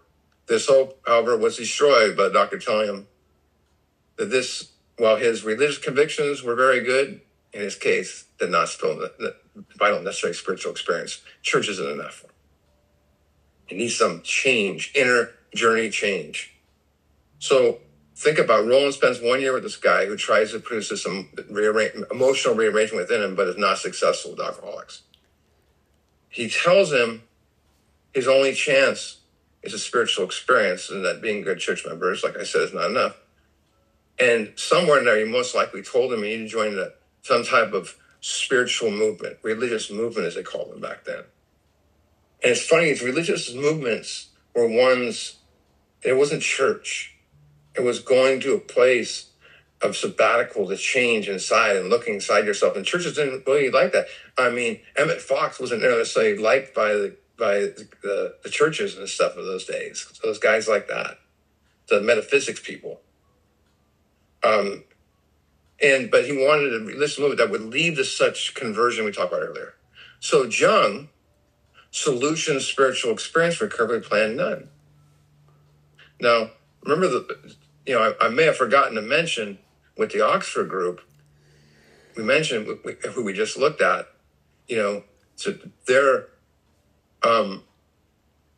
This 0.47 0.67
hope, 0.67 1.01
however, 1.05 1.37
was 1.37 1.57
destroyed 1.57 2.15
by 2.15 2.23
the 2.23 2.33
doctor 2.33 2.59
telling 2.59 2.87
him 2.87 3.07
that 4.17 4.29
this, 4.29 4.72
while 4.97 5.17
his 5.17 5.43
religious 5.43 5.77
convictions 5.77 6.43
were 6.43 6.55
very 6.55 6.81
good, 6.81 7.21
in 7.51 7.61
his 7.61 7.75
case, 7.75 8.25
did 8.39 8.49
not 8.49 8.69
spill 8.69 8.97
the, 8.97 9.35
vital 9.77 10.01
necessary 10.01 10.33
spiritual 10.33 10.71
experience. 10.71 11.21
Church 11.41 11.69
isn't 11.69 11.89
enough. 11.89 12.25
He 13.67 13.75
needs 13.75 13.95
some 13.95 14.21
change, 14.23 14.91
inner 14.95 15.31
journey 15.55 15.89
change. 15.89 16.55
So 17.39 17.79
think 18.15 18.39
about 18.39 18.65
Rowland 18.65 18.93
spends 18.93 19.21
one 19.21 19.41
year 19.41 19.53
with 19.53 19.63
this 19.63 19.77
guy 19.77 20.05
who 20.05 20.15
tries 20.15 20.51
to 20.51 20.59
produce 20.59 21.01
some 21.01 21.29
emotional 22.11 22.55
rearrangement 22.55 23.07
within 23.07 23.23
him, 23.23 23.35
but 23.35 23.47
is 23.47 23.57
not 23.57 23.77
successful 23.77 24.31
with 24.31 24.39
alcoholics. 24.39 25.03
He 26.29 26.49
tells 26.49 26.91
him 26.91 27.23
his 28.13 28.27
only 28.27 28.53
chance 28.53 29.19
is 29.61 29.73
a 29.73 29.79
spiritual 29.79 30.25
experience, 30.25 30.89
and 30.89 31.05
that 31.05 31.21
being 31.21 31.41
good 31.41 31.59
church 31.59 31.85
members, 31.85 32.23
like 32.23 32.37
I 32.37 32.43
said, 32.43 32.61
is 32.63 32.73
not 32.73 32.89
enough. 32.89 33.17
And 34.19 34.53
somewhere 34.55 34.99
in 34.99 35.05
there, 35.05 35.17
he 35.17 35.25
most 35.25 35.55
likely 35.55 35.81
told 35.81 36.13
him 36.13 36.23
he 36.23 36.37
need 36.37 36.43
to 36.43 36.47
join 36.47 36.75
the, 36.75 36.93
some 37.21 37.43
type 37.43 37.73
of 37.73 37.97
spiritual 38.21 38.91
movement, 38.91 39.37
religious 39.41 39.91
movement, 39.91 40.27
as 40.27 40.35
they 40.35 40.43
called 40.43 40.71
them 40.71 40.81
back 40.81 41.03
then. 41.03 41.23
And 42.43 42.51
it's 42.51 42.65
funny, 42.65 42.85
these 42.85 43.01
religious 43.01 43.53
movements 43.53 44.29
were 44.53 44.67
ones, 44.67 45.37
it 46.03 46.13
wasn't 46.13 46.41
church. 46.41 47.15
It 47.75 47.81
was 47.81 47.99
going 47.99 48.39
to 48.41 48.53
a 48.53 48.59
place 48.59 49.31
of 49.81 49.97
sabbatical 49.97 50.67
to 50.67 50.77
change 50.77 51.27
inside 51.27 51.75
and 51.75 51.89
looking 51.89 52.15
inside 52.15 52.45
yourself. 52.45 52.75
And 52.75 52.85
churches 52.85 53.15
didn't 53.15 53.45
really 53.47 53.69
like 53.69 53.91
that. 53.93 54.07
I 54.37 54.49
mean, 54.49 54.79
Emmet 54.95 55.21
Fox 55.21 55.59
wasn't 55.59 55.81
necessarily 55.81 56.37
liked 56.37 56.73
by 56.73 56.93
the 56.93 57.15
by 57.37 57.55
the, 57.55 58.35
the 58.43 58.49
churches 58.49 58.95
and 58.95 59.09
stuff 59.09 59.35
of 59.35 59.45
those 59.45 59.65
days. 59.65 60.07
So 60.13 60.27
those 60.27 60.39
guys 60.39 60.67
like 60.67 60.87
that, 60.87 61.19
the 61.89 61.99
metaphysics 61.99 62.59
people. 62.59 63.01
Um, 64.43 64.83
and 65.81 66.11
but 66.11 66.25
he 66.25 66.33
wanted 66.33 66.73
a 66.73 66.85
religious 66.85 67.19
movement 67.19 67.39
that 67.39 67.49
would 67.49 67.61
lead 67.61 67.95
to 67.97 68.05
such 68.05 68.53
conversion 68.53 69.05
we 69.05 69.11
talked 69.11 69.33
about 69.33 69.43
earlier. 69.43 69.73
So 70.19 70.43
Jung, 70.43 71.09
solution 71.91 72.59
spiritual 72.59 73.11
experience 73.11 73.59
recovery 73.61 74.01
plan 74.01 74.35
none. 74.35 74.69
Now 76.19 76.51
remember 76.83 77.07
the 77.07 77.55
you 77.85 77.95
know 77.95 78.15
I, 78.19 78.27
I, 78.27 78.29
may 78.29 78.43
have 78.43 78.57
forgotten 78.57 78.95
to 78.95 79.01
mention 79.01 79.59
with 79.97 80.11
the 80.11 80.21
Oxford 80.21 80.69
group, 80.69 81.01
we 82.15 82.23
mentioned 82.23 82.67
who 83.11 83.23
we 83.23 83.33
just 83.33 83.57
looked 83.57 83.81
at, 83.81 84.07
you 84.67 84.77
know, 84.77 85.03
so 85.35 85.55
their 85.87 86.27
um, 87.23 87.63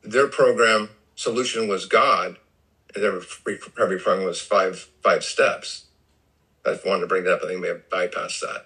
their 0.04 0.28
program 0.28 0.90
solution 1.16 1.68
was 1.68 1.86
God, 1.86 2.38
Recovery 2.96 4.00
program 4.00 4.26
was 4.26 4.42
five 4.42 4.88
five 5.04 5.24
steps. 5.24 5.86
I 6.66 6.80
wanted 6.86 7.02
to 7.02 7.08
bring 7.08 7.26
that 7.26 7.36
up. 7.36 7.42
I 7.44 7.48
think 7.48 7.62
we 7.62 7.68
may 7.68 7.68
have 7.68 7.90
bypassed 7.90 8.40
that. 8.42 8.66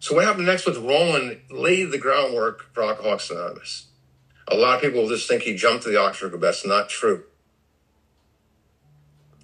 So 0.00 0.14
what 0.14 0.24
happened 0.24 0.46
next 0.46 0.66
with 0.66 0.78
Rowland 0.78 1.40
laid 1.50 1.90
the 1.90 1.98
groundwork 1.98 2.74
for 2.74 2.82
Alcoholics 2.82 3.30
Anonymous. 3.30 3.86
A 4.48 4.56
lot 4.56 4.76
of 4.76 4.82
people 4.82 5.08
just 5.08 5.28
think 5.28 5.42
he 5.42 5.54
jumped 5.54 5.84
to 5.84 5.90
the 5.90 5.98
Oxford 5.98 6.30
group. 6.30 6.42
That's 6.42 6.66
not 6.66 6.88
true. 6.88 7.24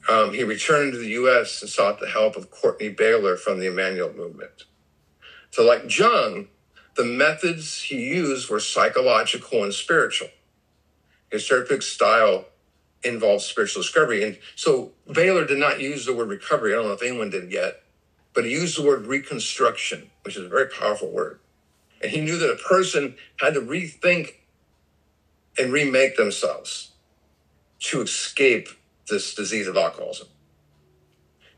Um, 0.08 0.34
he 0.34 0.44
returned 0.44 0.92
to 0.92 0.98
the 0.98 1.10
U.S. 1.10 1.62
and 1.62 1.70
sought 1.70 2.00
the 2.00 2.08
help 2.08 2.36
of 2.36 2.50
Courtenay 2.50 2.90
Baylor 2.90 3.36
from 3.36 3.60
the 3.60 3.66
Emmanuel 3.66 4.12
movement. 4.12 4.64
So, 5.50 5.64
like 5.64 5.96
Jung, 5.96 6.48
the 6.96 7.04
methods 7.04 7.82
he 7.82 8.08
used 8.08 8.50
were 8.50 8.60
psychological 8.60 9.62
and 9.62 9.72
spiritual. 9.72 10.28
His 11.30 11.46
therapeutic 11.46 11.82
style 11.82 12.46
involved 13.02 13.42
spiritual 13.42 13.82
discovery. 13.82 14.22
And 14.24 14.38
so 14.56 14.92
Baylor 15.10 15.46
did 15.46 15.58
not 15.58 15.80
use 15.80 16.06
the 16.06 16.14
word 16.14 16.28
recovery. 16.28 16.72
I 16.72 16.76
don't 16.76 16.86
know 16.86 16.92
if 16.92 17.02
anyone 17.02 17.30
did 17.30 17.50
yet, 17.50 17.82
but 18.34 18.44
he 18.44 18.52
used 18.52 18.78
the 18.78 18.86
word 18.86 19.06
reconstruction, 19.06 20.10
which 20.22 20.36
is 20.36 20.44
a 20.44 20.48
very 20.48 20.68
powerful 20.68 21.10
word. 21.10 21.40
And 22.02 22.10
he 22.10 22.20
knew 22.20 22.38
that 22.38 22.52
a 22.52 22.56
person 22.68 23.16
had 23.40 23.54
to 23.54 23.60
rethink 23.60 24.34
and 25.58 25.72
remake 25.72 26.16
themselves 26.16 26.92
to 27.80 28.02
escape 28.02 28.68
this 29.08 29.34
disease 29.34 29.66
of 29.66 29.76
alcoholism. 29.76 30.28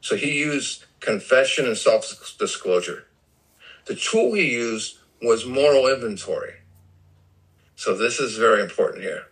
So 0.00 0.16
he 0.16 0.38
used 0.38 0.84
confession 1.00 1.66
and 1.66 1.76
self 1.76 2.36
disclosure. 2.38 3.06
The 3.86 3.94
tool 3.94 4.34
he 4.34 4.52
used 4.52 4.98
was 5.20 5.46
moral 5.46 5.86
inventory. 5.88 6.54
So 7.76 7.96
this 7.96 8.18
is 8.18 8.36
very 8.36 8.62
important 8.62 9.02
here. 9.02 9.26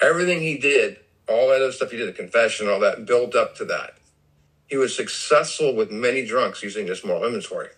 Everything 0.00 0.40
he 0.40 0.58
did, 0.58 0.98
all 1.28 1.48
that 1.48 1.56
other 1.56 1.72
stuff 1.72 1.90
he 1.90 1.96
did, 1.96 2.08
the 2.08 2.12
confession, 2.12 2.68
all 2.68 2.80
that, 2.80 3.06
built 3.06 3.34
up 3.34 3.56
to 3.56 3.64
that. 3.66 3.94
He 4.66 4.76
was 4.76 4.96
successful 4.96 5.74
with 5.74 5.90
many 5.90 6.24
drunks 6.24 6.62
using 6.62 6.86
this 6.86 7.04
moral 7.04 7.24
inventory. 7.24 7.68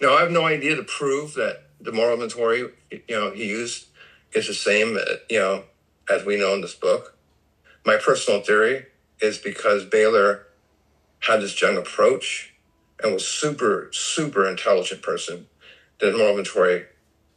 Now, 0.00 0.14
I 0.14 0.20
have 0.20 0.30
no 0.30 0.46
idea 0.46 0.76
to 0.76 0.82
prove 0.82 1.34
that 1.34 1.64
the 1.80 1.92
moral 1.92 2.14
inventory, 2.14 2.70
you 2.90 3.02
know, 3.08 3.32
he 3.32 3.46
used 3.46 3.86
is 4.32 4.46
the 4.46 4.54
same, 4.54 4.96
uh, 4.96 5.16
you 5.30 5.38
know, 5.38 5.64
as 6.10 6.24
we 6.24 6.36
know 6.38 6.54
in 6.54 6.60
this 6.60 6.74
book. 6.74 7.16
My 7.84 7.96
personal 7.96 8.40
theory 8.40 8.86
is 9.20 9.38
because 9.38 9.84
Baylor 9.84 10.46
had 11.20 11.40
this 11.40 11.60
Jung 11.60 11.76
approach 11.76 12.54
and 13.02 13.12
was 13.12 13.26
super, 13.26 13.88
super 13.92 14.48
intelligent 14.48 15.02
person 15.02 15.46
that 16.00 16.12
moral 16.12 16.30
inventory 16.30 16.86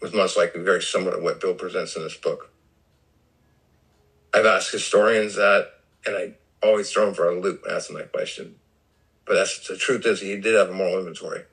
was 0.02 0.14
most 0.14 0.38
likely 0.38 0.62
very 0.62 0.82
similar 0.82 1.18
to 1.18 1.22
what 1.22 1.42
Bill 1.42 1.54
presents 1.54 1.96
in 1.96 2.04
this 2.04 2.18
book. 2.18 2.52
I've 4.34 4.46
asked 4.46 4.72
historians 4.72 5.36
that, 5.36 5.72
and 6.06 6.16
I 6.16 6.34
always 6.62 6.92
throw 6.92 7.06
them 7.06 7.16
for 7.16 7.30
a 7.30 7.40
loop 7.40 7.64
when 7.64 7.76
asking 7.76 7.98
that 7.98 8.12
question. 8.12 8.56
But 9.26 9.36
that's 9.36 9.68
the 9.68 9.78
truth 9.78 10.06
is 10.06 10.22
he 10.22 10.36
did 10.38 10.56
have 10.56 10.70
a 10.70 10.74
moral 10.74 11.00
inventory. 11.00 11.44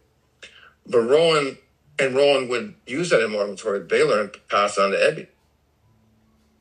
But 0.86 1.00
Rowland 1.00 1.58
and 1.98 2.14
Rowland 2.14 2.48
would 2.50 2.74
use 2.86 3.10
that 3.10 3.28
moral 3.28 3.48
inventory 3.48 3.78
with 3.78 3.88
Baylor 3.88 4.20
and 4.20 4.36
pass 4.48 4.78
it 4.78 4.82
on 4.82 4.90
to 4.92 4.96
Ebby. 4.96 5.28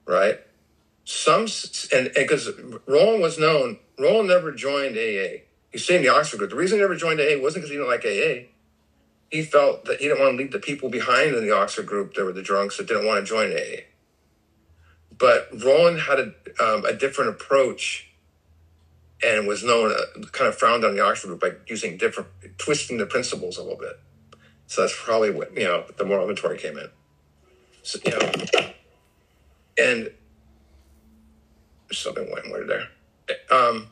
Right? 0.06 0.40
Some 1.04 1.48
and 1.94 2.12
because 2.16 2.50
Rowland 2.86 3.22
was 3.22 3.38
known, 3.38 3.80
Rowland 4.00 4.30
never 4.30 4.52
joined 4.52 4.98
AA. 4.98 5.44
He 5.72 5.78
stayed 5.78 5.98
in 5.98 6.04
the 6.04 6.10
Oxford 6.10 6.38
group. 6.38 6.50
The 6.50 6.56
reason 6.56 6.78
he 6.78 6.82
never 6.82 6.96
joined 6.96 7.20
AA 7.20 7.40
wasn't 7.40 7.64
because 7.64 7.70
he 7.70 7.78
didn't 7.78 7.90
like 7.90 8.06
AA 8.06 8.48
he 9.36 9.44
felt 9.44 9.86
that 9.86 10.00
he 10.00 10.08
didn't 10.08 10.22
want 10.22 10.34
to 10.34 10.38
leave 10.38 10.52
the 10.52 10.60
people 10.60 10.90
behind 10.90 11.36
in 11.36 11.46
the 11.46 11.56
Oxford 11.56 11.86
group 11.86 12.14
that 12.14 12.24
were 12.24 12.32
the 12.32 12.42
drunks 12.42 12.78
that 12.78 12.88
didn't 12.88 13.06
want 13.06 13.26
to 13.26 13.30
join 13.30 13.52
AA. 13.52 13.82
But 15.18 15.48
Rowland 15.64 16.00
had 16.02 16.20
a, 16.20 16.64
um, 16.64 16.86
a 16.86 16.94
different 16.94 17.30
approach 17.32 18.10
and 19.24 19.48
was 19.48 19.64
known, 19.64 19.92
uh, 19.92 20.28
kind 20.32 20.48
of 20.48 20.58
frowned 20.58 20.84
on 20.84 20.96
the 20.96 21.02
Oxford 21.02 21.28
group 21.28 21.42
by 21.42 21.52
using 21.68 21.98
different, 21.98 22.30
twisting 22.58 22.98
the 22.98 23.06
principles 23.06 23.58
a 23.58 23.64
little 23.64 23.78
bit. 23.78 24.00
So 24.68 24.82
that's 24.82 24.96
probably 25.04 25.32
what, 25.32 25.56
you 25.56 25.64
know, 25.64 25.86
the 25.98 26.06
moral 26.06 26.24
inventory 26.28 26.58
came 26.58 26.78
in. 26.78 26.90
So, 27.84 28.00
you 28.04 28.12
know, 28.12 28.32
and 29.78 30.10
something 31.92 32.30
went 32.32 32.52
weird 32.52 32.70
there. 32.70 32.88
Um, 33.52 33.88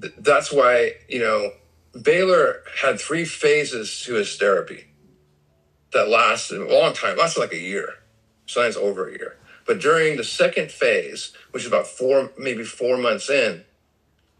th- 0.00 0.14
that's 0.18 0.52
why, 0.52 0.94
you 1.08 1.20
know, 1.20 1.52
Baylor 2.02 2.62
had 2.82 3.00
three 3.00 3.24
phases 3.24 4.02
to 4.02 4.14
his 4.14 4.36
therapy 4.36 4.86
that 5.94 6.08
lasted 6.08 6.60
a 6.60 6.72
long 6.72 6.92
time, 6.92 7.16
lasted 7.16 7.40
like 7.40 7.52
a 7.52 7.58
year, 7.58 7.94
sometimes 8.46 8.76
over 8.76 9.08
a 9.08 9.12
year. 9.12 9.36
But 9.66 9.80
during 9.80 10.16
the 10.16 10.24
second 10.24 10.70
phase, 10.70 11.32
which 11.50 11.62
is 11.62 11.68
about 11.68 11.86
four, 11.86 12.30
maybe 12.36 12.64
four 12.64 12.98
months 12.98 13.30
in, 13.30 13.64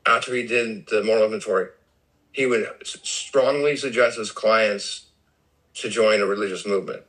after 0.06 0.34
he 0.34 0.46
did 0.46 0.86
the 0.88 1.02
moral 1.02 1.24
inventory, 1.24 1.68
he 2.32 2.44
would 2.44 2.66
strongly 2.84 3.76
suggest 3.76 4.18
his 4.18 4.30
clients 4.30 5.06
to 5.74 5.88
join 5.88 6.20
a 6.20 6.26
religious 6.26 6.66
movement. 6.66 7.02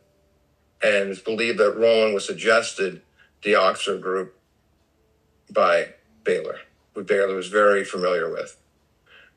And 0.82 1.10
it's 1.10 1.20
believed 1.20 1.58
that 1.60 1.76
Rowland 1.76 2.14
was 2.14 2.26
suggested 2.26 3.02
the 3.44 3.56
Oxford 3.56 4.02
group 4.02 4.38
by 5.52 5.94
Baylor, 6.24 6.60
who 6.94 7.04
Baylor 7.04 7.36
was 7.36 7.48
very 7.48 7.84
familiar 7.84 8.32
with. 8.32 8.58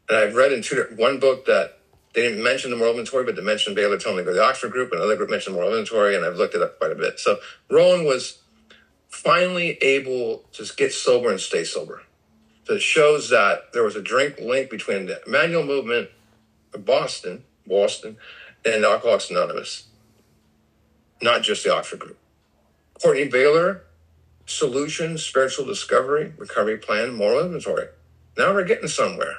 And 0.08 0.18
I've 0.18 0.34
read 0.34 0.52
in 0.52 0.62
two, 0.62 0.86
one 0.96 1.18
book 1.18 1.46
that 1.46 1.77
they 2.18 2.28
didn't 2.28 2.42
mention 2.42 2.72
the 2.72 2.76
moral 2.76 2.94
inventory, 2.94 3.22
but 3.22 3.36
they 3.36 3.42
mentioned 3.42 3.76
Baylor 3.76 3.96
telling 3.96 4.16
me 4.16 4.22
to 4.22 4.24
go 4.24 4.32
to 4.32 4.38
the 4.38 4.44
Oxford 4.44 4.72
group. 4.72 4.90
Another 4.90 5.14
group 5.14 5.30
mentioned 5.30 5.54
moral 5.54 5.70
inventory, 5.70 6.16
and 6.16 6.24
I've 6.24 6.34
looked 6.34 6.56
it 6.56 6.60
up 6.60 6.76
quite 6.80 6.90
a 6.90 6.96
bit. 6.96 7.20
So 7.20 7.38
Rowland 7.70 8.06
was 8.06 8.40
finally 9.08 9.78
able 9.80 10.38
to 10.54 10.68
get 10.76 10.92
sober 10.92 11.30
and 11.30 11.38
stay 11.38 11.62
sober. 11.62 12.02
So 12.64 12.74
it 12.74 12.82
shows 12.82 13.30
that 13.30 13.72
there 13.72 13.84
was 13.84 13.94
a 13.94 14.02
drink 14.02 14.40
link 14.40 14.68
between 14.68 15.06
the 15.06 15.20
Emmanuel 15.28 15.62
movement 15.62 16.10
of 16.74 16.84
Boston, 16.84 17.44
Boston, 17.68 18.16
and 18.64 18.84
Alcoholics 18.84 19.30
Anonymous, 19.30 19.86
not 21.22 21.42
just 21.42 21.62
the 21.62 21.72
Oxford 21.72 22.00
group. 22.00 22.18
Courtenay 23.00 23.28
Baylor, 23.28 23.84
solution, 24.44 25.18
spiritual 25.18 25.66
discovery, 25.66 26.32
recovery 26.36 26.78
plan, 26.78 27.14
moral 27.14 27.44
inventory. 27.44 27.86
Now 28.36 28.52
we're 28.52 28.64
getting 28.64 28.88
somewhere. 28.88 29.36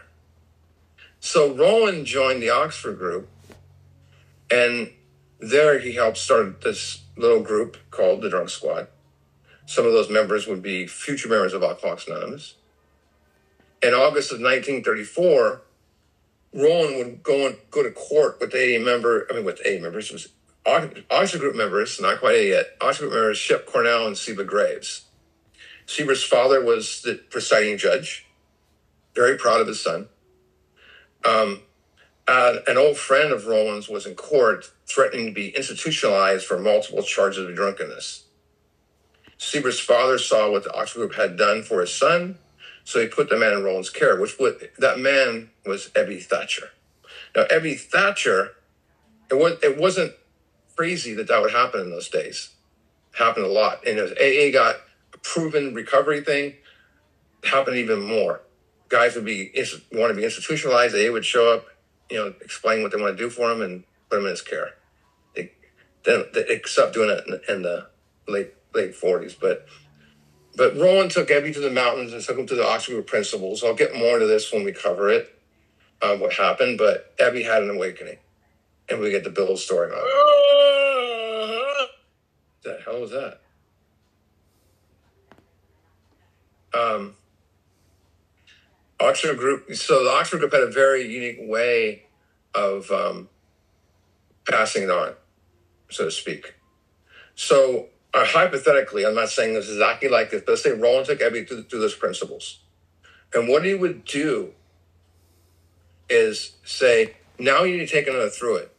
So 1.19 1.53
Rowland 1.53 2.05
joined 2.05 2.41
the 2.41 2.49
Oxford 2.49 2.97
group, 2.97 3.27
and 4.49 4.91
there 5.39 5.79
he 5.79 5.93
helped 5.93 6.17
start 6.17 6.61
this 6.61 7.01
little 7.17 7.41
group 7.41 7.77
called 7.91 8.21
the 8.21 8.29
Drunk 8.29 8.49
Squad. 8.49 8.87
Some 9.65 9.85
of 9.85 9.91
those 9.91 10.09
members 10.09 10.47
would 10.47 10.61
be 10.61 10.87
future 10.87 11.29
members 11.29 11.53
of 11.53 11.61
Alcoholics 11.61 12.07
Anonymous. 12.07 12.55
In 13.83 13.93
August 13.93 14.31
of 14.31 14.39
1934, 14.39 15.61
Rowland 16.53 16.97
would 16.97 17.23
go 17.23 17.47
and 17.47 17.57
go 17.69 17.83
to 17.83 17.91
court 17.91 18.37
with 18.39 18.55
a 18.55 18.77
member. 18.79 19.27
I 19.29 19.35
mean, 19.35 19.45
with 19.45 19.61
a 19.65 19.79
members, 19.79 20.09
it 20.09 20.13
was 20.13 20.29
Oxford 20.65 21.39
Group 21.39 21.55
members, 21.55 21.99
not 22.01 22.19
quite 22.19 22.35
A 22.35 22.47
yet. 22.47 22.77
Oxford 22.81 23.09
Group 23.09 23.13
members 23.13 23.37
Shep 23.37 23.65
Cornell 23.65 24.07
and 24.07 24.17
Cebra 24.17 24.45
Graves. 24.45 25.03
Cebra's 25.85 26.23
father 26.23 26.63
was 26.63 27.01
the 27.01 27.15
presiding 27.29 27.77
judge, 27.77 28.25
very 29.15 29.37
proud 29.37 29.61
of 29.61 29.67
his 29.67 29.81
son. 29.81 30.07
Um, 31.25 31.61
uh, 32.27 32.57
an 32.67 32.77
old 32.77 32.97
friend 32.97 33.31
of 33.31 33.47
Rowland's 33.47 33.89
was 33.89 34.05
in 34.05 34.13
court 34.15 34.71
threatening 34.87 35.27
to 35.27 35.31
be 35.31 35.49
institutionalized 35.49 36.45
for 36.45 36.59
multiple 36.59 37.01
charges 37.01 37.49
of 37.49 37.55
drunkenness. 37.55 38.25
Cebra's 39.39 39.79
father 39.79 40.17
saw 40.17 40.51
what 40.51 40.63
the 40.63 40.73
Oxford 40.75 40.99
Group 40.99 41.15
had 41.15 41.37
done 41.37 41.63
for 41.63 41.81
his 41.81 41.93
son, 41.93 42.37
so 42.83 42.99
he 42.99 43.07
put 43.07 43.29
the 43.29 43.37
man 43.37 43.53
in 43.53 43.63
Rowland's 43.63 43.89
care, 43.89 44.19
which 44.19 44.37
would, 44.37 44.69
that 44.77 44.99
man 44.99 45.49
was 45.65 45.89
Ebby 45.95 46.21
Thatcher. 46.21 46.69
Now, 47.35 47.45
Ebby 47.45 47.79
Thatcher, 47.79 48.51
it, 49.31 49.35
was, 49.35 49.57
it 49.63 49.77
wasn't 49.77 50.13
crazy 50.75 51.13
that 51.15 51.27
that 51.27 51.41
would 51.41 51.51
happen 51.51 51.81
in 51.81 51.89
those 51.89 52.09
days. 52.09 52.51
It 53.13 53.17
happened 53.17 53.45
a 53.45 53.49
lot. 53.49 53.87
And 53.87 53.97
as 53.97 54.11
AA 54.11 54.51
got 54.51 54.75
a 55.13 55.17
proven 55.19 55.73
recovery 55.73 56.21
thing, 56.21 56.55
it 57.43 57.49
happened 57.49 57.77
even 57.77 58.01
more 58.01 58.41
guys 58.89 59.15
would 59.15 59.25
be 59.25 59.51
want 59.91 60.11
to 60.11 60.15
be 60.15 60.23
institutionalized. 60.23 60.93
They 60.93 61.09
would 61.09 61.25
show 61.25 61.53
up, 61.53 61.65
you 62.09 62.17
know, 62.17 62.33
explain 62.41 62.81
what 62.81 62.91
they 62.91 63.01
want 63.01 63.17
to 63.17 63.23
do 63.23 63.29
for 63.29 63.47
them 63.49 63.61
and 63.61 63.83
put 64.09 64.17
them 64.17 64.25
in 64.25 64.31
his 64.31 64.41
care. 64.41 64.75
They, 65.35 65.51
then 66.03 66.25
they 66.33 66.61
stopped 66.65 66.93
doing 66.93 67.09
it 67.09 67.23
in, 67.27 67.55
in 67.55 67.61
the 67.61 67.87
late 68.27 68.53
late 68.73 68.95
forties, 68.95 69.35
but. 69.35 69.65
But 70.55 70.75
Rowland 70.75 71.11
took 71.11 71.29
Ebby 71.29 71.53
to 71.53 71.61
the 71.61 71.71
mountains 71.71 72.11
and 72.11 72.21
took 72.21 72.37
him 72.37 72.45
to 72.47 72.55
the 72.55 72.67
Oxford 72.67 72.91
Group 72.91 73.07
principles. 73.07 73.63
I'll 73.63 73.75
get 73.75 73.95
more 73.95 74.15
into 74.15 74.25
this 74.25 74.51
when 74.51 74.65
we 74.65 74.73
cover 74.73 75.09
it, 75.09 75.33
uh, 76.01 76.17
what 76.17 76.33
happened. 76.33 76.77
But 76.77 77.15
Ebby 77.17 77.45
had 77.45 77.63
an 77.63 77.69
awakening, 77.69 78.17
and 78.89 78.99
we 78.99 79.09
get 79.09 79.23
the 79.23 79.29
Bill 79.29 79.55
story 79.55 79.89
on 79.93 79.99
the 82.63 82.79
hell 82.83 83.01
was 83.01 83.11
that? 83.11 83.39
Um, 86.73 87.15
Oxford 88.99 89.37
Group. 89.37 89.73
So 89.75 90.03
the 90.03 90.09
Oxford 90.09 90.39
Group 90.39 90.53
had 90.53 90.63
a 90.63 90.71
very 90.71 91.03
unique 91.11 91.39
way 91.41 92.03
of 92.53 92.89
um, 92.91 93.29
passing 94.47 94.83
it 94.83 94.89
on, 94.89 95.13
so 95.89 96.05
to 96.05 96.11
speak. 96.11 96.55
So 97.35 97.87
uh, 98.13 98.25
hypothetically, 98.25 99.05
I'm 99.05 99.15
not 99.15 99.29
saying 99.29 99.53
this 99.53 99.69
is 99.69 99.77
exactly 99.77 100.09
like 100.09 100.31
this, 100.31 100.41
but 100.45 100.53
let's 100.53 100.63
say 100.63 100.71
Rowland 100.71 101.05
took 101.05 101.19
Ebby 101.19 101.47
through, 101.47 101.63
through 101.63 101.79
those 101.79 101.95
principles. 101.95 102.59
And 103.33 103.47
what 103.47 103.63
he 103.63 103.73
would 103.73 104.03
do 104.03 104.53
is 106.09 106.57
say, 106.65 107.15
now 107.37 107.63
you 107.63 107.77
need 107.77 107.87
to 107.87 107.93
take 107.93 108.07
another 108.07 108.29
through 108.29 108.57
it. 108.57 108.75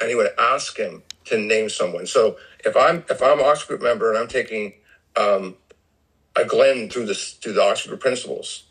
And 0.00 0.08
he 0.08 0.16
would 0.16 0.30
ask 0.38 0.76
him 0.76 1.02
to 1.26 1.38
name 1.38 1.68
someone. 1.68 2.06
So 2.06 2.36
if 2.64 2.76
I'm 2.76 3.04
if 3.08 3.22
I'm 3.22 3.38
an 3.38 3.44
Oxford 3.44 3.68
Group 3.68 3.82
member 3.82 4.10
and 4.10 4.18
I'm 4.18 4.28
taking 4.28 4.74
um, 5.16 5.56
a 6.34 6.44
Glenn 6.44 6.90
through 6.90 7.06
this 7.06 7.34
through 7.34 7.52
the 7.52 7.62
Oxford 7.62 7.90
Group 7.90 8.00
principles, 8.00 8.64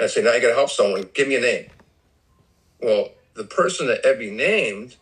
I 0.00 0.06
say, 0.06 0.22
now 0.22 0.32
you 0.32 0.40
gotta 0.40 0.54
help 0.54 0.70
someone, 0.70 1.08
give 1.14 1.28
me 1.28 1.36
a 1.36 1.40
name. 1.40 1.66
Well, 2.80 3.10
the 3.34 3.44
person 3.44 3.86
that 3.88 4.02
Ebby 4.04 4.32
named 4.32 4.96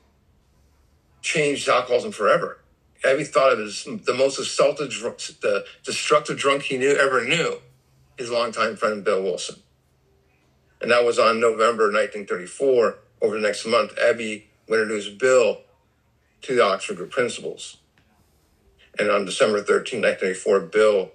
changed 1.22 1.68
alcoholism 1.68 2.12
forever. 2.12 2.58
Ebby 3.04 3.26
thought 3.26 3.52
of 3.52 3.60
as 3.60 3.84
the 3.84 4.14
most 4.14 4.38
assaulted, 4.38 4.90
the 4.90 5.64
destructive 5.84 6.36
drunk 6.36 6.62
he 6.62 6.78
knew 6.78 6.96
ever 6.96 7.24
knew, 7.24 7.60
his 8.16 8.30
longtime 8.30 8.76
friend 8.76 9.04
Bill 9.04 9.22
Wilson. 9.22 9.56
And 10.80 10.90
that 10.90 11.04
was 11.04 11.18
on 11.18 11.40
November 11.40 11.84
1934. 11.84 12.98
Over 13.20 13.34
the 13.36 13.40
next 13.40 13.66
month, 13.66 13.94
Ebby 13.96 14.44
would 14.68 14.80
introduce 14.80 15.08
Bill 15.08 15.62
to 16.42 16.54
the 16.54 16.64
Oxford 16.64 16.96
Group 16.96 17.10
principals. 17.10 17.78
And 18.98 19.10
on 19.10 19.24
December 19.24 19.58
13, 19.58 20.00
1934, 20.00 20.60
Bill 20.60 21.12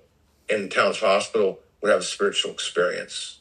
in 0.50 0.70
Towns 0.70 1.00
Hospital 1.00 1.60
would 1.82 1.92
have 1.92 2.02
a 2.02 2.04
spiritual 2.04 2.52
experience. 2.52 3.40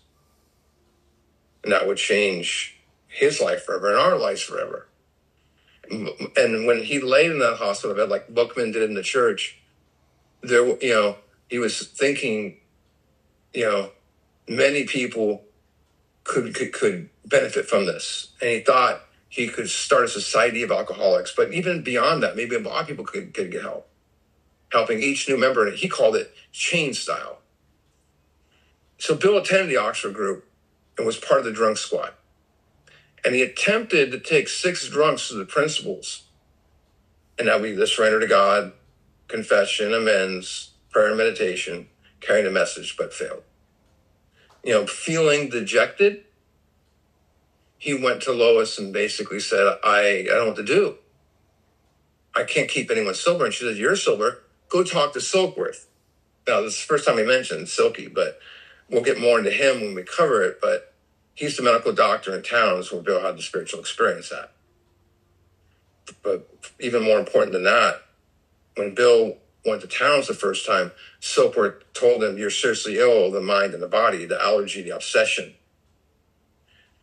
And 1.62 1.72
that 1.72 1.86
would 1.86 1.98
change 1.98 2.78
his 3.06 3.40
life 3.40 3.64
forever 3.64 3.90
and 3.90 3.98
our 3.98 4.18
lives 4.18 4.42
forever. 4.42 4.88
And 5.90 6.66
when 6.66 6.82
he 6.82 7.00
laid 7.00 7.30
in 7.30 7.38
that 7.40 7.56
hospital 7.56 7.94
bed, 7.94 8.08
like 8.08 8.32
Buchman 8.32 8.72
did 8.72 8.82
in 8.82 8.94
the 8.94 9.02
church, 9.02 9.58
there, 10.42 10.64
you 10.82 10.94
know, 10.94 11.16
he 11.48 11.58
was 11.58 11.86
thinking, 11.86 12.56
you 13.52 13.66
know, 13.66 13.90
many 14.48 14.84
people 14.84 15.44
could, 16.24 16.54
could, 16.54 16.72
could 16.72 17.10
benefit 17.26 17.66
from 17.66 17.86
this. 17.86 18.32
And 18.40 18.50
he 18.50 18.60
thought 18.60 19.02
he 19.28 19.48
could 19.48 19.68
start 19.68 20.04
a 20.04 20.08
society 20.08 20.62
of 20.62 20.70
alcoholics. 20.70 21.34
But 21.36 21.52
even 21.52 21.82
beyond 21.82 22.22
that, 22.22 22.36
maybe 22.36 22.56
a 22.56 22.60
lot 22.60 22.82
of 22.82 22.88
people 22.88 23.04
could, 23.04 23.34
could 23.34 23.50
get 23.50 23.62
help, 23.62 23.88
helping 24.72 25.02
each 25.02 25.28
new 25.28 25.38
member. 25.38 25.70
He 25.70 25.88
called 25.88 26.16
it 26.16 26.34
chain 26.52 26.94
style. 26.94 27.38
So 28.98 29.14
Bill 29.14 29.38
attended 29.38 29.68
the 29.68 29.76
Oxford 29.76 30.14
group 30.14 30.46
and 30.96 31.06
was 31.06 31.16
part 31.16 31.40
of 31.40 31.44
the 31.44 31.52
drunk 31.52 31.76
squad. 31.76 32.12
And 33.24 33.34
he 33.34 33.42
attempted 33.42 34.10
to 34.10 34.18
take 34.18 34.48
six 34.48 34.88
drunks 34.88 35.28
to 35.28 35.34
the 35.34 35.44
principals. 35.44 36.24
And 37.38 37.48
that 37.48 37.60
would 37.60 37.68
be 37.68 37.72
the 37.74 37.86
surrender 37.86 38.20
to 38.20 38.26
God, 38.26 38.72
confession, 39.28 39.94
amends, 39.94 40.70
prayer 40.90 41.08
and 41.08 41.16
meditation, 41.16 41.88
carrying 42.20 42.46
a 42.46 42.50
message, 42.50 42.96
but 42.96 43.12
failed. 43.12 43.42
You 44.64 44.72
know, 44.72 44.86
feeling 44.86 45.48
dejected, 45.48 46.24
he 47.78 47.94
went 47.94 48.22
to 48.22 48.32
Lois 48.32 48.78
and 48.78 48.92
basically 48.92 49.40
said, 49.40 49.66
I, 49.82 50.20
I 50.20 50.24
don't 50.28 50.38
know 50.38 50.46
what 50.48 50.56
to 50.56 50.62
do. 50.62 50.98
I 52.34 52.44
can't 52.44 52.68
keep 52.68 52.90
anyone 52.90 53.14
sober. 53.14 53.44
And 53.44 53.52
she 53.52 53.64
said, 53.64 53.76
You're 53.76 53.96
sober. 53.96 54.42
Go 54.68 54.84
talk 54.84 55.12
to 55.12 55.18
Silkworth. 55.18 55.86
Now, 56.46 56.60
this 56.60 56.74
is 56.74 56.80
the 56.80 56.86
first 56.86 57.06
time 57.06 57.18
he 57.18 57.24
mentioned 57.24 57.68
Silky, 57.68 58.08
but 58.08 58.38
we'll 58.92 59.02
get 59.02 59.18
more 59.18 59.38
into 59.38 59.50
him 59.50 59.80
when 59.80 59.94
we 59.94 60.04
cover 60.04 60.44
it. 60.44 60.60
But 60.60 60.94
he's 61.34 61.56
the 61.56 61.62
medical 61.64 61.92
doctor 61.92 62.36
in 62.36 62.42
towns 62.42 62.92
where 62.92 63.02
Bill 63.02 63.22
had 63.22 63.36
the 63.36 63.42
spiritual 63.42 63.80
experience 63.80 64.30
at. 64.30 64.52
But 66.22 66.48
even 66.78 67.02
more 67.02 67.18
important 67.18 67.52
than 67.52 67.64
that, 67.64 68.02
when 68.76 68.94
Bill 68.94 69.38
went 69.64 69.80
to 69.80 69.88
towns 69.88 70.28
the 70.28 70.34
first 70.34 70.66
time, 70.66 70.92
Silkworth 71.20 71.82
told 71.94 72.22
him, 72.22 72.36
You're 72.36 72.50
seriously 72.50 72.98
ill, 72.98 73.30
the 73.30 73.40
mind 73.40 73.74
and 73.74 73.82
the 73.82 73.88
body, 73.88 74.26
the 74.26 74.40
allergy, 74.40 74.82
the 74.82 74.94
obsession. 74.94 75.54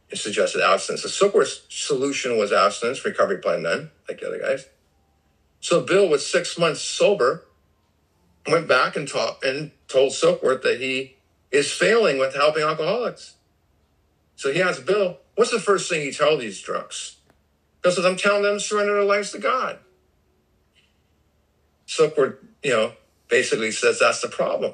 It 0.10 0.18
suggested 0.18 0.62
abstinence. 0.62 1.04
The 1.04 1.10
Silkworth's 1.10 1.62
solution 1.70 2.38
was 2.38 2.52
abstinence, 2.52 3.06
recovery 3.06 3.38
plan 3.38 3.64
then, 3.64 3.92
like 4.08 4.20
the 4.20 4.28
other 4.28 4.40
guys. 4.40 4.66
So 5.62 5.82
Bill 5.82 6.08
was 6.08 6.26
six 6.26 6.58
months 6.58 6.82
sober, 6.82 7.46
went 8.48 8.68
back 8.68 8.96
and, 8.96 9.08
taught, 9.08 9.44
and 9.44 9.72
told 9.88 10.12
Silkworth 10.12 10.64
that 10.64 10.80
he 10.80 11.16
is 11.52 11.72
failing 11.72 12.20
with 12.20 12.36
helping 12.36 12.64
alcoholics. 12.64 13.36
So 14.36 14.52
he 14.54 14.62
asked 14.62 14.86
Bill, 14.86 15.18
what's 15.36 15.52
the 15.52 15.60
first 15.60 15.90
thing 15.90 16.06
you 16.06 16.14
tell 16.14 16.38
these 16.38 16.62
drunks? 16.62 17.18
Says, 17.84 18.06
I'm 18.06 18.18
telling 18.18 18.44
them 18.44 18.56
to 18.56 18.60
surrender 18.60 18.94
their 18.94 19.04
lives 19.04 19.32
to 19.32 19.40
God. 19.40 19.80
Silkworth, 21.88 22.38
you 22.64 22.72
know, 22.72 22.94
basically 23.30 23.72
says 23.72 24.00
that's 24.00 24.22
the 24.22 24.28
problem. 24.28 24.74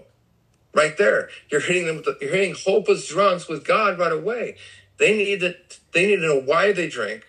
Right 0.73 0.97
there. 0.97 1.30
You're 1.49 1.61
hitting 1.61 1.86
them, 1.86 2.01
the, 2.03 2.17
you're 2.19 2.32
hitting 2.32 2.55
hopeless 2.55 3.07
drunks 3.07 3.47
with 3.47 3.65
God 3.65 3.97
right 3.97 4.11
away. 4.11 4.57
They 4.97 5.15
need 5.15 5.39
to, 5.41 5.55
they 5.93 6.07
need 6.07 6.17
to 6.17 6.28
know 6.28 6.41
why 6.41 6.73
they 6.73 6.89
drink 6.89 7.26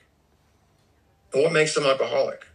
and 1.33 1.43
what 1.43 1.53
makes 1.53 1.75
them 1.75 1.85
alcoholic. 1.85 2.47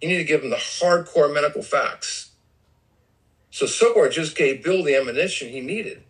You 0.00 0.08
need 0.08 0.18
to 0.18 0.24
give 0.24 0.42
them 0.42 0.50
the 0.50 0.56
hardcore 0.56 1.32
medical 1.32 1.62
facts. 1.62 2.30
So 3.50 3.66
Silkworth 3.66 4.12
just 4.12 4.36
gave 4.36 4.62
Bill 4.62 4.84
the 4.84 4.94
ammunition 4.94 5.48
he 5.48 5.60
needed. 5.60 6.04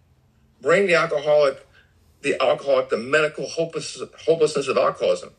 Bring 0.61 0.87
the 0.87 0.95
alcoholic 0.95 1.67
the 2.23 2.41
alcoholic, 2.43 2.89
the 2.91 2.99
medical 2.99 3.49
hopeless, 3.49 4.01
hopelessness 4.27 4.69
of 4.69 4.77
alcoholism, 4.77 5.31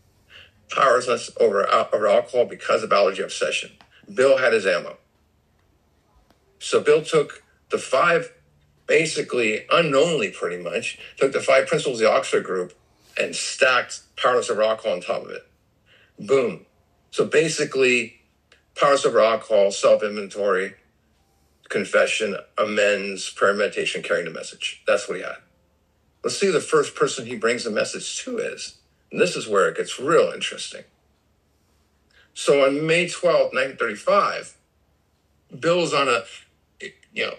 powerlessness 0.71 1.31
over, 1.39 1.67
uh, 1.67 1.87
over 1.93 2.07
alcohol 2.07 2.45
because 2.45 2.83
of 2.83 2.91
allergy 2.91 3.21
obsession. 3.21 3.71
Bill 4.13 4.37
had 4.37 4.53
his 4.53 4.65
ammo. 4.65 4.97
So 6.59 6.81
Bill 6.81 7.03
took 7.03 7.43
the 7.69 7.77
five, 7.77 8.33
basically 8.87 9.65
unknowingly 9.71 10.31
pretty 10.31 10.61
much, 10.61 10.99
took 11.17 11.33
the 11.33 11.41
five 11.41 11.67
principles 11.67 12.01
of 12.01 12.07
the 12.07 12.11
Oxford 12.13 12.43
group 12.43 12.73
and 13.19 13.35
stacked 13.35 14.01
powerless 14.17 14.49
over 14.49 14.63
alcohol 14.63 14.93
on 14.93 15.01
top 15.01 15.25
of 15.25 15.31
it. 15.31 15.47
Boom. 16.19 16.65
So 17.11 17.25
basically, 17.25 18.21
powerless 18.75 19.05
over 19.05 19.21
alcohol, 19.21 19.71
self 19.71 20.03
inventory, 20.03 20.75
confession, 21.71 22.35
amends, 22.57 23.29
prayer, 23.29 23.55
meditation, 23.55 24.03
carrying 24.03 24.25
the 24.25 24.31
message. 24.31 24.83
That's 24.85 25.07
what 25.07 25.17
he 25.17 25.23
had. 25.23 25.37
Let's 26.23 26.39
see 26.39 26.47
who 26.47 26.51
the 26.51 26.59
first 26.59 26.95
person 26.95 27.25
he 27.25 27.35
brings 27.35 27.63
the 27.63 27.71
message 27.71 28.23
to 28.23 28.37
is. 28.37 28.77
And 29.11 29.19
this 29.19 29.35
is 29.35 29.47
where 29.47 29.67
it 29.67 29.77
gets 29.77 29.99
real 29.99 30.31
interesting. 30.31 30.83
So 32.33 32.65
on 32.65 32.85
May 32.85 33.05
12th, 33.05 33.53
1935, 33.53 34.55
Bill's 35.59 35.93
on 35.93 36.07
a, 36.07 36.23
you 37.13 37.25
know, 37.25 37.33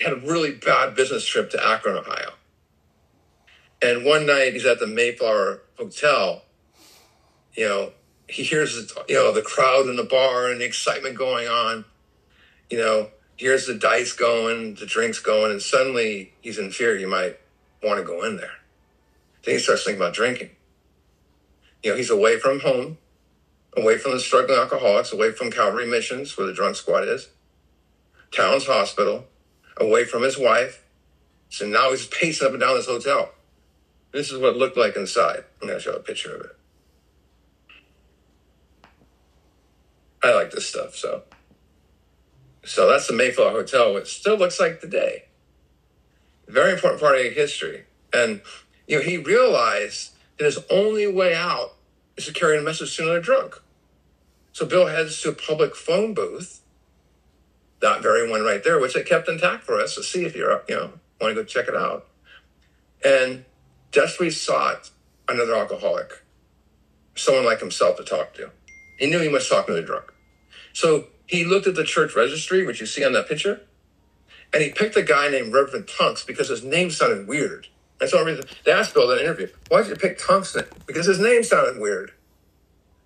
had 0.00 0.12
a 0.12 0.16
really 0.16 0.52
bad 0.52 0.94
business 0.94 1.24
trip 1.24 1.50
to 1.50 1.66
Akron, 1.66 1.96
Ohio. 1.96 2.32
And 3.82 4.04
one 4.04 4.26
night 4.26 4.52
he's 4.52 4.66
at 4.66 4.78
the 4.78 4.86
Mayflower 4.86 5.62
Hotel, 5.78 6.42
you 7.54 7.66
know, 7.66 7.92
he 8.28 8.42
hears, 8.42 8.92
you 9.08 9.14
know, 9.14 9.32
the 9.32 9.42
crowd 9.42 9.86
in 9.86 9.96
the 9.96 10.04
bar 10.04 10.50
and 10.50 10.60
the 10.60 10.64
excitement 10.64 11.16
going 11.16 11.48
on, 11.48 11.84
you 12.70 12.78
know, 12.78 13.10
hears 13.36 13.66
the 13.66 13.74
dice 13.74 14.12
going, 14.12 14.74
the 14.74 14.86
drinks 14.86 15.20
going, 15.20 15.52
and 15.52 15.62
suddenly 15.62 16.32
he's 16.40 16.58
in 16.58 16.70
fear. 16.70 16.96
You 16.96 17.08
might 17.08 17.38
want 17.82 17.98
to 17.98 18.04
go 18.04 18.24
in 18.24 18.36
there. 18.36 18.52
Then 19.44 19.54
he 19.54 19.60
starts 19.60 19.84
thinking 19.84 20.00
about 20.00 20.14
drinking. 20.14 20.50
You 21.82 21.90
know, 21.90 21.96
he's 21.96 22.10
away 22.10 22.38
from 22.38 22.60
home, 22.60 22.98
away 23.76 23.98
from 23.98 24.12
the 24.12 24.20
struggling 24.20 24.58
alcoholics, 24.58 25.12
away 25.12 25.32
from 25.32 25.50
Calvary 25.50 25.86
Missions, 25.86 26.36
where 26.36 26.46
the 26.46 26.52
drunk 26.52 26.76
squad 26.76 27.06
is, 27.06 27.28
Towns 28.32 28.66
Hospital, 28.66 29.26
away 29.76 30.04
from 30.04 30.22
his 30.22 30.38
wife. 30.38 30.82
So 31.48 31.66
now 31.66 31.90
he's 31.90 32.06
pacing 32.06 32.46
up 32.46 32.52
and 32.52 32.60
down 32.60 32.74
this 32.74 32.86
hotel. 32.86 33.30
This 34.12 34.32
is 34.32 34.38
what 34.40 34.54
it 34.54 34.56
looked 34.56 34.76
like 34.76 34.96
inside. 34.96 35.44
I'm 35.60 35.68
going 35.68 35.78
to 35.78 35.84
show 35.84 35.92
a 35.92 36.00
picture 36.00 36.34
of 36.34 36.40
it. 36.40 36.56
I 40.24 40.34
like 40.34 40.50
this 40.50 40.68
stuff, 40.68 40.96
so. 40.96 41.22
So 42.66 42.88
that's 42.88 43.06
the 43.06 43.14
Mayflower 43.14 43.52
Hotel. 43.52 43.96
It 43.96 44.06
still 44.06 44.36
looks 44.36 44.60
like 44.60 44.80
today 44.80 45.26
very 46.48 46.72
important 46.72 47.00
part 47.00 47.18
of 47.18 47.32
history. 47.32 47.84
And 48.12 48.40
you 48.86 48.98
know, 48.98 49.02
he 49.04 49.16
realized 49.16 50.12
that 50.38 50.44
his 50.44 50.58
only 50.70 51.06
way 51.06 51.34
out 51.34 51.74
is 52.16 52.26
to 52.26 52.32
carry 52.32 52.58
a 52.58 52.62
message 52.62 52.96
to 52.96 53.02
another 53.02 53.20
drunk. 53.20 53.60
So 54.52 54.64
Bill 54.64 54.86
heads 54.86 55.20
to 55.22 55.30
a 55.30 55.34
public 55.34 55.74
phone 55.74 56.14
booth, 56.14 56.60
that 57.80 58.02
very 58.02 58.28
one 58.28 58.42
right 58.42 58.62
there, 58.64 58.80
which 58.80 58.94
they 58.94 59.02
kept 59.02 59.28
intact 59.28 59.64
for 59.64 59.80
us 59.80 59.94
to 59.96 60.02
see 60.02 60.24
if 60.24 60.34
you're, 60.34 60.62
you 60.68 60.76
know, 60.76 60.92
want 61.20 61.34
to 61.34 61.34
go 61.34 61.44
check 61.44 61.68
it 61.68 61.76
out. 61.76 62.06
And 63.04 63.44
desperately 63.92 64.30
sought 64.30 64.90
another 65.28 65.54
alcoholic, 65.54 66.24
someone 67.14 67.44
like 67.44 67.60
himself 67.60 67.98
to 67.98 68.04
talk 68.04 68.34
to. 68.34 68.50
He 68.98 69.10
knew 69.10 69.18
he 69.18 69.28
must 69.28 69.50
talk 69.50 69.66
to 69.66 69.74
the 69.74 69.82
drunk. 69.82 70.12
So 70.72 71.08
he 71.26 71.44
looked 71.44 71.66
at 71.66 71.74
the 71.74 71.84
church 71.84 72.14
registry, 72.14 72.64
which 72.64 72.80
you 72.80 72.86
see 72.86 73.04
on 73.04 73.12
that 73.12 73.28
picture, 73.28 73.60
and 74.52 74.62
he 74.62 74.70
picked 74.70 74.96
a 74.96 75.02
guy 75.02 75.28
named 75.28 75.52
Reverend 75.52 75.88
Tunks 75.88 76.24
because 76.24 76.48
his 76.48 76.64
name 76.64 76.90
sounded 76.90 77.26
weird. 77.26 77.68
That's 77.98 78.12
And 78.12 78.42
so 78.42 78.42
they 78.64 78.72
asked 78.72 78.94
Bill 78.94 79.10
in 79.10 79.18
an 79.18 79.24
interview, 79.24 79.48
why 79.68 79.82
did 79.82 79.88
you 79.88 79.96
pick 79.96 80.18
Tunks? 80.18 80.56
Because 80.86 81.06
his 81.06 81.18
name 81.18 81.42
sounded 81.42 81.80
weird, 81.80 82.12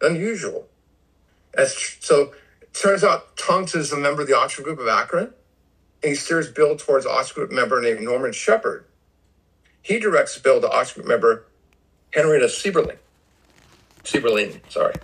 unusual. 0.01 0.66
As, 1.55 1.77
so 2.01 2.33
it 2.61 2.75
turns 2.75 3.05
out 3.05 3.37
Tunks 3.37 3.75
is 3.75 3.93
a 3.93 3.97
member 3.97 4.23
of 4.23 4.29
the 4.29 4.37
Oxford 4.37 4.64
Group 4.64 4.81
of 4.81 4.89
Akron, 4.89 5.33
and 6.03 6.11
he 6.11 6.14
steers 6.14 6.51
Bill 6.51 6.77
towards 6.77 7.07
Oxford 7.07 7.35
Group 7.35 7.53
member 7.53 7.81
named 7.81 8.01
Norman 8.01 8.33
Shepard. 8.33 8.85
He 9.83 9.99
directs 9.99 10.39
Bill 10.39 10.61
to 10.61 10.71
Oxford 10.71 11.03
Group 11.03 11.09
member 11.09 11.45
Henrietta 12.12 12.47
Seiberling. 12.47 12.99
Seiberling, 14.03 14.61
sorry. 14.68 14.95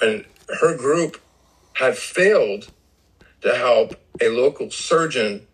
And 0.00 0.24
her 0.60 0.76
group 0.76 1.20
had 1.76 1.96
failed 1.98 2.72
to 3.42 3.54
help 3.54 3.94
a 4.18 4.30
local 4.30 4.70
surgeon 4.70 5.46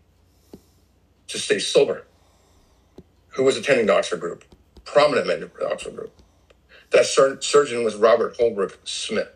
to 1.27 1.37
stay 1.37 1.59
sober 1.59 2.05
who 3.31 3.43
was 3.43 3.57
attending 3.57 3.87
the 3.87 3.97
Oxford 3.97 4.20
Group, 4.20 4.45
prominent 4.85 5.27
member 5.27 5.47
of 5.47 5.53
the 5.59 5.68
Oxford 5.68 5.97
Group. 5.97 6.12
That 6.93 7.07
sur- 7.07 7.41
surgeon 7.41 7.83
was 7.83 7.97
Robert 7.97 8.37
Holbrook 8.37 8.79
Smith. 8.85 9.35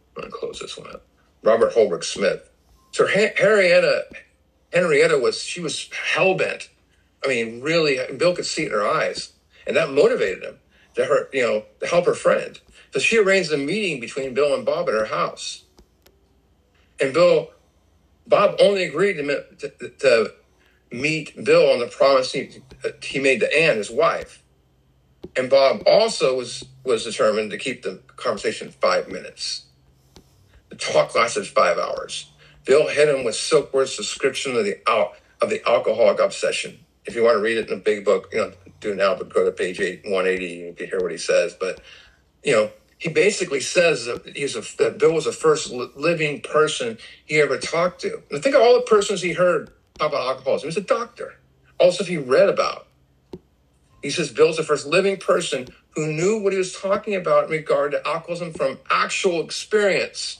I'm 0.00 0.22
going 0.22 0.30
to 0.30 0.36
close 0.36 0.58
this 0.60 0.76
one 0.76 0.90
up. 0.90 1.06
Robert 1.42 1.72
Holbrook 1.72 2.04
Smith. 2.04 2.50
So 2.90 3.06
Henrietta, 3.06 4.04
Henrietta 4.70 5.18
was, 5.18 5.42
she 5.42 5.60
was 5.60 5.88
hell 6.14 6.34
bent. 6.34 6.68
I 7.24 7.28
mean, 7.28 7.62
really, 7.62 7.98
Bill 8.18 8.34
could 8.36 8.44
see 8.44 8.64
it 8.64 8.66
in 8.66 8.72
her 8.72 8.86
eyes. 8.86 9.32
And 9.66 9.76
that 9.76 9.90
motivated 9.90 10.44
him 10.44 10.58
to 10.96 11.06
her, 11.06 11.28
you 11.32 11.42
know, 11.42 11.64
to 11.80 11.86
help 11.86 12.04
her 12.04 12.14
friend. 12.14 12.60
So 12.92 13.00
she 13.00 13.18
arranged 13.18 13.52
a 13.52 13.56
meeting 13.56 14.00
between 14.00 14.34
Bill 14.34 14.54
and 14.54 14.64
Bob 14.64 14.88
at 14.88 14.94
her 14.94 15.06
house. 15.06 15.64
And 17.00 17.12
Bill, 17.14 17.50
Bob 18.26 18.56
only 18.60 18.84
agreed 18.84 19.14
to, 19.14 19.44
to, 19.58 19.88
to 19.88 20.32
meet 20.90 21.42
Bill 21.42 21.72
on 21.72 21.80
the 21.80 21.86
promise 21.86 22.32
he, 22.32 22.62
he 23.02 23.18
made 23.18 23.40
to 23.40 23.58
Ann, 23.58 23.78
his 23.78 23.90
wife. 23.90 24.42
And 25.36 25.48
Bob 25.48 25.82
also 25.86 26.36
was, 26.36 26.64
was 26.84 27.04
determined 27.04 27.50
to 27.50 27.58
keep 27.58 27.82
the 27.82 28.00
conversation 28.16 28.70
five 28.70 29.08
minutes. 29.08 29.64
The 30.68 30.76
talk 30.76 31.14
lasted 31.14 31.46
five 31.46 31.78
hours. 31.78 32.30
Bill 32.64 32.88
hit 32.88 33.08
him 33.08 33.24
with 33.24 33.34
Silkworth's 33.34 33.96
description 33.96 34.56
of 34.56 34.64
the 34.64 34.78
of 35.40 35.50
the 35.50 35.66
alcoholic 35.68 36.20
obsession. 36.20 36.78
If 37.04 37.16
you 37.16 37.24
want 37.24 37.36
to 37.36 37.42
read 37.42 37.58
it 37.58 37.68
in 37.68 37.78
a 37.78 37.80
big 37.80 38.04
book, 38.04 38.28
you 38.32 38.38
know, 38.38 38.52
do 38.80 38.94
now, 38.94 39.16
but 39.16 39.32
go 39.32 39.44
to 39.44 39.50
page 39.50 39.80
eight, 39.80 40.02
180, 40.04 40.44
you 40.44 40.72
can 40.72 40.86
hear 40.86 41.00
what 41.00 41.10
he 41.10 41.18
says. 41.18 41.56
But, 41.58 41.80
you 42.44 42.52
know, 42.52 42.70
he 43.02 43.08
basically 43.08 43.58
says 43.58 44.04
that 44.04 44.36
he's 44.36 44.54
a, 44.54 44.60
that 44.76 44.96
Bill 44.96 45.14
was 45.14 45.24
the 45.24 45.32
first 45.32 45.72
living 45.72 46.40
person 46.40 46.98
he 47.24 47.40
ever 47.40 47.58
talked 47.58 48.00
to. 48.02 48.22
And 48.30 48.40
think 48.40 48.54
of 48.54 48.62
all 48.62 48.74
the 48.74 48.82
persons 48.82 49.20
he 49.20 49.32
heard 49.32 49.72
about 49.98 50.24
alcoholism. 50.24 50.66
He 50.66 50.68
was 50.68 50.76
a 50.76 50.82
doctor. 50.82 51.34
Also, 51.80 52.04
he 52.04 52.16
read 52.16 52.48
about. 52.48 52.86
He 54.04 54.10
says 54.10 54.30
Bill's 54.30 54.56
the 54.56 54.62
first 54.62 54.86
living 54.86 55.16
person 55.16 55.66
who 55.96 56.12
knew 56.12 56.40
what 56.40 56.52
he 56.52 56.58
was 56.60 56.74
talking 56.74 57.16
about 57.16 57.46
in 57.46 57.50
regard 57.50 57.90
to 57.90 58.06
alcoholism 58.06 58.52
from 58.52 58.78
actual 58.88 59.42
experience. 59.42 60.38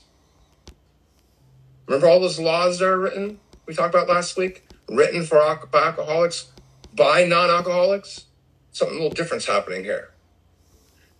Remember 1.88 2.06
all 2.06 2.20
those 2.20 2.38
laws 2.38 2.78
that 2.78 2.86
are 2.86 2.96
written 2.96 3.40
we 3.66 3.74
talked 3.74 3.92
about 3.92 4.08
last 4.08 4.36
week? 4.36 4.64
Written 4.88 5.24
for 5.24 5.42
alcoholics 5.42 6.46
by 6.94 7.24
non 7.24 7.50
alcoholics? 7.50 8.26
Something 8.70 8.98
a 8.98 9.02
little 9.02 9.16
different's 9.16 9.46
happening 9.46 9.82
here. 9.82 10.11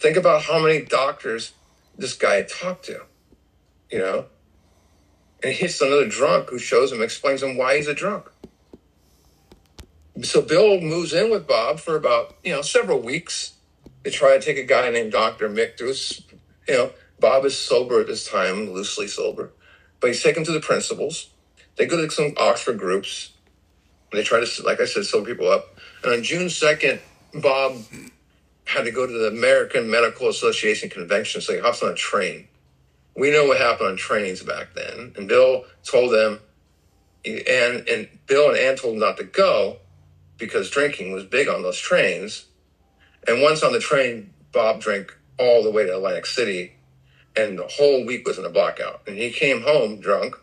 Think 0.03 0.17
about 0.17 0.43
how 0.43 0.59
many 0.59 0.85
doctors 0.85 1.53
this 1.97 2.15
guy 2.15 2.43
talked 2.43 2.87
to, 2.87 3.03
you 3.89 4.01
know? 4.01 4.27
And 5.45 5.53
he 5.53 5.59
hits 5.61 5.81
another 5.81 6.09
drunk 6.09 6.51
who 6.51 6.59
shows 6.59 6.91
him, 6.91 7.01
explains 7.01 7.41
him 7.41 7.57
why 7.57 7.77
he's 7.77 7.87
a 7.87 7.95
drunk. 7.95 8.29
So 10.23 10.43
Bill 10.43 10.81
moves 10.81 11.13
in 11.13 11.31
with 11.31 11.47
Bob 11.47 11.79
for 11.79 11.95
about, 11.95 12.37
you 12.43 12.51
know, 12.51 12.63
several 12.63 13.01
weeks. 13.01 13.53
They 14.03 14.11
try 14.11 14.37
to 14.37 14.45
take 14.45 14.59
a 14.59 14.65
guy 14.65 14.91
named 14.91 15.13
Dr. 15.13 15.49
Mick 15.49 15.77
to 15.77 15.95
you 16.67 16.75
know, 16.75 16.91
Bob 17.21 17.45
is 17.45 17.57
sober 17.57 18.01
at 18.01 18.09
this 18.09 18.29
time, 18.29 18.71
loosely 18.71 19.07
sober, 19.07 19.53
but 20.01 20.09
he's 20.09 20.23
taken 20.25 20.43
to 20.43 20.51
the 20.51 20.59
principals. 20.59 21.31
They 21.77 21.87
go 21.87 21.97
to 21.97 22.11
some 22.11 22.35
Oxford 22.39 22.77
groups. 22.77 23.35
They 24.11 24.25
try 24.25 24.45
to, 24.45 24.63
like 24.65 24.81
I 24.81 24.85
said, 24.85 25.05
sober 25.05 25.27
people 25.27 25.49
up. 25.49 25.77
And 26.03 26.13
on 26.13 26.25
June 26.25 26.49
2nd, 26.49 26.99
Bob 27.41 27.77
had 28.65 28.85
to 28.85 28.91
go 28.91 29.07
to 29.07 29.13
the 29.13 29.29
American 29.29 29.91
Medical 29.91 30.29
Association 30.29 30.89
convention, 30.89 31.41
so 31.41 31.53
he 31.53 31.61
hops 31.61 31.83
on 31.83 31.91
a 31.91 31.95
train. 31.95 32.49
We 33.17 33.31
know 33.31 33.47
what 33.47 33.59
happened 33.59 33.91
on 33.91 33.97
trains 33.97 34.43
back 34.43 34.75
then. 34.75 35.13
And 35.17 35.29
Bill 35.29 35.65
told 35.85 36.13
them, 36.13 36.41
and, 37.25 37.87
and 37.89 38.09
Bill 38.27 38.49
and 38.49 38.59
Ann 38.59 38.77
told 38.77 38.95
him 38.95 39.01
not 39.01 39.17
to 39.19 39.25
go 39.25 39.79
because 40.39 40.71
drinking 40.71 41.13
was 41.13 41.25
big 41.25 41.49
on 41.49 41.63
those 41.63 41.79
trains. 41.79 42.47
And 43.29 43.43
once 43.43 43.63
on 43.63 43.73
the 43.73 43.81
train, 43.81 44.33
Bob 44.51 44.81
drank 44.81 45.17
all 45.39 45.63
the 45.63 45.71
way 45.71 45.85
to 45.85 45.97
Atlantic 45.97 46.27
City, 46.27 46.73
and 47.37 47.59
the 47.59 47.67
whole 47.67 48.05
week 48.05 48.27
was 48.27 48.39
in 48.39 48.45
a 48.45 48.51
blackout. 48.51 49.03
And 49.07 49.17
he 49.17 49.31
came 49.31 49.63
home 49.63 50.01
drunk. 50.01 50.37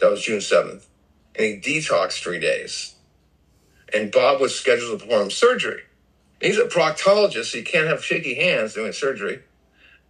That 0.00 0.10
was 0.10 0.22
June 0.22 0.38
7th. 0.38 0.86
And 1.34 1.44
he 1.44 1.60
detoxed 1.60 2.22
three 2.22 2.40
days. 2.40 2.94
And 3.92 4.10
Bob 4.10 4.40
was 4.40 4.58
scheduled 4.58 4.98
to 4.98 5.06
perform 5.06 5.30
surgery. 5.30 5.82
He's 6.40 6.58
a 6.58 6.64
proctologist, 6.64 7.46
so 7.46 7.58
you 7.58 7.64
can't 7.64 7.86
have 7.86 8.04
shaky 8.04 8.34
hands 8.34 8.74
doing 8.74 8.92
surgery. 8.92 9.42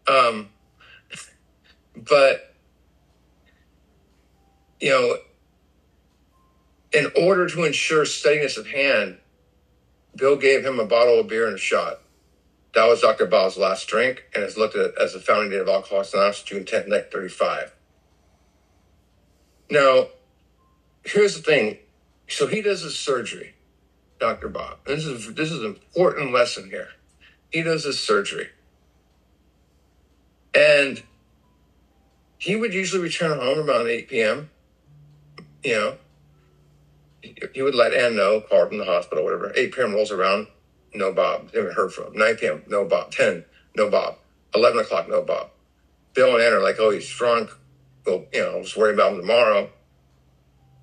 Um, 0.08 0.50
but, 1.96 2.54
you 4.80 4.90
know, 4.90 5.16
in 6.92 7.10
order 7.16 7.48
to 7.48 7.64
ensure 7.64 8.04
steadiness 8.04 8.56
of 8.56 8.66
hand, 8.66 9.18
Bill 10.16 10.36
gave 10.36 10.64
him 10.64 10.80
a 10.80 10.86
bottle 10.86 11.20
of 11.20 11.28
beer 11.28 11.46
and 11.46 11.56
a 11.56 11.58
shot. 11.58 12.00
That 12.74 12.86
was 12.86 13.00
Dr. 13.00 13.26
Bob's 13.26 13.56
last 13.56 13.86
drink 13.86 14.24
and 14.34 14.44
is 14.44 14.56
looked 14.56 14.76
at 14.76 14.96
as 15.00 15.14
the 15.14 15.20
founding 15.20 15.50
date 15.50 15.60
of 15.60 15.68
Alcoholics 15.68 16.12
Anonymous, 16.12 16.42
June 16.42 16.64
10th, 16.64 16.88
1935. 16.88 17.74
Now, 19.70 20.08
here's 21.04 21.36
the 21.36 21.42
thing. 21.42 21.78
So 22.28 22.46
he 22.46 22.60
does 22.60 22.82
his 22.82 22.98
surgery. 22.98 23.55
Dr. 24.18 24.48
Bob. 24.48 24.78
This 24.86 25.04
is 25.04 25.34
this 25.34 25.50
is 25.50 25.62
an 25.62 25.76
important 25.94 26.32
lesson 26.32 26.70
here. 26.70 26.88
He 27.50 27.62
does 27.62 27.84
his 27.84 27.98
surgery. 27.98 28.48
And 30.54 31.02
he 32.38 32.56
would 32.56 32.72
usually 32.72 33.02
return 33.02 33.38
home 33.38 33.68
around 33.68 33.88
8 33.88 34.08
p.m. 34.08 34.50
You 35.62 35.74
know, 35.74 35.96
he 37.52 37.62
would 37.62 37.74
let 37.74 37.92
Ann 37.92 38.16
know, 38.16 38.40
call 38.40 38.68
from 38.68 38.78
the 38.78 38.84
hospital, 38.84 39.24
whatever. 39.24 39.52
8 39.54 39.74
p.m. 39.74 39.94
rolls 39.94 40.10
around, 40.10 40.46
no 40.94 41.12
Bob. 41.12 41.52
Haven't 41.52 41.74
heard 41.74 41.92
from 41.92 42.12
him. 42.12 42.18
9 42.18 42.36
p.m., 42.36 42.62
no 42.68 42.84
Bob. 42.84 43.10
10, 43.10 43.44
no 43.76 43.90
Bob. 43.90 44.16
11 44.54 44.80
o'clock, 44.80 45.08
no 45.08 45.22
Bob. 45.22 45.50
Bill 46.14 46.34
and 46.34 46.42
Ann 46.42 46.54
are 46.54 46.62
like, 46.62 46.76
oh, 46.78 46.90
he's 46.90 47.08
drunk. 47.08 47.50
Go, 48.04 48.26
you 48.32 48.40
know, 48.40 48.62
just 48.62 48.76
worry 48.76 48.94
about 48.94 49.12
him 49.12 49.20
tomorrow. 49.20 49.70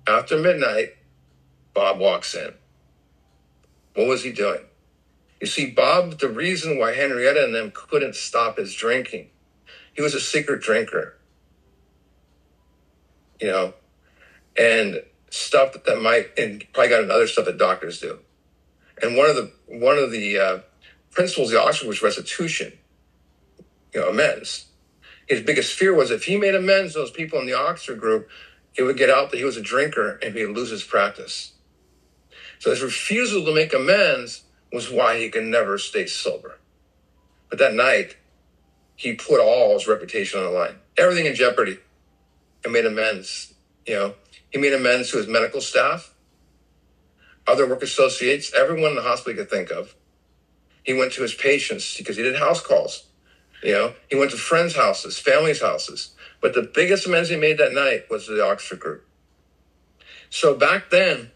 After 0.06 0.38
midnight, 0.38 0.90
Bob 1.72 1.98
walks 1.98 2.34
in. 2.34 2.52
What 3.94 4.08
was 4.08 4.24
he 4.24 4.32
doing? 4.32 4.60
You 5.40 5.46
see, 5.46 5.70
Bob, 5.70 6.18
the 6.20 6.28
reason 6.28 6.78
why 6.78 6.94
Henrietta 6.94 7.44
and 7.44 7.54
them 7.54 7.72
couldn't 7.74 8.14
stop 8.14 8.58
his 8.58 8.74
drinking, 8.74 9.28
he 9.92 10.02
was 10.02 10.14
a 10.14 10.20
secret 10.20 10.62
drinker. 10.62 11.16
You 13.40 13.48
know, 13.48 13.74
and 14.56 15.02
stuff 15.30 15.72
that, 15.72 16.00
might, 16.00 16.38
and 16.38 16.64
probably 16.72 16.88
got 16.88 17.02
another 17.02 17.26
stuff 17.26 17.44
that 17.46 17.58
doctors 17.58 18.00
do. 18.00 18.20
And 19.02 19.16
one 19.16 19.28
of 19.28 19.36
the 19.36 19.52
one 19.66 19.98
of 19.98 20.12
the 20.12 20.38
uh, 20.38 20.58
principles 21.10 21.48
of 21.48 21.54
the 21.54 21.62
Oxford 21.62 21.88
was 21.88 22.02
restitution, 22.02 22.72
you 23.92 24.00
know, 24.00 24.08
amends. 24.08 24.66
His 25.26 25.40
biggest 25.40 25.72
fear 25.72 25.94
was 25.94 26.10
if 26.10 26.24
he 26.24 26.36
made 26.36 26.54
amends 26.54 26.94
those 26.94 27.10
people 27.10 27.40
in 27.40 27.46
the 27.46 27.54
Oxford 27.54 27.98
group, 27.98 28.28
it 28.76 28.82
would 28.82 28.96
get 28.96 29.10
out 29.10 29.30
that 29.30 29.38
he 29.38 29.44
was 29.44 29.56
a 29.56 29.62
drinker 29.62 30.18
and 30.22 30.34
he'd 30.34 30.46
lose 30.46 30.70
his 30.70 30.84
practice. 30.84 31.53
So 32.64 32.70
his 32.70 32.80
refusal 32.80 33.44
to 33.44 33.54
make 33.54 33.74
amends 33.74 34.44
was 34.72 34.90
why 34.90 35.18
he 35.18 35.28
could 35.28 35.44
never 35.44 35.76
stay 35.76 36.06
sober. 36.06 36.56
But 37.50 37.58
that 37.58 37.74
night, 37.74 38.16
he 38.96 39.12
put 39.12 39.38
all 39.38 39.74
his 39.74 39.86
reputation 39.86 40.40
on 40.40 40.46
the 40.46 40.58
line, 40.58 40.76
everything 40.96 41.26
in 41.26 41.34
jeopardy, 41.34 41.76
and 42.64 42.72
made 42.72 42.86
amends. 42.86 43.52
You 43.86 43.96
know, 43.96 44.14
he 44.48 44.58
made 44.58 44.72
amends 44.72 45.10
to 45.10 45.18
his 45.18 45.26
medical 45.26 45.60
staff, 45.60 46.14
other 47.46 47.68
work 47.68 47.82
associates, 47.82 48.50
everyone 48.54 48.92
in 48.92 48.96
the 48.96 49.02
hospital 49.02 49.34
he 49.34 49.38
could 49.40 49.50
think 49.50 49.70
of. 49.70 49.94
He 50.84 50.94
went 50.94 51.12
to 51.12 51.20
his 51.22 51.34
patients 51.34 51.98
because 51.98 52.16
he 52.16 52.22
did 52.22 52.38
house 52.38 52.62
calls. 52.62 53.04
You 53.62 53.72
know, 53.72 53.92
he 54.08 54.16
went 54.16 54.30
to 54.30 54.38
friends' 54.38 54.74
houses, 54.74 55.18
families' 55.18 55.60
houses. 55.60 56.14
But 56.40 56.54
the 56.54 56.62
biggest 56.62 57.06
amends 57.06 57.28
he 57.28 57.36
made 57.36 57.58
that 57.58 57.74
night 57.74 58.06
was 58.08 58.24
to 58.24 58.32
the 58.32 58.42
Oxford 58.42 58.80
group. 58.80 59.06
So 60.30 60.54
back 60.54 60.88
then, 60.88 61.30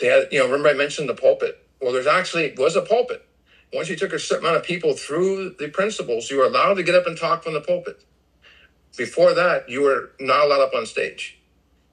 they 0.00 0.06
had, 0.06 0.28
you 0.32 0.38
know, 0.38 0.46
remember 0.46 0.68
I 0.68 0.74
mentioned 0.74 1.08
the 1.08 1.14
pulpit. 1.14 1.64
Well, 1.80 1.92
there's 1.92 2.06
actually 2.06 2.54
was 2.56 2.76
a 2.76 2.82
pulpit. 2.82 3.24
Once 3.72 3.88
you 3.88 3.96
took 3.96 4.12
a 4.12 4.18
certain 4.18 4.44
amount 4.44 4.56
of 4.56 4.64
people 4.64 4.94
through 4.94 5.54
the 5.58 5.68
principles, 5.68 6.30
you 6.30 6.38
were 6.38 6.46
allowed 6.46 6.74
to 6.74 6.82
get 6.82 6.94
up 6.94 7.06
and 7.06 7.18
talk 7.18 7.44
from 7.44 7.54
the 7.54 7.60
pulpit. 7.60 8.02
Before 8.96 9.34
that, 9.34 9.68
you 9.68 9.82
were 9.82 10.12
not 10.20 10.46
allowed 10.46 10.62
up 10.62 10.74
on 10.74 10.86
stage. 10.86 11.38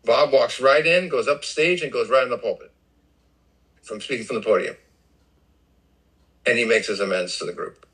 Bob 0.06 0.32
walks 0.32 0.62
right 0.62 0.86
in, 0.86 1.10
goes 1.10 1.28
up 1.28 1.44
stage, 1.44 1.82
and 1.82 1.92
goes 1.92 2.10
right 2.10 2.24
in 2.24 2.30
the 2.30 2.38
pulpit 2.38 2.72
from 3.84 4.02
speaking 4.02 4.26
from 4.26 4.38
the 4.38 4.42
podium. 4.42 4.76
And 6.46 6.58
he 6.58 6.66
makes 6.66 6.88
his 6.88 7.00
amends 7.00 7.38
to 7.40 7.46
the 7.46 7.54
group. 7.54 7.86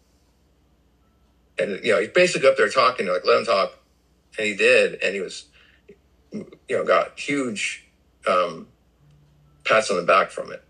And 1.58 1.84
you 1.84 1.94
know, 1.94 2.00
he's 2.02 2.10
basically 2.10 2.50
up 2.50 2.58
there 2.58 2.70
talking, 2.70 3.08
like, 3.08 3.26
let 3.26 3.40
him 3.40 3.46
talk. 3.46 3.74
and 4.38 4.48
he 4.48 4.56
did, 4.56 5.02
and 5.02 5.14
he 5.14 5.22
was, 5.22 5.46
you 6.32 6.46
know, 6.70 6.86
got 6.86 7.20
huge 7.20 7.86
um, 8.28 8.68
pats 9.64 9.90
on 9.90 9.98
the 9.98 10.04
back 10.04 10.32
from 10.32 10.52
it. 10.52 10.64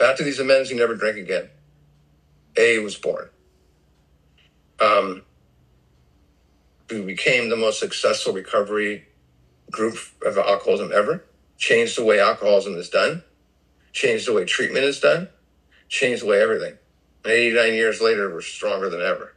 After 0.00 0.24
these 0.24 0.38
amends, 0.38 0.70
he 0.70 0.76
never 0.76 0.94
drank 0.94 1.16
again. 1.16 1.48
A 2.56 2.78
was 2.78 2.96
born. 2.96 3.28
Um, 4.80 5.22
we 6.90 7.02
became 7.02 7.48
the 7.48 7.56
most 7.56 7.78
successful 7.78 8.32
recovery 8.32 9.06
group 9.70 9.96
of 10.24 10.38
alcoholism 10.38 10.90
ever. 10.92 11.24
Changed 11.58 11.98
the 11.98 12.04
way 12.04 12.18
alcoholism 12.18 12.74
is 12.74 12.88
done. 12.88 13.22
Changed 13.92 14.26
the 14.26 14.32
way 14.32 14.44
treatment 14.44 14.84
is 14.84 15.00
done. 15.00 15.28
Changed 15.88 16.22
the 16.22 16.26
way 16.26 16.40
everything. 16.40 16.78
And 17.24 17.32
89 17.32 17.74
years 17.74 18.00
later, 18.00 18.32
we're 18.32 18.40
stronger 18.40 18.88
than 18.88 19.02
ever. 19.02 19.34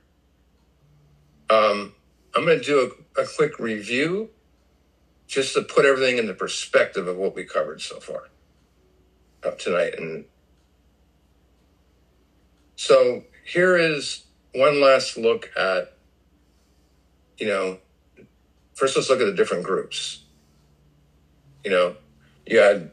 Um, 1.49 1.93
I'm 2.35 2.45
going 2.45 2.59
to 2.59 2.63
do 2.63 2.95
a, 3.17 3.21
a 3.21 3.27
quick 3.35 3.59
review 3.59 4.29
just 5.27 5.53
to 5.55 5.61
put 5.61 5.85
everything 5.85 6.17
in 6.17 6.27
the 6.27 6.33
perspective 6.33 7.07
of 7.07 7.17
what 7.17 7.35
we 7.35 7.43
covered 7.43 7.81
so 7.81 7.99
far 7.99 8.29
up 9.45 9.59
tonight. 9.59 9.95
And 9.97 10.25
so 12.75 13.23
here 13.45 13.77
is 13.77 14.25
one 14.53 14.81
last 14.81 15.17
look 15.17 15.49
at, 15.57 15.97
you 17.37 17.47
know, 17.47 17.77
first 18.73 18.95
let's 18.95 19.09
look 19.09 19.19
at 19.19 19.25
the 19.25 19.33
different 19.33 19.63
groups. 19.63 20.23
You 21.63 21.71
know, 21.71 21.95
you 22.45 22.59
had 22.59 22.91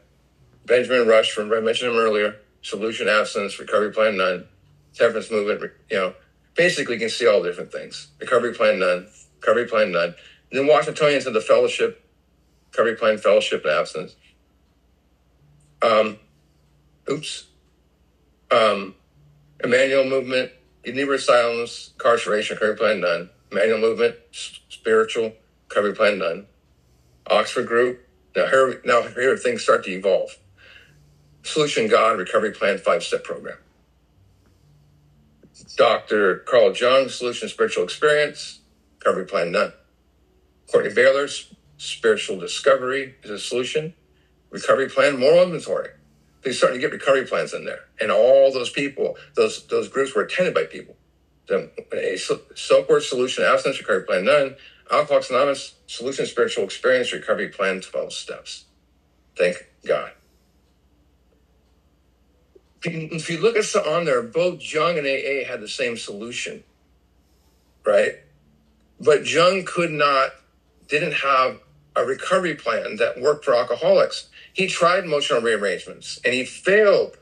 Benjamin 0.65 1.07
Rush 1.07 1.31
from, 1.31 1.51
I 1.51 1.59
mentioned 1.59 1.91
him 1.91 1.97
earlier, 1.97 2.37
solution 2.61 3.07
absence, 3.07 3.59
recovery 3.59 3.91
plan 3.91 4.17
none, 4.17 4.45
temperance 4.93 5.29
movement, 5.31 5.71
you 5.89 5.97
know, 5.97 6.13
basically 6.55 6.95
you 6.95 6.99
can 6.99 7.09
see 7.09 7.27
all 7.27 7.43
different 7.43 7.71
things. 7.71 8.07
Recovery 8.19 8.53
plan 8.53 8.79
none, 8.79 9.07
recovery 9.39 9.67
plan 9.67 9.91
none. 9.91 10.15
And 10.51 10.59
then 10.59 10.67
Washingtonians 10.67 11.25
had 11.25 11.33
the 11.33 11.41
fellowship, 11.41 12.05
recovery 12.71 12.95
plan 12.95 13.17
fellowship 13.17 13.63
and 13.65 13.73
absence. 13.73 14.15
Um, 15.81 16.19
oops. 17.11 17.45
Um, 18.49 18.95
Emmanuel 19.63 20.05
movement, 20.05 20.51
inebriate 20.83 21.21
asylums, 21.21 21.91
incarceration, 21.95 22.55
recovery 22.55 22.77
plan 22.77 23.01
done. 23.01 23.29
Emmanuel 23.51 23.79
movement, 23.79 24.15
spiritual, 24.31 25.33
recovery 25.69 25.93
plan 25.93 26.19
done. 26.19 26.47
Oxford 27.27 27.67
group. 27.67 28.07
Now 28.35 28.47
here, 28.47 28.81
now 28.85 29.01
here 29.03 29.37
things 29.37 29.63
start 29.63 29.83
to 29.85 29.91
evolve. 29.91 30.37
Solution 31.43 31.87
God 31.87 32.19
Recovery 32.19 32.51
Plan 32.51 32.77
five 32.77 33.03
step 33.03 33.23
program. 33.23 33.57
Dr. 35.75 36.37
Carl 36.39 36.73
Jung, 36.73 37.09
Solution 37.09 37.49
Spiritual 37.49 37.83
Experience, 37.83 38.59
Recovery 38.99 39.25
Plan 39.25 39.51
None. 39.51 39.73
Courtenay 40.71 40.93
Baylor's 40.93 41.53
Spiritual 41.77 42.39
Discovery 42.39 43.15
is 43.23 43.31
a 43.31 43.39
solution. 43.39 43.93
Recovery 44.51 44.89
Plan 44.89 45.19
Moral 45.19 45.43
Inventory. 45.43 45.89
They're 46.41 46.53
starting 46.53 46.79
to 46.79 46.87
get 46.87 46.93
recovery 46.93 47.25
plans 47.25 47.53
in 47.53 47.65
there. 47.65 47.85
And 47.99 48.11
all 48.11 48.51
those 48.51 48.69
people, 48.69 49.17
those 49.35 49.67
those 49.67 49.87
groups 49.87 50.15
were 50.15 50.23
attended 50.23 50.53
by 50.53 50.63
people. 50.63 50.95
The, 51.47 51.69
a 51.93 52.15
Silkworth 52.15 53.03
Solution 53.03 53.43
Abstinence 53.43 53.79
Recovery 53.79 54.05
Plan 54.05 54.25
None, 54.25 54.55
Alcoholics 54.91 55.29
Anonymous 55.29 55.75
Solution 55.87 56.25
Spiritual 56.25 56.63
Experience 56.63 57.11
Recovery 57.11 57.49
Plan 57.49 57.81
12 57.81 58.13
Steps. 58.13 58.65
Thank 59.37 59.67
God 59.85 60.11
if 62.83 63.29
you 63.29 63.39
look 63.39 63.55
at 63.55 63.75
on 63.75 64.05
there, 64.05 64.21
both 64.21 64.61
Jung 64.61 64.97
and 64.97 65.05
AA 65.05 65.47
had 65.47 65.61
the 65.61 65.67
same 65.67 65.97
solution, 65.97 66.63
right? 67.85 68.15
But 68.99 69.27
Jung 69.27 69.63
could 69.65 69.91
not, 69.91 70.31
didn't 70.87 71.13
have 71.13 71.59
a 71.95 72.05
recovery 72.05 72.55
plan 72.55 72.95
that 72.97 73.21
worked 73.21 73.45
for 73.45 73.55
alcoholics. 73.55 74.29
He 74.53 74.67
tried 74.67 75.03
emotional 75.03 75.41
rearrangements 75.41 76.19
and 76.25 76.33
he 76.33 76.45
failed. 76.45 77.17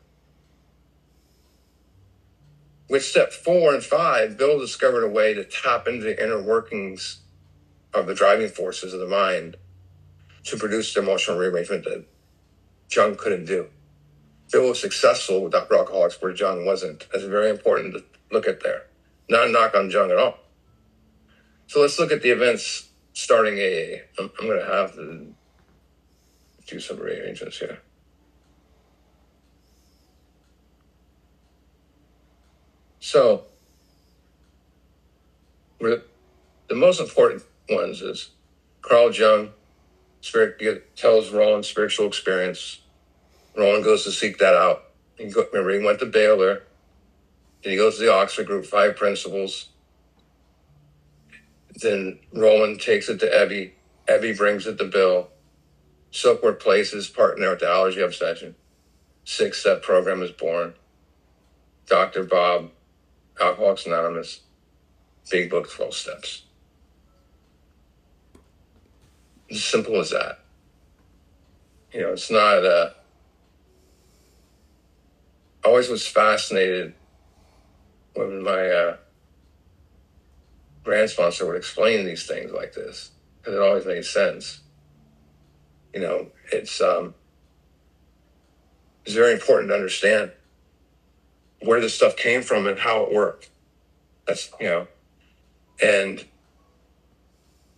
With 2.90 3.04
step 3.04 3.32
four 3.32 3.74
and 3.74 3.84
five, 3.84 4.38
Bill 4.38 4.60
discovered 4.60 5.04
a 5.04 5.10
way 5.10 5.34
to 5.36 5.44
tap 5.44 5.88
into 5.88 6.04
the 6.04 6.24
inner 6.24 6.42
workings 6.42 7.20
of 7.94 8.08
the 8.08 8.16
driving 8.16 8.50
forces 8.50 8.94
of 8.94 9.00
the 9.00 9.08
mind 9.08 9.58
to 10.46 10.58
produce 10.58 10.94
the 10.94 11.02
emotional 11.02 11.38
rearrangement 11.38 11.84
that 11.84 12.06
Jung 12.92 13.16
couldn't 13.16 13.46
do. 13.46 13.68
Bill 14.52 14.70
was 14.70 14.82
successful 14.82 15.44
with 15.44 15.52
Dr. 15.52 15.76
Alcoholics 15.76 16.20
where 16.20 16.34
Jung 16.34 16.66
wasn't. 16.66 17.08
That's 17.12 17.26
very 17.26 17.52
important 17.52 17.94
to 17.94 18.04
look 18.32 18.48
at 18.48 18.64
there. 18.64 18.88
Not 19.30 19.48
a 19.48 19.52
knock 19.52 19.76
on 19.76 19.92
Jung 19.92 20.10
at 20.10 20.18
all. 20.18 20.40
So 21.68 21.82
let's 21.82 22.00
look 22.00 22.12
at 22.12 22.24
the 22.24 22.32
events 22.32 22.90
starting 23.14 23.56
AA. 23.60 24.02
I'm, 24.18 24.32
I'm 24.40 24.48
going 24.48 24.60
to 24.60 24.66
have 24.66 24.96
to 24.96 25.36
do 26.70 26.80
some 26.80 27.00
rearrangements 27.00 27.60
here. 27.60 27.80
So, 33.00 33.46
the 35.80 36.76
most 36.76 37.00
important 37.00 37.44
ones 37.70 38.02
is 38.02 38.30
Carl 38.82 39.12
Jung, 39.12 39.50
spirit 40.22 40.96
tells 40.96 41.32
Rowland 41.32 41.66
spiritual 41.66 42.08
experience 42.08 42.82
Rowland 43.60 43.84
goes 43.84 44.06
to 44.06 44.12
seek 44.12 44.38
that 44.38 44.56
out. 44.56 44.84
He 45.18 45.30
go, 45.30 45.46
remember, 45.52 45.78
he 45.78 45.86
went 45.86 46.00
to 46.00 46.06
Baylor. 46.06 46.64
Then 47.64 47.72
he 47.72 47.78
goes 47.78 47.98
to 47.98 48.04
the 48.04 48.14
Oxford 48.14 48.48
Group, 48.48 48.66
five 48.66 48.96
principles. 48.96 49.70
Then 51.76 52.20
Rowland 52.34 52.80
takes 52.80 53.10
it 53.10 53.20
to 53.20 53.26
Ebby. 53.26 53.72
Ebby 54.08 54.38
brings 54.38 54.66
it 54.66 54.78
to 54.78 54.86
Bill. 54.86 55.28
Silkworth 56.12 56.60
places 56.60 57.08
partner 57.08 57.52
with 57.52 57.60
the 57.60 57.68
allergy 57.68 58.02
obsession. 58.02 58.56
Six 59.24 59.60
step 59.60 59.84
program 59.84 60.24
is 60.24 60.32
born. 60.32 60.74
Dr. 61.86 62.24
Bob, 62.24 62.72
Alcoholics 63.40 63.86
Anonymous, 63.86 64.42
Big 65.30 65.50
Book 65.50 65.70
12 65.70 65.94
Steps. 65.94 66.44
As 69.52 69.64
simple 69.64 70.00
as 70.00 70.12
that. 70.12 70.40
You 71.92 72.02
know, 72.02 72.14
it's 72.14 72.30
not. 72.30 72.64
Uh, 72.64 72.90
always 75.64 75.90
was 75.90 76.08
fascinated 76.08 76.94
when 78.14 78.42
my 78.44 78.70
uh, 78.70 78.98
sponsor 81.08 81.46
would 81.46 81.56
explain 81.56 82.06
these 82.06 82.26
things 82.26 82.52
like 82.52 82.74
this 82.74 83.12
because 83.38 83.54
it 83.56 83.62
always 83.62 83.86
made 83.86 84.06
sense. 84.06 84.62
You 85.94 86.02
know, 86.02 86.28
it's 86.52 86.82
um, 86.82 87.16
it's 89.06 89.16
very 89.16 89.34
important 89.34 89.70
to 89.70 89.76
understand 89.76 90.32
where 91.62 91.82
this 91.82 91.96
stuff 91.96 92.16
came 92.16 92.42
from 92.42 92.68
and 92.68 92.80
how 92.80 93.04
it 93.04 93.14
worked. 93.14 93.50
That's 94.28 94.52
you 94.60 94.68
know, 94.68 94.88
and 95.82 96.26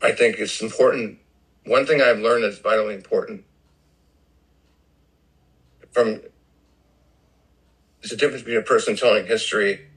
I 0.01 0.11
think 0.11 0.37
it's 0.39 0.61
important. 0.61 1.19
One 1.65 1.85
thing 1.85 2.01
I've 2.01 2.19
learned 2.19 2.43
that's 2.43 2.57
vitally 2.57 2.95
important 2.95 3.45
from 5.91 6.21
there's 8.01 8.11
a 8.11 8.17
difference 8.17 8.41
between 8.43 8.59
a 8.59 8.63
person 8.63 8.95
telling 8.95 9.27
history 9.27 9.87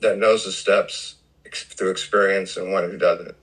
that 0.00 0.18
knows 0.18 0.44
the 0.44 0.52
steps 0.52 1.16
through 1.52 1.90
experience 1.90 2.56
and 2.56 2.72
one 2.72 2.84
who 2.84 2.98
doesn't. 2.98 3.34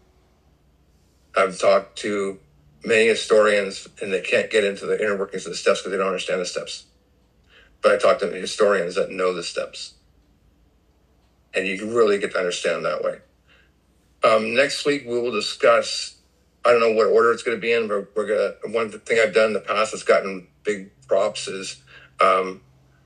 I've 1.36 1.60
talked 1.60 1.98
to 2.00 2.40
many 2.88 3.08
historians 3.08 3.88
and 4.02 4.14
they 4.14 4.22
can't 4.22 4.50
get 4.50 4.64
into 4.64 4.86
the 4.86 5.00
inner 5.00 5.18
workings 5.18 5.46
of 5.46 5.52
the 5.52 5.58
steps 5.58 5.82
because 5.82 5.92
they 5.92 5.98
don't 5.98 6.08
understand 6.08 6.40
the 6.40 6.46
steps. 6.46 6.86
But 7.82 7.92
I 7.92 7.98
talk 7.98 8.20
to 8.20 8.28
historians 8.28 8.96
that 8.96 9.12
know 9.12 9.34
the 9.34 9.44
steps. 9.44 9.96
And 11.54 11.68
you 11.68 11.96
really 11.96 12.18
get 12.18 12.32
to 12.32 12.40
understand 12.40 12.86
that 12.86 13.04
way. 13.04 13.20
Um, 14.24 14.56
next 14.56 14.86
week, 14.86 15.04
we 15.06 15.20
will 15.20 15.32
discuss, 15.32 16.16
I 16.66 16.72
don't 16.72 16.80
know 16.80 16.94
what 16.94 17.08
order 17.08 17.32
it's 17.32 17.44
going 17.44 17.58
to 17.58 17.62
be 17.62 17.74
in, 17.74 17.88
but 17.88 18.16
we're 18.16 18.28
going 18.28 18.54
to, 18.64 18.78
one 18.78 18.90
thing 18.90 19.20
I've 19.22 19.34
done 19.34 19.48
in 19.48 19.54
the 19.54 19.60
past 19.60 19.92
that's 19.92 20.04
gotten 20.04 20.48
big 20.64 20.90
props 21.08 21.48
is 21.48 21.82
um, 22.22 22.62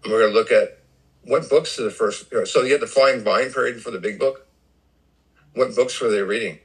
we're 0.05 0.19
going 0.19 0.31
to 0.31 0.37
look 0.37 0.51
at 0.51 0.79
what 1.23 1.49
books 1.49 1.79
are 1.79 1.83
the 1.83 1.91
first. 1.91 2.31
So 2.45 2.61
you 2.61 2.71
had 2.71 2.81
the 2.81 2.87
Flying 2.87 3.23
Blind 3.23 3.53
period 3.53 3.81
for 3.81 3.91
the 3.91 3.99
big 3.99 4.19
book. 4.19 4.47
What 5.53 5.75
books 5.75 5.99
were 5.99 6.09
they 6.09 6.21
reading? 6.21 6.59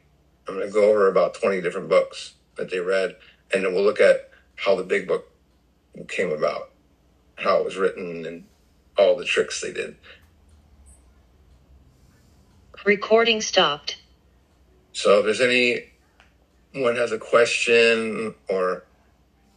I'm 0.49 0.55
going 0.55 0.67
to 0.67 0.73
go 0.73 0.89
over 0.89 1.09
about 1.09 1.35
20 1.35 1.61
different 1.61 1.89
books 1.89 2.36
that 2.57 2.71
they 2.71 2.81
read, 2.81 3.17
and 3.53 3.65
then 3.65 3.75
we'll 3.75 3.85
look 3.85 4.01
at 4.01 4.31
how 4.57 4.75
the 4.75 4.83
big 4.83 5.07
book 5.07 5.31
came 6.09 6.31
about, 6.31 6.71
how 7.37 7.59
it 7.59 7.65
was 7.65 7.77
written, 7.77 8.27
and 8.27 8.45
all 8.99 9.17
the 9.17 9.25
tricks 9.25 9.61
they 9.61 9.73
did. 9.73 9.97
Recording 12.85 13.41
stopped. 13.41 13.99
So 14.93 15.19
if 15.19 15.25
there's 15.25 15.41
anyone 15.41 16.97
has 16.97 17.13
a 17.13 17.19
question 17.19 18.35
or, 18.49 18.85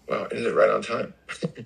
wow, 0.08 0.28
is 0.32 0.46
it 0.46 0.54
right 0.54 0.70
on 0.70 0.82
time? 0.82 1.14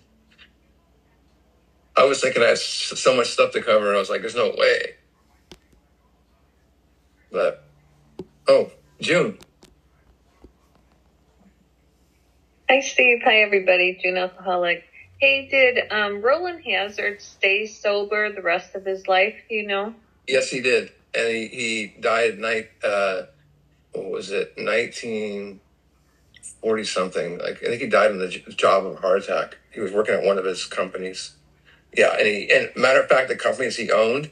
I 1.95 2.05
was 2.05 2.21
thinking 2.21 2.41
I 2.41 2.47
had 2.47 2.57
so 2.57 3.15
much 3.15 3.27
stuff 3.27 3.51
to 3.53 3.61
cover, 3.61 3.87
and 3.87 3.95
I 3.95 3.99
was 3.99 4.09
like, 4.09 4.21
"There's 4.21 4.35
no 4.35 4.53
way." 4.57 4.95
But 7.31 7.63
oh, 8.47 8.71
June, 8.99 9.37
Hi, 12.73 12.79
Steve. 12.79 13.19
Hi, 13.23 13.43
everybody. 13.43 13.99
June 14.01 14.17
Alcoholic. 14.17 14.83
Hey, 15.21 15.47
did 15.47 15.91
um, 15.91 16.23
Rowland 16.23 16.63
Hazard 16.65 17.21
stay 17.21 17.67
sober 17.67 18.33
the 18.33 18.41
rest 18.41 18.73
of 18.73 18.83
his 18.83 19.07
life? 19.07 19.35
Do 19.47 19.53
you 19.53 19.67
know? 19.67 19.93
Yes, 20.27 20.49
he 20.49 20.59
did, 20.59 20.91
and 21.13 21.27
he, 21.27 21.47
he 21.49 21.93
died 21.99 22.39
night. 22.39 22.71
Uh, 22.83 23.25
what 23.91 24.09
was 24.09 24.31
it? 24.31 24.57
Nineteen 24.57 25.59
forty 26.61 26.83
something. 26.83 27.37
Like 27.37 27.61
I 27.61 27.67
think 27.67 27.83
he 27.83 27.87
died 27.87 28.09
in 28.09 28.17
the 28.17 28.29
job 28.29 28.87
of 28.87 28.93
a 28.93 28.99
heart 29.01 29.21
attack. 29.21 29.59
He 29.71 29.79
was 29.79 29.91
working 29.91 30.15
at 30.15 30.23
one 30.23 30.39
of 30.39 30.45
his 30.45 30.65
companies. 30.65 31.35
Yeah, 31.95 32.15
and 32.17 32.25
he 32.25 32.51
and 32.51 32.71
matter 32.75 33.03
of 33.03 33.07
fact, 33.07 33.29
the 33.29 33.35
companies 33.35 33.77
he 33.77 33.91
owned 33.91 34.31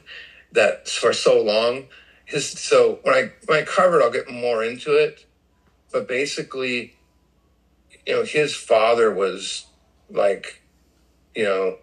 that 0.50 0.88
for 0.88 1.12
so 1.12 1.40
long. 1.40 1.84
His 2.24 2.50
so 2.50 2.98
when 3.04 3.14
I 3.14 3.30
when 3.46 3.60
I 3.60 3.64
cover 3.64 4.00
it, 4.00 4.02
I'll 4.02 4.10
get 4.10 4.28
more 4.28 4.64
into 4.64 4.96
it. 4.96 5.26
But 5.92 6.08
basically, 6.08 6.96
you 8.06 8.14
know, 8.14 8.24
his 8.24 8.54
father 8.54 9.12
was 9.12 9.66
like, 10.10 10.62
you 11.34 11.44
know, 11.44 11.78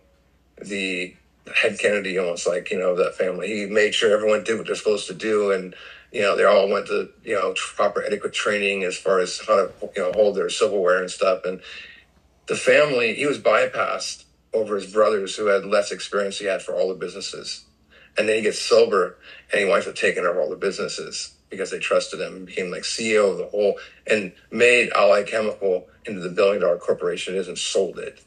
the 0.62 1.16
head 1.56 1.80
Kennedy, 1.80 2.18
almost 2.18 2.48
like 2.48 2.72
you 2.72 2.80
know 2.80 2.96
that 2.96 3.16
family. 3.16 3.48
He 3.48 3.66
made 3.66 3.94
sure 3.94 4.14
everyone 4.14 4.44
did 4.44 4.58
what 4.58 4.68
they're 4.68 4.76
supposed 4.76 5.08
to 5.08 5.14
do, 5.14 5.52
and 5.52 5.74
you 6.12 6.22
know 6.22 6.36
they 6.36 6.44
all 6.44 6.70
went 6.70 6.88
to 6.88 7.10
you 7.24 7.36
know 7.36 7.54
proper 7.76 8.04
etiquette 8.04 8.34
training 8.34 8.84
as 8.84 8.98
far 8.98 9.20
as 9.20 9.40
how 9.48 9.56
to 9.56 9.72
you 9.96 10.04
know 10.04 10.12
hold 10.14 10.36
their 10.36 10.50
silverware 10.50 11.02
and 11.02 11.10
stuff. 11.10 11.46
And 11.46 11.62
the 12.48 12.56
family, 12.56 13.16
he 13.16 13.26
was 13.26 13.40
bypassed 13.40 14.26
over 14.54 14.76
his 14.76 14.92
brothers 14.92 15.36
who 15.36 15.46
had 15.46 15.66
less 15.66 15.92
experience 15.92 16.40
he 16.40 16.46
had 16.46 16.62
for 16.62 16.74
all 16.74 16.90
the 16.90 16.96
businesses. 16.96 17.66
And 18.18 18.28
then 18.28 18.38
he 18.38 18.42
gets 18.42 18.60
sober 18.60 19.18
and 19.52 19.62
he 19.62 19.70
winds 19.70 19.88
up 19.88 19.96
taking 19.96 20.26
over 20.26 20.42
all 20.42 20.50
the 20.50 20.56
businesses 20.56 21.36
because 21.50 21.72
they 21.72 21.80
trusted 21.80 22.20
him 22.22 22.36
and 22.36 22.46
became 22.46 22.72
like 22.72 22.84
CEO 22.84 23.32
of 23.32 23.38
the 23.38 23.48
whole 23.48 23.80
and 24.08 24.32
made 24.52 24.92
Allied 24.92 25.28
Chemical 25.28 25.88
into 26.06 26.22
the 26.22 26.30
billion 26.30 26.62
dollar 26.62 26.78
corporation 26.78 27.36
it 27.36 27.40
is 27.40 27.48
and 27.48 27.58
sold 27.58 27.98
it. 28.00 28.22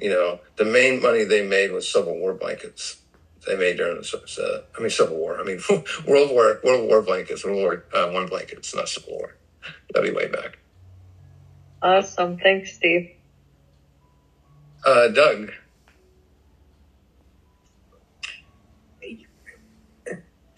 You 0.00 0.10
know, 0.10 0.40
the 0.56 0.64
main 0.64 1.02
money 1.02 1.24
they 1.24 1.46
made 1.46 1.72
was 1.72 1.90
Civil 1.90 2.16
War 2.18 2.34
blankets. 2.34 2.98
They 3.46 3.56
made 3.56 3.76
during 3.78 3.96
the, 3.96 4.62
uh, 4.64 4.76
I 4.76 4.80
mean, 4.80 4.90
Civil 4.90 5.16
War. 5.16 5.40
I 5.40 5.44
mean, 5.44 5.60
World 6.06 6.30
War, 6.30 6.60
World 6.62 6.88
War 6.88 7.02
blankets, 7.02 7.44
World 7.44 7.56
War 7.56 7.84
uh, 7.94 8.10
One 8.10 8.26
blankets, 8.26 8.74
not 8.74 8.88
Civil 8.88 9.14
War. 9.14 9.34
That'd 9.92 10.10
be 10.10 10.16
way 10.16 10.28
back. 10.28 10.58
Awesome. 11.82 12.38
Thanks, 12.38 12.74
Steve. 12.74 13.10
Uh, 14.84 15.08
Doug. 15.08 15.50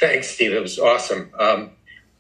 Thanks, 0.01 0.29
Steve. 0.29 0.55
It 0.55 0.63
was 0.63 0.79
awesome. 0.79 1.31
Um, 1.39 1.73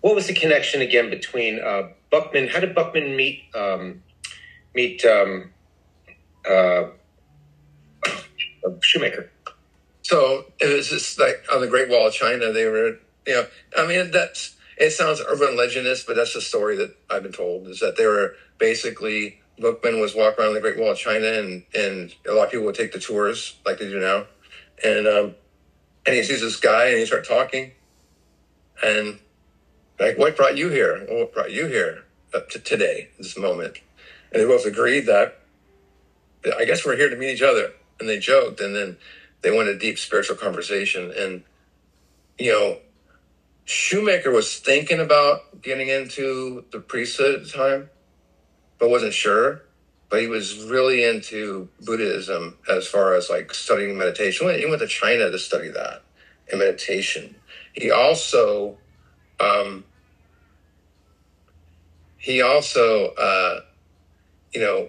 what 0.03 0.15
was 0.15 0.27
the 0.27 0.35
connection 0.35 0.83
again 0.83 1.09
between 1.09 1.59
uh, 1.59 1.89
Buchman? 2.13 2.51
How 2.51 2.61
did 2.61 2.75
Buchman 2.75 3.17
meet 3.17 3.45
um, 3.55 4.03
meet 4.75 5.03
um, 5.07 5.51
uh, 6.49 6.89
Shoemaker? 8.83 9.31
So 10.03 10.45
it 10.61 10.67
was 10.67 10.91
just 10.91 11.19
like 11.19 11.43
on 11.51 11.63
the 11.63 11.69
Great 11.69 11.89
Wall 11.89 12.09
of 12.09 12.13
China. 12.13 12.53
They 12.53 12.67
were, 12.67 12.99
you 13.27 13.33
know, 13.35 13.47
I 13.79 13.87
mean, 13.87 14.11
that's 14.11 14.57
it 14.77 14.91
sounds 14.91 15.23
urban 15.27 15.57
legendist, 15.57 16.07
but 16.07 16.17
that's 16.17 16.35
the 16.35 16.43
story 16.43 16.77
that 16.77 16.95
I've 17.11 17.23
been 17.23 17.33
told 17.33 17.67
is 17.69 17.81
that 17.81 17.97
they 17.97 18.07
were 18.07 18.35
basically 18.59 19.41
Buchman 19.59 20.03
was 20.03 20.15
walking 20.15 20.45
around 20.45 20.53
the 20.53 20.61
Great 20.61 20.79
Wall 20.79 20.91
of 20.91 20.99
China, 20.99 21.27
and 21.27 21.63
and 21.75 22.15
a 22.29 22.33
lot 22.35 22.45
of 22.45 22.51
people 22.51 22.67
would 22.67 22.75
take 22.75 22.93
the 22.93 23.01
tours 23.01 23.57
like 23.65 23.79
they 23.79 23.89
do 23.89 24.01
now, 24.01 24.27
and 24.85 25.07
um, 25.07 25.35
and 26.07 26.15
he 26.15 26.23
sees 26.23 26.41
this 26.41 26.57
guy, 26.57 26.89
and 26.89 26.99
he 26.99 27.07
starts 27.07 27.29
talking, 27.29 27.73
and 28.83 29.19
like, 29.99 30.19
what 30.19 30.37
brought 30.37 30.57
you 30.57 30.71
here? 30.71 31.07
Well, 31.09 31.21
what 31.21 31.35
brought 31.35 31.53
you 31.53 31.67
here 31.67 32.05
up 32.35 32.49
to 32.51 32.59
today, 32.59 33.11
this 33.19 33.37
moment? 33.37 33.79
And 34.33 34.43
they 34.43 34.47
both 34.47 34.67
agreed 34.67 35.07
that 35.07 35.41
I 36.59 36.65
guess 36.65 36.85
we're 36.85 36.97
here 36.97 37.11
to 37.11 37.17
meet 37.17 37.35
each 37.35 37.43
other, 37.43 37.73
and 37.99 38.09
they 38.09 38.19
joked, 38.19 38.61
and 38.61 38.75
then 38.75 38.97
they 39.43 39.51
went 39.51 39.69
a 39.69 39.79
deep 39.79 39.99
spiritual 39.99 40.37
conversation, 40.37 41.13
and 41.17 41.45
you 42.39 42.53
know. 42.53 42.79
Shoemaker 43.67 44.33
was 44.33 44.59
thinking 44.59 44.99
about 44.99 45.63
getting 45.63 45.87
into 45.87 46.65
the 46.73 46.81
priesthood 46.81 47.37
at 47.37 47.45
the 47.45 47.51
time, 47.51 47.89
but 48.81 48.91
wasn't 48.91 49.15
sure. 49.15 49.63
But 50.11 50.21
he 50.21 50.27
was 50.27 50.65
really 50.65 51.05
into 51.05 51.69
Buddhism 51.81 52.59
as 52.69 52.87
far 52.87 53.15
as 53.15 53.31
like 53.31 53.55
studying 53.55 53.97
meditation. 53.97 54.53
He 54.59 54.67
went 54.67 54.81
to 54.81 54.89
China 54.89 55.31
to 55.31 55.39
study 55.39 55.69
that 55.69 56.03
and 56.51 56.59
meditation. 56.59 57.37
He 57.73 57.93
also, 57.93 58.77
um, 59.39 59.85
he 62.19 62.43
also, 62.43 63.15
uh, 63.15 63.61
you 64.53 64.61
know, 64.61 64.89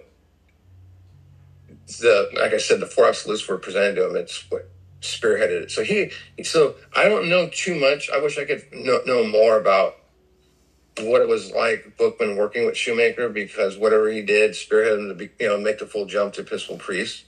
the 2.00 2.28
like 2.34 2.52
I 2.52 2.58
said, 2.58 2.80
the 2.80 2.86
four 2.86 3.06
absolutes 3.06 3.46
were 3.48 3.58
presented 3.58 3.94
to 3.96 4.08
him. 4.08 4.16
It's 4.16 4.44
what 4.50 4.68
spearheaded 5.00 5.64
it. 5.64 5.70
So 5.70 5.82
he, 5.82 6.10
so 6.42 6.74
I 6.96 7.08
don't 7.08 7.28
know 7.28 7.48
too 7.48 7.74
much. 7.74 8.10
I 8.10 8.20
wish 8.20 8.38
I 8.38 8.44
could 8.44 8.64
know, 8.72 9.00
know 9.06 9.26
more 9.26 9.58
about 9.58 9.96
what 10.98 11.22
it 11.22 11.28
was 11.28 11.50
like 11.52 11.96
Buchman 11.98 12.36
working 12.36 12.66
with 12.66 12.76
Shoemaker 12.76 13.28
because 13.28 13.76
whatever 13.76 14.10
he 14.10 14.22
did 14.22 14.52
spearheaded 14.52 14.98
him 14.98 15.08
to 15.08 15.14
be, 15.14 15.30
you 15.40 15.48
know, 15.48 15.58
make 15.58 15.78
the 15.78 15.86
full 15.86 16.06
jump 16.06 16.34
to 16.34 16.42
Episcopal 16.42 16.78
priest. 16.78 17.24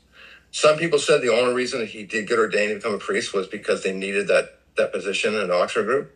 Some 0.50 0.76
people 0.76 0.98
said 0.98 1.22
the 1.22 1.34
only 1.34 1.54
reason 1.54 1.80
that 1.80 1.88
he 1.88 2.04
did 2.04 2.28
get 2.28 2.38
ordained 2.38 2.70
to 2.70 2.74
become 2.76 2.94
a 2.94 2.98
priest 2.98 3.34
was 3.34 3.46
because 3.46 3.82
they 3.82 3.92
needed 3.92 4.28
that 4.28 4.58
that 4.76 4.92
position 4.92 5.34
in 5.34 5.48
the 5.48 5.54
Oxford 5.54 5.84
group 5.84 6.12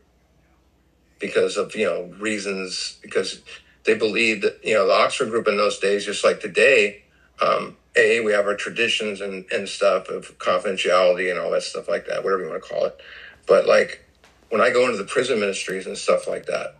because 1.18 1.56
of 1.56 1.74
you 1.74 1.86
know 1.86 2.12
reasons 2.20 2.98
because 3.02 3.40
they 3.84 3.94
believed 3.96 4.42
that 4.42 4.60
you 4.62 4.74
know 4.74 4.86
the 4.86 4.92
Oxford 4.92 5.30
group 5.30 5.48
in 5.48 5.56
those 5.56 5.78
days, 5.78 6.04
just 6.04 6.24
like 6.24 6.40
today, 6.40 7.02
um, 7.40 7.76
a 7.96 8.20
we 8.20 8.32
have 8.32 8.46
our 8.46 8.54
traditions 8.54 9.20
and 9.20 9.44
and 9.50 9.68
stuff 9.68 10.08
of 10.08 10.38
confidentiality 10.38 11.30
and 11.30 11.38
all 11.38 11.50
that 11.50 11.62
stuff 11.62 11.88
like 11.88 12.06
that, 12.06 12.22
whatever 12.22 12.42
you 12.44 12.50
want 12.50 12.62
to 12.62 12.68
call 12.68 12.84
it. 12.84 13.00
But 13.46 13.66
like 13.66 14.04
when 14.50 14.60
I 14.60 14.70
go 14.70 14.84
into 14.84 14.98
the 14.98 15.04
prison 15.04 15.40
ministries 15.40 15.86
and 15.86 15.96
stuff 15.96 16.28
like 16.28 16.46
that, 16.46 16.76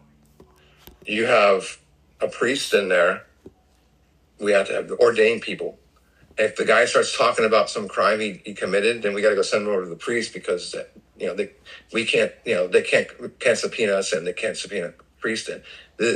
you 1.08 1.26
have 1.26 1.78
a 2.20 2.28
priest 2.28 2.74
in 2.74 2.88
there. 2.88 3.24
We 4.38 4.52
have 4.52 4.68
to 4.68 4.74
have 4.74 4.90
ordained 4.92 5.42
people. 5.42 5.78
If 6.36 6.54
the 6.54 6.64
guy 6.64 6.84
starts 6.84 7.16
talking 7.16 7.44
about 7.44 7.68
some 7.68 7.88
crime 7.88 8.20
he, 8.20 8.40
he 8.44 8.54
committed, 8.54 9.02
then 9.02 9.14
we 9.14 9.22
got 9.22 9.30
to 9.30 9.34
go 9.34 9.42
send 9.42 9.66
him 9.66 9.72
over 9.72 9.82
to 9.82 9.88
the 9.88 9.96
priest 9.96 10.32
because 10.32 10.74
you 11.18 11.26
know 11.26 11.34
they 11.34 11.50
we 11.92 12.04
can't 12.04 12.32
you 12.44 12.54
know 12.54 12.68
they 12.68 12.82
can't 12.82 13.08
can't 13.40 13.58
subpoena 13.58 13.92
us 13.94 14.12
and 14.12 14.24
they 14.24 14.32
can't 14.32 14.56
subpoena 14.56 14.88
a 14.88 14.92
priest 15.20 15.48
in. 15.48 15.62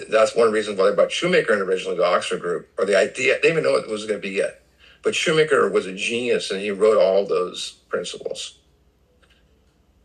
That's 0.09 0.37
one 0.37 0.53
reason 0.53 0.77
why 0.77 0.91
they 0.91 0.95
brought 0.95 1.11
Shoemaker 1.11 1.53
in 1.55 1.61
originally 1.61 1.97
to 1.97 2.05
Oxford 2.05 2.41
Group 2.41 2.69
or 2.79 2.85
the 2.85 2.97
idea. 2.97 3.35
They 3.35 3.49
didn't 3.49 3.53
even 3.53 3.65
know 3.65 3.73
what 3.73 3.85
it 3.85 3.91
was 3.91 4.07
going 4.07 4.21
to 4.21 4.29
be 4.29 4.35
yet. 4.35 4.63
But 5.03 5.17
Shoemaker 5.17 5.69
was 5.69 5.87
a 5.87 5.95
genius 5.95 6.53
and 6.53 6.61
he 6.61 6.71
wrote 6.71 6.99
all 6.99 7.27
those 7.27 7.79
principles. 7.89 8.59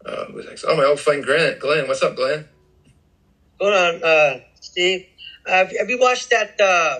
Uh, 0.03 0.25
oh, 0.67 0.77
my 0.77 0.85
old 0.85 0.99
friend 0.99 1.23
Grant, 1.23 1.59
Glenn, 1.59 1.87
what's 1.87 2.01
up, 2.01 2.15
Glenn? 2.15 2.47
Hold 3.59 3.73
on, 3.73 4.03
uh, 4.03 4.39
Steve. 4.77 5.07
Uh, 5.47 5.65
have 5.79 5.89
you 5.89 5.97
watched 5.97 6.29
that 6.29 6.61
uh, 6.61 6.99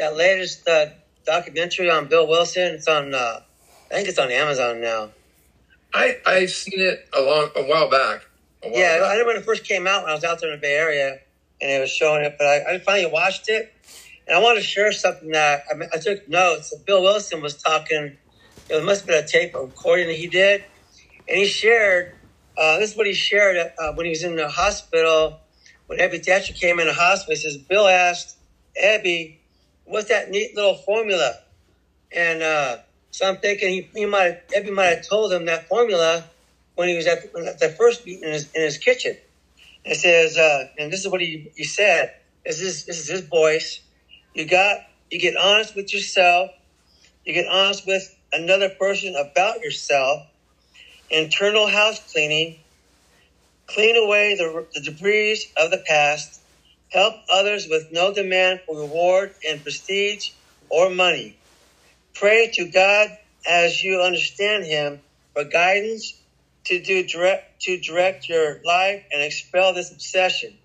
that 0.00 0.16
latest 0.16 0.66
uh, 0.66 0.86
documentary 1.24 1.88
on 1.88 2.08
Bill 2.08 2.26
Wilson? 2.26 2.74
It's 2.74 2.88
on. 2.88 3.14
Uh, 3.14 3.40
I 3.88 3.94
think 3.94 4.08
it's 4.08 4.18
on 4.18 4.32
Amazon 4.32 4.80
now. 4.80 5.10
I 5.94 6.16
I've 6.26 6.50
seen 6.50 6.80
it 6.80 7.08
a 7.16 7.20
long 7.20 7.50
a 7.54 7.62
while 7.62 7.88
back. 7.88 8.22
A 8.64 8.68
while 8.68 8.80
yeah, 8.80 8.98
back. 8.98 9.12
I 9.12 9.18
know 9.18 9.26
when 9.26 9.36
it 9.36 9.44
first 9.44 9.62
came 9.62 9.86
out 9.86 10.02
when 10.02 10.10
I 10.10 10.14
was 10.14 10.24
out 10.24 10.40
there 10.40 10.52
in 10.52 10.56
the 10.56 10.60
Bay 10.60 10.74
Area, 10.74 11.20
and 11.60 11.70
it 11.70 11.80
was 11.80 11.90
showing 11.90 12.24
it. 12.24 12.34
But 12.36 12.48
I, 12.48 12.74
I 12.74 12.78
finally 12.80 13.12
watched 13.12 13.48
it, 13.48 13.72
and 14.26 14.36
I 14.36 14.40
want 14.40 14.58
to 14.58 14.64
share 14.64 14.90
something 14.90 15.30
that 15.30 15.62
I, 15.70 15.76
mean, 15.76 15.88
I 15.94 15.98
took 15.98 16.28
notes. 16.28 16.70
So 16.70 16.78
Bill 16.84 17.00
Wilson 17.00 17.40
was 17.40 17.54
talking. 17.54 18.16
It 18.68 18.84
must 18.84 19.02
have 19.02 19.06
been 19.06 19.22
a 19.22 19.28
tape 19.28 19.54
recording 19.54 20.08
that 20.08 20.16
he 20.16 20.26
did, 20.26 20.64
and 21.28 21.38
he 21.38 21.46
shared. 21.46 22.16
Uh, 22.58 22.80
this 22.80 22.90
is 22.90 22.96
what 22.96 23.06
he 23.06 23.14
shared 23.14 23.56
uh, 23.56 23.92
when 23.92 24.06
he 24.06 24.10
was 24.10 24.24
in 24.24 24.34
the 24.34 24.48
hospital. 24.48 25.38
When 25.86 26.00
Abby 26.00 26.18
Thatcher 26.18 26.54
came 26.54 26.80
in 26.80 26.86
the 26.86 26.94
hospital, 26.94 27.34
he 27.34 27.40
says, 27.40 27.56
Bill 27.56 27.86
asked 27.86 28.36
Abby, 28.82 29.40
what's 29.84 30.08
that 30.08 30.30
neat 30.30 30.54
little 30.56 30.74
formula? 30.74 31.34
And 32.14 32.42
uh, 32.42 32.78
so 33.10 33.28
I'm 33.28 33.36
thinking 33.38 33.68
he, 33.68 33.88
he 33.94 34.06
might 34.06 34.48
Ebby 34.48 34.72
might 34.72 34.86
have 34.86 35.06
told 35.06 35.32
him 35.32 35.46
that 35.46 35.68
formula 35.68 36.24
when 36.74 36.88
he 36.88 36.96
was 36.96 37.06
at, 37.06 37.18
at 37.18 37.58
the 37.58 37.74
first 37.76 38.06
meeting 38.06 38.24
in 38.24 38.32
his, 38.32 38.50
in 38.52 38.62
his 38.62 38.78
kitchen. 38.78 39.16
It 39.84 39.96
says, 39.96 40.38
uh, 40.38 40.68
and 40.78 40.92
this 40.92 41.00
is 41.00 41.08
what 41.08 41.20
he, 41.20 41.50
he 41.56 41.64
said. 41.64 42.14
This 42.44 42.60
is 42.60 42.84
this 42.84 42.98
is 42.98 43.08
his 43.08 43.20
voice. 43.22 43.80
You 44.34 44.46
got 44.46 44.78
you 45.10 45.18
get 45.20 45.36
honest 45.36 45.74
with 45.74 45.92
yourself. 45.92 46.50
You 47.24 47.34
get 47.34 47.46
honest 47.46 47.86
with 47.86 48.14
another 48.32 48.68
person 48.68 49.14
about 49.16 49.60
yourself. 49.60 50.26
Internal 51.10 51.66
house 51.66 52.00
cleaning. 52.12 52.58
Clean 53.68 53.96
away 53.96 54.34
the, 54.36 54.64
the 54.74 54.80
debris 54.82 55.38
of 55.56 55.70
the 55.70 55.80
past. 55.86 56.40
Help 56.90 57.16
others 57.32 57.66
with 57.70 57.86
no 57.90 58.12
demand 58.12 58.60
for 58.66 58.78
reward 58.78 59.32
and 59.48 59.62
prestige 59.62 60.30
or 60.70 60.90
money. 60.90 61.36
Pray 62.14 62.48
to 62.54 62.66
God 62.66 63.10
as 63.48 63.82
you 63.82 64.00
understand 64.00 64.64
Him 64.64 65.00
for 65.34 65.44
guidance 65.44 66.14
to 66.66 66.80
do 66.80 67.04
direct 67.04 67.42
to 67.62 67.78
direct 67.78 68.28
your 68.28 68.58
life 68.64 69.00
and 69.12 69.22
expel 69.22 69.72
this 69.74 69.90
obsession. 69.90 70.58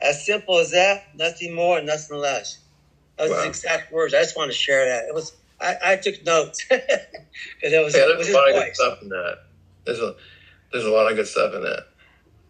As 0.00 0.20
simple 0.24 0.58
as 0.58 0.70
that, 0.70 1.00
nothing 1.14 1.54
more, 1.54 1.80
nothing 1.80 2.16
less. 2.18 2.58
Those 3.18 3.30
Wow. 3.30 3.44
exact 3.46 3.90
words. 3.90 4.14
I 4.14 4.20
just 4.20 4.36
want 4.36 4.50
to 4.50 4.56
share 4.56 4.86
that. 4.86 5.04
It 5.08 5.14
was 5.14 5.32
I, 5.60 5.76
I 5.82 5.96
took 5.96 6.16
notes 6.22 6.64
because 6.70 7.72
it 7.72 7.82
was, 7.84 7.94
Yeah, 7.96 8.02
it 8.04 8.18
was 8.18 8.26
there's 8.28 8.36
a 8.36 8.38
lot 8.38 8.48
of 8.48 8.54
good 8.54 8.74
stuff 8.76 9.02
in 9.02 9.08
that. 9.10 9.36
There's 9.86 10.00
a 10.00 10.14
there's 10.72 10.84
a 10.86 10.90
lot 10.90 11.10
of 11.10 11.16
good 11.16 11.28
stuff 11.28 11.54
in 11.54 11.62
that. 11.62 11.84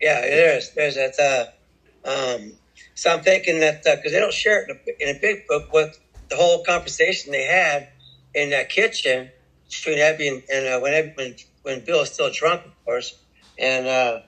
Yeah, 0.01 0.21
there's 0.21 0.73
there's 0.75 0.95
that. 0.97 1.15
Uh, 1.19 2.09
um, 2.09 2.53
so 2.95 3.11
I'm 3.13 3.23
thinking 3.23 3.61
that 3.61 3.83
because 3.85 4.13
they 4.13 4.21
don't 4.21 4.33
share 4.33 4.63
it 4.63 4.71
in 4.71 4.77
a, 4.77 5.11
in 5.11 5.17
a 5.17 5.21
big 5.21 5.47
book, 5.49 5.73
what 5.73 5.97
the 6.29 6.37
whole 6.37 6.63
conversation 6.65 7.33
they 7.33 7.45
had 7.45 7.89
in 8.35 8.51
that 8.51 8.69
kitchen 8.69 9.31
between 9.69 9.99
Ebby 9.99 10.29
and, 10.29 10.43
and 10.53 10.67
uh, 10.67 10.81
when, 10.81 10.93
Ebby, 10.93 11.17
when 11.17 11.35
when 11.63 11.85
Bill 11.85 12.01
was 12.01 12.13
still 12.13 12.31
drunk, 12.33 12.65
of 12.65 12.73
course, 12.85 13.15
and 13.59 13.87
uh, 13.87 14.21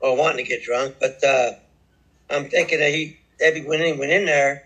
or 0.00 0.16
wanting 0.16 0.44
to 0.44 0.48
get 0.48 0.62
drunk. 0.62 0.96
But 1.00 1.22
uh, 1.24 1.52
I'm 2.30 2.48
thinking 2.48 2.78
that 2.80 2.90
he 2.92 3.18
Ebby 3.44 3.66
went 3.66 3.82
in 3.82 3.98
went 3.98 4.12
in 4.12 4.26
there 4.26 4.62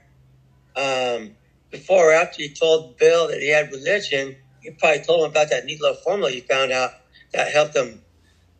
um, 0.76 1.36
before 1.70 2.10
or 2.10 2.14
after 2.14 2.42
he 2.42 2.54
told 2.54 2.98
Bill 2.98 3.28
that 3.28 3.40
he 3.40 3.50
had 3.50 3.70
religion. 3.72 4.36
He 4.60 4.70
probably 4.70 5.02
told 5.02 5.24
him 5.24 5.30
about 5.30 5.50
that 5.50 5.64
neat 5.64 5.80
little 5.80 5.96
formula 5.96 6.30
he 6.30 6.40
found 6.40 6.72
out 6.72 6.90
that 7.32 7.52
helped 7.52 7.76
him 7.76 8.02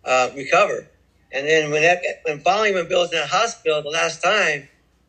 uh, 0.05 0.31
recover. 0.37 0.89
And 1.35 1.47
then 1.47 1.71
when 1.71 1.83
that, 1.83 2.01
when 2.23 2.39
finally 2.41 2.73
when 2.73 2.89
Bill 2.89 3.01
was 3.01 3.13
in 3.13 3.19
the 3.19 3.27
hospital 3.27 3.83
the 3.83 3.91
last 3.91 4.23
time, 4.23 4.69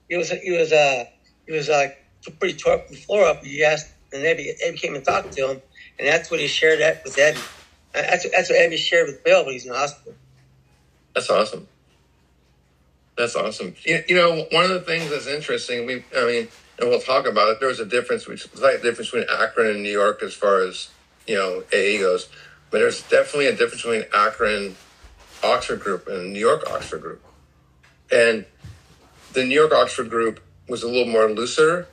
he 0.09 0.17
was 0.17 0.32
he 0.32 0.51
was 0.51 0.73
uh 0.73 1.05
he 1.45 1.53
was 1.53 1.69
like 1.69 2.03
pretty 2.39 2.57
tore 2.57 2.73
up 2.73 2.88
the 2.89 2.95
floor 2.95 3.26
up. 3.26 3.43
He 3.43 3.63
asked 3.63 3.91
and 4.11 4.23
Ebby, 4.23 4.53
Ebby 4.65 4.78
came 4.78 4.95
and 4.95 5.03
talked 5.03 5.34
to 5.34 5.51
him, 5.51 5.61
and 5.99 6.07
that's 6.07 6.32
what 6.32 6.39
he 6.39 6.47
shared 6.47 6.80
that 6.80 7.03
with 7.03 7.15
Ebby. 7.15 7.38
Uh, 7.93 8.01
That's 8.01 8.30
that's 8.30 8.49
what 8.49 8.59
Ebby 8.59 8.78
shared 8.78 9.07
with 9.07 9.23
Bill 9.23 9.45
when 9.45 9.53
he's 9.53 9.65
in 9.65 9.71
the 9.71 9.78
hospital. 9.78 10.13
That's 11.13 11.30
awesome. 11.30 11.67
That's 13.17 13.36
awesome. 13.36 13.76
You, 13.86 14.03
you 14.09 14.15
know, 14.15 14.45
one 14.51 14.65
of 14.65 14.71
the 14.71 14.82
things 14.82 15.09
that's 15.09 15.28
interesting, 15.28 15.86
we, 15.86 16.03
I 16.17 16.26
mean, 16.26 16.47
and 16.78 16.89
we'll 16.89 16.99
talk 16.99 17.26
about 17.26 17.47
it. 17.47 17.59
There 17.61 17.69
was 17.69 17.80
a 17.80 17.86
difference, 17.86 18.28
which 18.28 18.49
slight 18.53 18.82
difference 18.82 19.11
between 19.11 19.30
Akron 19.30 19.67
and 19.71 19.84
New 19.84 19.91
York 19.91 20.21
as 20.21 20.34
far 20.34 20.61
as 20.63 20.89
you 21.28 21.36
know 21.36 21.63
AA 21.73 21.99
goes, 21.99 22.28
but 22.71 22.80
there's 22.80 23.01
definitely 23.03 23.47
a 23.47 23.55
difference 23.55 23.84
between 23.84 24.03
Akron 24.13 24.76
Oxford 25.46 25.80
Group 25.80 26.08
and 26.08 26.34
New 26.34 26.39
York 26.39 26.64
Oxford 26.70 27.02
Group, 27.02 27.24
and 28.12 28.46
the 29.34 29.43
New 29.43 29.56
York 29.56 29.74
Oxford 29.74 30.10
Group 30.10 30.41
was 30.68 30.84
a 30.84 30.88
little 30.88 31.12
more 31.12 31.30
looser 31.30 31.88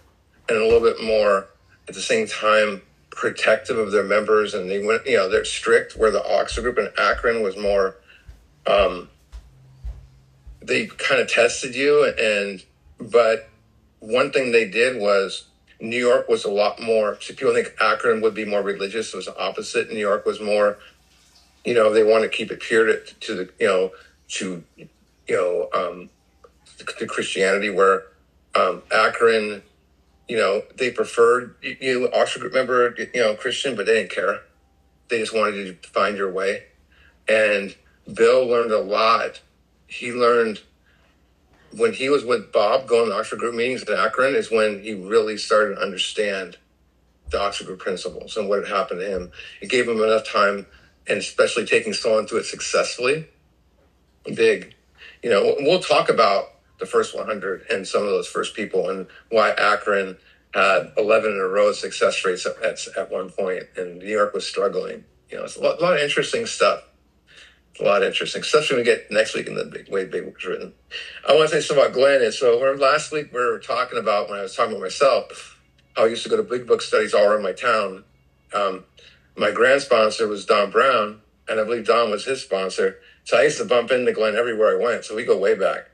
and 0.49 0.59
a 0.59 0.65
little 0.65 0.81
bit 0.81 1.03
more 1.03 1.49
at 1.89 1.95
the 1.95 2.01
same 2.01 2.27
time 2.27 2.83
protective 3.11 3.77
of 3.77 3.93
their 3.93 4.05
members, 4.05 4.55
and 4.55 4.71
they 4.71 4.85
went, 4.85 5.07
you 5.07 5.17
know, 5.17 5.29
they're 5.29 5.45
strict. 5.45 5.97
Where 5.97 6.11
the 6.11 6.25
Oxford 6.25 6.63
Group 6.63 6.79
in 6.79 6.89
Akron 6.99 7.43
was 7.43 7.57
more 7.57 7.97
um, 8.67 9.09
they 10.65 10.87
kind 10.87 11.21
of 11.21 11.29
tested 11.29 11.75
you. 11.75 12.13
And 12.19 12.63
but 12.99 13.49
one 13.99 14.33
thing 14.33 14.53
they 14.53 14.69
did 14.69 15.01
was 15.01 15.47
new 15.81 15.99
york 15.99 16.29
was 16.29 16.45
a 16.45 16.51
lot 16.51 16.81
more 16.81 17.17
people 17.17 17.53
think 17.53 17.75
akron 17.81 18.21
would 18.21 18.35
be 18.35 18.45
more 18.45 18.63
religious. 18.63 19.13
It 19.13 19.17
was 19.17 19.29
opposite. 19.29 19.91
New 19.91 19.99
york 19.99 20.25
was 20.25 20.41
more 20.41 20.79
you 21.65 21.75
know 21.75 21.93
they 21.93 22.03
want 22.03 22.23
to 22.23 22.29
keep 22.29 22.51
it 22.51 22.61
pure 22.61 22.87
to, 22.87 23.15
to 23.21 23.35
the 23.35 23.51
you 23.59 23.67
know 23.67 23.93
to 24.29 24.65
you 24.77 24.89
know 25.31 25.69
um 25.75 26.11
to, 26.79 27.07
christianity 27.07 27.71
where 27.71 28.05
um 28.55 28.83
akron 28.93 29.63
you 30.29 30.37
know 30.37 30.63
they 30.77 30.91
preferred 30.91 31.55
you, 31.63 31.77
you 31.81 32.11
oxford 32.13 32.41
group 32.41 32.55
member 32.55 32.95
you 32.99 33.21
know 33.21 33.35
christian 33.35 33.77
but 33.77 33.87
they 33.87 33.95
didn't 33.95 34.11
care 34.11 34.41
they 35.09 35.19
just 35.19 35.35
wanted 35.35 35.55
you 35.57 35.75
to 35.75 35.89
find 35.89 36.17
your 36.17 36.31
way 36.31 36.65
and 37.29 37.75
Bill 38.13 38.47
learned 38.47 38.73
a 38.73 38.81
lot. 38.81 39.41
He 39.87 40.13
learned 40.13 40.61
when 41.77 41.93
he 41.93 42.09
was 42.09 42.25
with 42.25 42.53
Bob 42.53 42.87
going 42.87 43.11
to 43.11 43.17
Oxford 43.17 43.39
Group 43.39 43.55
meetings 43.55 43.83
in 43.83 43.95
Akron 43.95 44.35
is 44.35 44.51
when 44.51 44.83
he 44.83 44.95
really 44.95 45.37
started 45.37 45.77
to 45.77 45.81
understand 45.81 46.59
the 47.31 47.41
Oxford 47.41 47.67
Group 47.67 47.81
principles 47.81 48.37
and 48.37 48.49
what 48.49 48.59
had 48.67 48.75
happened 48.77 49.01
to 49.01 49.07
him. 49.07 49.33
It 49.61 49.71
gave 49.71 49.89
him 49.89 50.03
enough 50.03 50.31
time, 50.31 50.67
and 51.09 51.19
especially 51.19 51.67
taking 51.67 51.93
someone 51.95 52.27
through 52.27 52.39
it 52.41 52.47
successfully, 52.47 53.29
big. 54.35 54.75
You 55.23 55.31
know, 55.31 55.57
we'll 55.61 55.81
talk 55.81 56.09
about 56.11 56.47
the 56.81 56.87
first 56.87 57.17
100 57.17 57.67
and 57.71 57.87
some 57.87 58.03
of 58.03 58.09
those 58.11 58.29
first 58.29 58.55
people 58.57 58.91
and 58.91 59.07
why 59.31 59.51
Akron 59.53 60.19
had 60.55 60.93
11 60.99 61.33
in 61.33 61.39
a 61.39 61.49
row 61.49 61.73
success 61.73 62.25
rates 62.25 62.47
at, 62.47 62.63
at, 62.63 62.79
at 62.99 63.11
one 63.11 63.31
point, 63.31 63.65
and 63.77 63.99
New 63.99 64.09
York 64.09 64.35
was 64.35 64.47
struggling. 64.47 65.05
You 65.31 65.39
know, 65.39 65.45
it's 65.45 65.57
a 65.57 65.63
lot, 65.63 65.81
a 65.81 65.83
lot 65.83 65.95
of 65.95 66.01
interesting 66.01 66.47
stuff 66.47 66.83
It's 67.73 67.81
a 67.81 67.85
lot 67.85 68.03
of 68.03 68.09
interesting, 68.09 68.43
when 68.71 68.79
we 68.79 68.85
get 68.85 69.11
next 69.11 69.35
week 69.35 69.49
in 69.49 69.55
the 69.57 69.65
big 69.65 69.91
way 69.91 70.05
big 70.05 70.27
book's 70.27 70.47
written. 70.47 70.75
I 71.29 71.35
want 71.35 71.51
to 71.51 71.57
say 71.57 71.67
something 71.67 71.85
about 71.85 71.95
Glenn. 71.95 72.23
Is 72.23 72.39
so 72.39 72.61
we're, 72.61 72.77
last 72.77 73.13
week 73.13 73.33
we 73.33 73.41
were 73.41 73.61
talking 73.61 73.99
about 73.99 74.31
when 74.31 74.39
I 74.39 74.43
was 74.43 74.57
talking 74.57 74.73
about 74.73 74.83
myself, 74.83 75.61
how 75.97 76.05
I 76.05 76.09
used 76.09 76.25
to 76.25 76.29
go 76.31 76.37
to 76.37 76.45
big 76.45 76.67
book 76.67 76.83
studies 76.83 77.15
all 77.15 77.25
around 77.25 77.43
my 77.43 77.53
town. 77.53 78.05
Um, 78.55 78.85
my 79.37 79.51
grand 79.51 79.83
sponsor 79.83 80.29
was 80.29 80.45
Don 80.47 80.71
Brown, 80.71 81.21
and 81.49 81.61
I 81.61 81.65
believe 81.65 81.87
Don 81.87 82.11
was 82.11 82.25
his 82.25 82.43
sponsor. 82.43 82.99
So 83.25 83.39
I 83.39 83.43
used 83.45 83.59
to 83.59 83.65
bump 83.65 83.91
into 83.91 84.13
Glenn 84.13 84.37
everywhere 84.37 84.79
I 84.81 84.83
went. 84.85 85.05
So 85.05 85.15
we 85.17 85.25
go 85.25 85.39
way 85.39 85.55
back. 85.55 85.91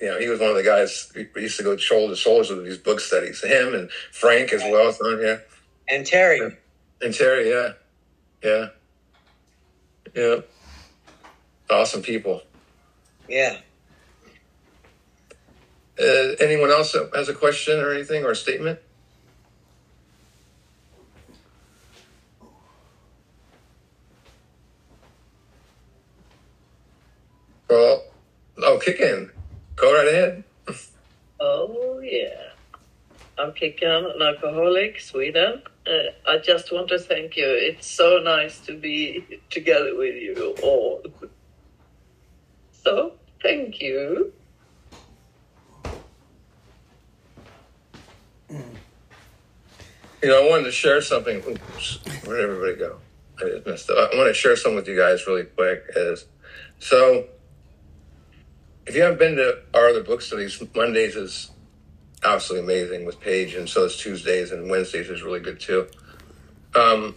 You 0.00 0.08
know, 0.08 0.18
he 0.20 0.28
was 0.28 0.38
one 0.40 0.50
of 0.50 0.56
the 0.56 0.62
guys 0.62 1.10
we 1.14 1.28
used 1.42 1.56
to 1.58 1.64
go 1.64 1.76
shoulder 1.76 2.12
to 2.14 2.16
shoulder 2.16 2.56
with 2.56 2.64
these 2.66 2.78
book 2.78 3.00
studies. 3.00 3.42
Him 3.42 3.74
and 3.74 3.90
Frank 4.12 4.52
as 4.52 4.62
well 4.62 4.88
on 5.04 5.18
here. 5.18 5.42
And 5.88 6.06
Terry, 6.06 6.40
And 7.02 7.12
Terry, 7.14 7.50
yeah. 7.50 7.72
Yeah. 8.42 8.68
Yeah. 10.14 10.36
Awesome 11.70 12.02
people. 12.02 12.42
yeah. 13.28 13.58
Uh, 16.00 16.36
anyone 16.38 16.70
else 16.70 16.94
has 17.14 17.28
a 17.28 17.34
question 17.34 17.80
or 17.80 17.92
anything 17.92 18.24
or 18.24 18.30
a 18.30 18.36
statement? 18.36 18.78
Well, 27.68 28.02
oh, 28.58 28.80
Kickan. 28.84 29.30
Go 29.76 29.94
right 29.94 30.08
ahead. 30.08 30.44
Oh, 31.40 32.00
yeah. 32.02 32.52
I'm 33.38 33.52
Kickan, 33.52 34.14
an 34.14 34.22
alcoholic, 34.22 35.00
Sweden. 35.00 35.62
Uh, 35.86 36.30
I 36.30 36.38
just 36.38 36.72
want 36.72 36.88
to 36.88 36.98
thank 36.98 37.36
you. 37.36 37.46
It's 37.46 37.86
so 37.86 38.18
nice 38.18 38.60
to 38.60 38.76
be 38.76 39.40
together 39.50 39.96
with 39.96 40.16
you 40.16 40.56
all. 40.62 41.02
So, 42.72 43.12
thank 43.42 43.80
you. 43.80 44.32
You 48.50 50.28
know, 50.30 50.46
I 50.46 50.50
wanted 50.50 50.64
to 50.64 50.72
share 50.72 51.00
something. 51.00 51.36
Oops, 51.36 51.98
where 52.24 52.38
did 52.38 52.50
everybody 52.50 52.76
go? 52.76 52.98
I 53.38 53.50
just 53.50 53.66
messed 53.66 53.90
up. 53.90 54.10
I 54.12 54.16
want 54.16 54.28
to 54.28 54.34
share 54.34 54.56
something 54.56 54.76
with 54.76 54.88
you 54.88 54.96
guys 54.96 55.26
really 55.28 55.44
quick. 55.44 55.84
Is 55.94 56.24
so, 56.80 57.26
if 58.88 58.96
you 58.96 59.02
haven't 59.02 59.18
been 59.18 59.36
to 59.36 59.58
our 59.74 59.90
other 59.90 60.02
book 60.02 60.22
studies, 60.22 60.62
Mondays 60.74 61.14
is 61.14 61.50
absolutely 62.24 62.64
amazing 62.74 63.04
with 63.04 63.20
Paige, 63.20 63.54
and 63.54 63.68
so 63.68 63.84
is 63.84 63.98
Tuesdays 63.98 64.50
and 64.50 64.70
Wednesdays 64.70 65.10
is 65.10 65.22
really 65.22 65.40
good 65.40 65.60
too. 65.60 65.86
Um, 66.74 67.14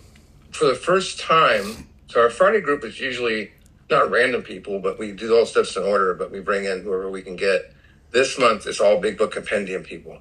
for 0.51 0.65
the 0.65 0.75
first 0.75 1.21
time, 1.21 1.87
so 2.07 2.21
our 2.21 2.29
Friday 2.29 2.59
group 2.59 2.83
is 2.83 2.99
usually 2.99 3.51
not 3.89 4.11
random 4.11 4.43
people, 4.43 4.79
but 4.79 4.99
we 4.99 5.13
do 5.13 5.37
all 5.37 5.45
steps 5.45 5.77
in 5.77 5.83
order, 5.83 6.13
but 6.13 6.29
we 6.29 6.41
bring 6.41 6.65
in 6.65 6.81
whoever 6.81 7.09
we 7.09 7.21
can 7.21 7.37
get. 7.37 7.73
This 8.11 8.37
month 8.37 8.67
it's 8.67 8.81
all 8.81 8.99
big 8.99 9.17
book 9.17 9.31
compendium 9.31 9.83
people. 9.83 10.19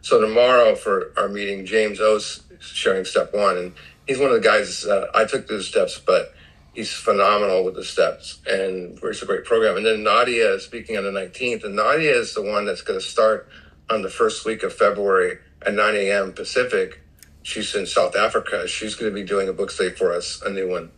So 0.00 0.18
tomorrow 0.18 0.74
for 0.74 1.12
our 1.18 1.28
meeting, 1.28 1.66
James 1.66 2.00
O's 2.00 2.42
sharing 2.58 3.04
step 3.04 3.34
one, 3.34 3.58
and 3.58 3.72
he's 4.06 4.18
one 4.18 4.28
of 4.28 4.42
the 4.42 4.48
guys. 4.48 4.86
Uh, 4.86 5.08
I 5.14 5.26
took 5.26 5.46
those 5.46 5.68
steps, 5.68 5.98
but 5.98 6.32
he's 6.76 6.92
phenomenal 6.92 7.64
with 7.64 7.74
the 7.74 7.82
steps, 7.82 8.38
and 8.46 8.98
it's 9.02 9.22
a 9.22 9.26
great 9.26 9.46
program. 9.46 9.78
And 9.78 9.86
then 9.86 10.04
Nadia 10.04 10.54
is 10.54 10.64
speaking 10.64 10.98
on 10.98 11.04
the 11.04 11.10
19th, 11.10 11.64
and 11.64 11.74
Nadia 11.74 12.14
is 12.14 12.34
the 12.34 12.42
one 12.42 12.66
that's 12.66 12.82
going 12.82 13.00
to 13.00 13.04
start 13.04 13.48
on 13.88 14.02
the 14.02 14.10
first 14.10 14.44
week 14.44 14.62
of 14.62 14.74
February 14.74 15.38
at 15.62 15.72
9 15.72 15.94
a.m. 15.96 16.32
Pacific. 16.32 17.00
She's 17.42 17.74
in 17.74 17.86
South 17.86 18.14
Africa. 18.14 18.68
She's 18.68 18.94
going 18.94 19.10
to 19.10 19.14
be 19.14 19.26
doing 19.26 19.48
a 19.48 19.54
book 19.54 19.70
study 19.70 19.90
for 19.90 20.12
us, 20.12 20.42
a 20.44 20.50
new 20.50 20.68
one. 20.68 20.90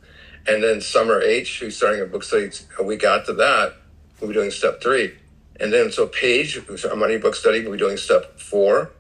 And 0.49 0.65
then 0.65 0.81
Summer 0.81 1.21
H, 1.21 1.61
who's 1.61 1.77
starting 1.77 2.01
a 2.01 2.07
book 2.07 2.25
study 2.25 2.51
a 2.79 2.83
week 2.83 3.05
after 3.05 3.33
that, 3.35 3.75
we'll 4.21 4.29
be 4.29 4.35
doing 4.35 4.51
step 4.51 4.83
three. 4.83 5.15
And 5.61 5.73
then 5.73 5.93
so 5.93 6.09
Paige, 6.09 6.57
who's 6.57 6.85
our 6.85 6.97
money 6.97 7.19
book 7.19 7.37
study, 7.37 7.63
will 7.63 7.73
be 7.73 7.79
doing 7.79 7.97
step 7.97 8.41
four. 8.41 8.91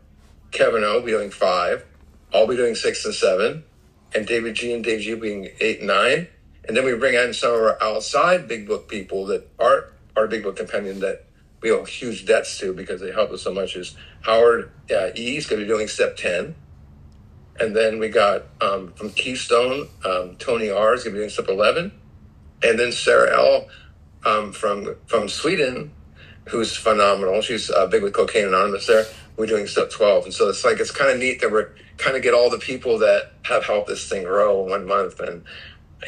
Kevin 0.53 0.85
O 0.85 0.95
will 0.95 1.03
be 1.03 1.11
doing 1.11 1.31
five. 1.31 1.85
I'll 2.33 2.47
be 2.47 2.57
doing 2.57 2.77
six 2.77 3.05
and 3.05 3.15
seven. 3.15 3.65
And 4.15 4.27
David 4.27 4.55
G 4.55 4.73
and 4.73 4.85
Dave 4.85 5.01
G 5.01 5.15
being 5.15 5.49
eight 5.61 5.79
and 5.79 5.89
nine. 5.89 6.29
And 6.67 6.77
then 6.77 6.85
we 6.85 6.95
bring 6.95 7.15
in 7.15 7.33
some 7.33 7.55
of 7.55 7.61
our 7.61 7.83
outside 7.83 8.49
big 8.49 8.67
book 8.67 8.89
people 8.89 9.27
that 9.27 9.49
aren't 9.59 9.87
our 10.17 10.27
big 10.27 10.43
book 10.43 10.57
companion 10.57 11.01
that 11.01 11.25
we 11.61 11.71
owe 11.71 11.85
huge 11.85 12.27
debts 12.27 12.59
to 12.59 12.73
because 12.73 13.01
they 13.01 13.13
help 13.13 13.31
us 13.31 13.43
so 13.43 13.53
much 13.53 13.77
is 13.77 13.97
Howard 14.23 14.71
uh, 14.91 15.11
E 15.17 15.37
is 15.37 15.47
going 15.47 15.61
to 15.61 15.67
be 15.67 15.69
doing 15.69 15.89
step 15.89 16.17
10. 16.17 16.55
And 17.61 17.75
then 17.75 17.99
we 17.99 18.09
got 18.09 18.45
um, 18.61 18.93
from 18.93 19.11
Keystone, 19.11 19.89
um, 20.05 20.37
Tony 20.37 20.71
R 20.71 20.95
is 20.95 21.03
going 21.03 21.15
to 21.15 21.19
be 21.19 21.21
doing 21.21 21.31
step 21.31 21.49
11. 21.49 21.93
And 22.63 22.79
then 22.79 22.93
Sarah 22.93 23.37
L 23.37 23.69
um, 24.25 24.53
from 24.53 24.97
from 25.07 25.29
Sweden, 25.29 25.93
who's 26.49 26.77
phenomenal. 26.77 27.41
She's 27.41 27.71
uh, 27.71 27.87
big 27.87 28.03
with 28.03 28.13
Cocaine 28.13 28.47
Anonymous 28.47 28.87
there. 28.87 29.07
we're 29.37 29.47
doing 29.47 29.67
step 29.67 29.91
12. 29.91 30.25
And 30.25 30.35
so 30.35 30.49
it's 30.49 30.65
like, 30.65 30.79
it's 30.81 30.91
kind 30.91 31.11
of 31.11 31.19
neat 31.19 31.41
that 31.41 31.51
we're 31.51 31.71
kind 31.97 32.17
of 32.17 32.23
get 32.23 32.35
all 32.35 32.51
the 32.51 32.59
people 32.59 32.99
that 32.99 33.33
have 33.43 33.65
helped 33.65 33.89
this 33.89 34.09
thing 34.09 34.25
grow 34.25 34.65
in 34.65 34.71
one 34.71 34.87
month. 34.87 35.21
And, 35.21 35.45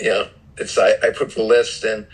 know, 0.03 0.29
it's, 0.61 0.79
I, 0.79 0.93
I 1.03 1.11
put 1.17 1.35
the 1.35 1.43
list 1.43 1.85
and, 1.85 2.07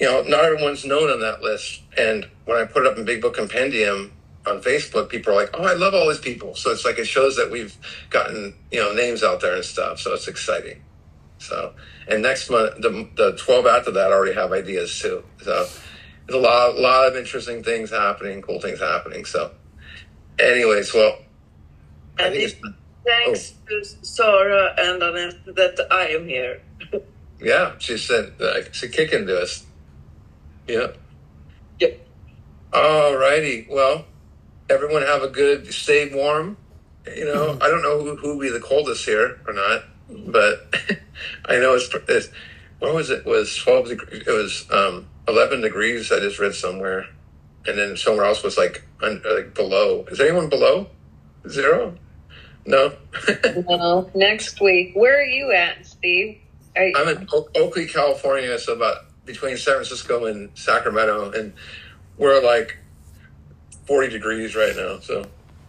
you 0.00 0.06
know, 0.06 0.22
not 0.22 0.44
everyone's 0.44 0.84
known 0.84 1.10
on 1.10 1.20
that 1.20 1.42
list. 1.42 1.82
And 1.98 2.28
when 2.44 2.58
I 2.58 2.64
put 2.64 2.86
it 2.86 2.92
up 2.92 2.98
in 2.98 3.04
Big 3.04 3.20
Book 3.20 3.34
Compendium 3.34 4.12
on 4.46 4.62
Facebook, 4.62 5.08
people 5.08 5.32
are 5.32 5.36
like, 5.36 5.50
oh, 5.54 5.64
I 5.64 5.74
love 5.74 5.94
all 5.94 6.08
these 6.08 6.18
people. 6.18 6.54
So 6.54 6.70
it's 6.70 6.84
like, 6.84 6.98
it 6.98 7.06
shows 7.06 7.36
that 7.36 7.50
we've 7.50 7.76
gotten, 8.10 8.54
you 8.70 8.80
know, 8.80 8.92
names 8.92 9.22
out 9.22 9.40
there 9.40 9.54
and 9.54 9.64
stuff. 9.64 10.00
So 10.00 10.14
it's 10.14 10.28
exciting. 10.28 10.82
So, 11.38 11.74
and 12.08 12.22
next 12.22 12.50
month, 12.50 12.76
the, 12.80 13.08
the 13.16 13.36
12 13.36 13.66
after 13.66 13.90
that 13.92 14.12
I 14.12 14.14
already 14.14 14.34
have 14.34 14.52
ideas 14.52 14.96
too. 14.98 15.24
So 15.42 15.66
there's 16.26 16.38
a 16.38 16.38
lot, 16.38 16.78
lot 16.78 17.08
of 17.08 17.16
interesting 17.16 17.62
things 17.64 17.90
happening, 17.90 18.42
cool 18.42 18.60
things 18.60 18.80
happening. 18.80 19.24
So, 19.24 19.50
anyways, 20.38 20.94
well, 20.94 21.18
I 22.18 22.26
And 22.26 22.34
think 22.34 22.52
it's, 22.52 22.60
thanks 23.04 23.54
oh. 23.70 23.80
to 23.80 23.84
Sarah 24.06 24.74
and 24.78 25.02
Annette 25.02 25.44
that 25.56 25.86
I 25.90 26.08
am 26.08 26.28
here. 26.28 26.62
yeah, 27.42 27.72
she 27.78 27.98
said, 27.98 28.34
uh, 28.40 28.62
she 28.72 28.88
kick 28.88 29.12
into 29.12 29.38
us. 29.40 29.64
Yeah. 30.66 30.88
Yep. 31.80 32.06
All 32.72 33.16
righty. 33.16 33.66
Well, 33.68 34.06
everyone 34.70 35.02
have 35.02 35.22
a 35.22 35.28
good, 35.28 35.72
stay 35.72 36.12
warm. 36.14 36.56
You 37.06 37.24
know, 37.24 37.58
I 37.60 37.68
don't 37.68 37.82
know 37.82 38.02
who, 38.02 38.16
who 38.16 38.40
be 38.40 38.48
the 38.48 38.60
coldest 38.60 39.04
here 39.04 39.40
or 39.46 39.52
not, 39.52 39.84
but 40.08 40.72
I 41.46 41.58
know 41.58 41.74
it's, 41.74 41.92
it's 42.08 42.28
what 42.78 42.94
was 42.94 43.10
it? 43.10 43.20
It 43.20 43.26
was 43.26 43.56
12 43.56 43.88
degrees. 43.88 44.22
It 44.26 44.30
was, 44.30 44.66
um, 44.70 45.06
11 45.28 45.60
degrees. 45.60 46.10
I 46.12 46.20
just 46.20 46.38
read 46.38 46.54
somewhere. 46.54 47.06
And 47.66 47.78
then 47.78 47.96
somewhere 47.96 48.26
else 48.26 48.42
was 48.42 48.58
like, 48.58 48.84
un, 49.02 49.22
like 49.24 49.54
below. 49.54 50.04
Is 50.10 50.20
anyone 50.20 50.48
below 50.48 50.88
zero? 51.48 51.96
No. 52.66 52.92
No, 53.68 54.10
next 54.14 54.60
week. 54.60 54.92
Where 54.94 55.20
are 55.20 55.24
you 55.24 55.52
at, 55.52 55.86
Steve? 55.86 56.38
Are 56.76 56.90
I'm 56.96 57.08
in 57.16 57.28
o- 57.32 57.48
Oakley, 57.56 57.86
California. 57.86 58.58
So 58.58 58.74
about 58.74 59.04
between 59.24 59.56
San 59.56 59.74
Francisco 59.74 60.26
and 60.26 60.50
Sacramento. 60.54 61.32
And 61.32 61.52
we're 62.16 62.42
like 62.42 62.78
40 63.86 64.08
degrees 64.08 64.56
right 64.56 64.74
now. 64.76 64.98
So, 65.00 65.24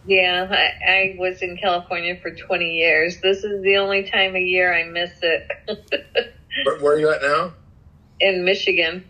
yeah, 0.06 0.48
I, 0.50 0.90
I 0.90 1.16
was 1.18 1.42
in 1.42 1.56
California 1.56 2.18
for 2.20 2.30
20 2.30 2.64
years. 2.76 3.20
This 3.20 3.44
is 3.44 3.62
the 3.62 3.76
only 3.76 4.10
time 4.10 4.34
of 4.34 4.42
year 4.42 4.74
I 4.74 4.84
miss 4.84 5.10
it. 5.22 5.50
where, 6.64 6.78
where 6.80 6.94
are 6.94 6.98
you 6.98 7.10
at 7.10 7.22
now? 7.22 7.52
in 8.20 8.44
Michigan. 8.44 9.04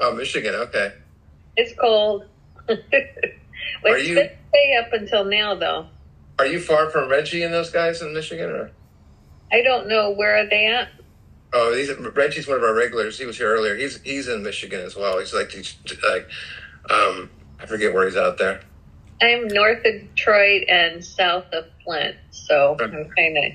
Oh, 0.00 0.14
Michigan. 0.14 0.54
Okay. 0.54 0.92
It's 1.56 1.78
cold. 1.78 2.24
Are 2.68 3.98
you- 3.98 4.14
stay 4.14 4.76
up 4.80 4.92
until 4.92 5.24
now, 5.24 5.54
though. 5.54 5.86
Are 6.38 6.46
you 6.46 6.60
far 6.60 6.90
from 6.90 7.08
Reggie 7.08 7.42
and 7.42 7.52
those 7.52 7.70
guys 7.70 8.00
in 8.02 8.12
Michigan? 8.14 8.50
Or 8.50 8.70
I 9.52 9.62
don't 9.62 9.88
know 9.88 10.10
where 10.10 10.36
are 10.36 10.48
they 10.48 10.66
at. 10.66 10.88
Oh, 11.54 11.74
he's, 11.74 11.90
Reggie's 12.14 12.46
one 12.46 12.58
of 12.58 12.62
our 12.62 12.74
regulars. 12.74 13.18
He 13.18 13.24
was 13.24 13.38
here 13.38 13.48
earlier. 13.48 13.76
He's 13.76 14.00
he's 14.02 14.28
in 14.28 14.42
Michigan 14.42 14.80
as 14.80 14.94
well. 14.96 15.18
He's 15.18 15.32
like 15.32 15.50
he's 15.50 15.76
like 16.08 16.28
um 16.90 17.30
I 17.60 17.66
forget 17.66 17.94
where 17.94 18.04
he's 18.04 18.16
out 18.16 18.36
there. 18.36 18.60
I'm 19.22 19.48
north 19.48 19.78
of 19.78 20.00
Detroit 20.14 20.64
and 20.68 21.04
south 21.04 21.46
of 21.52 21.64
Flint, 21.84 22.16
so 22.30 22.76
I'm 22.80 23.10
kind 23.16 23.38
of 23.38 23.52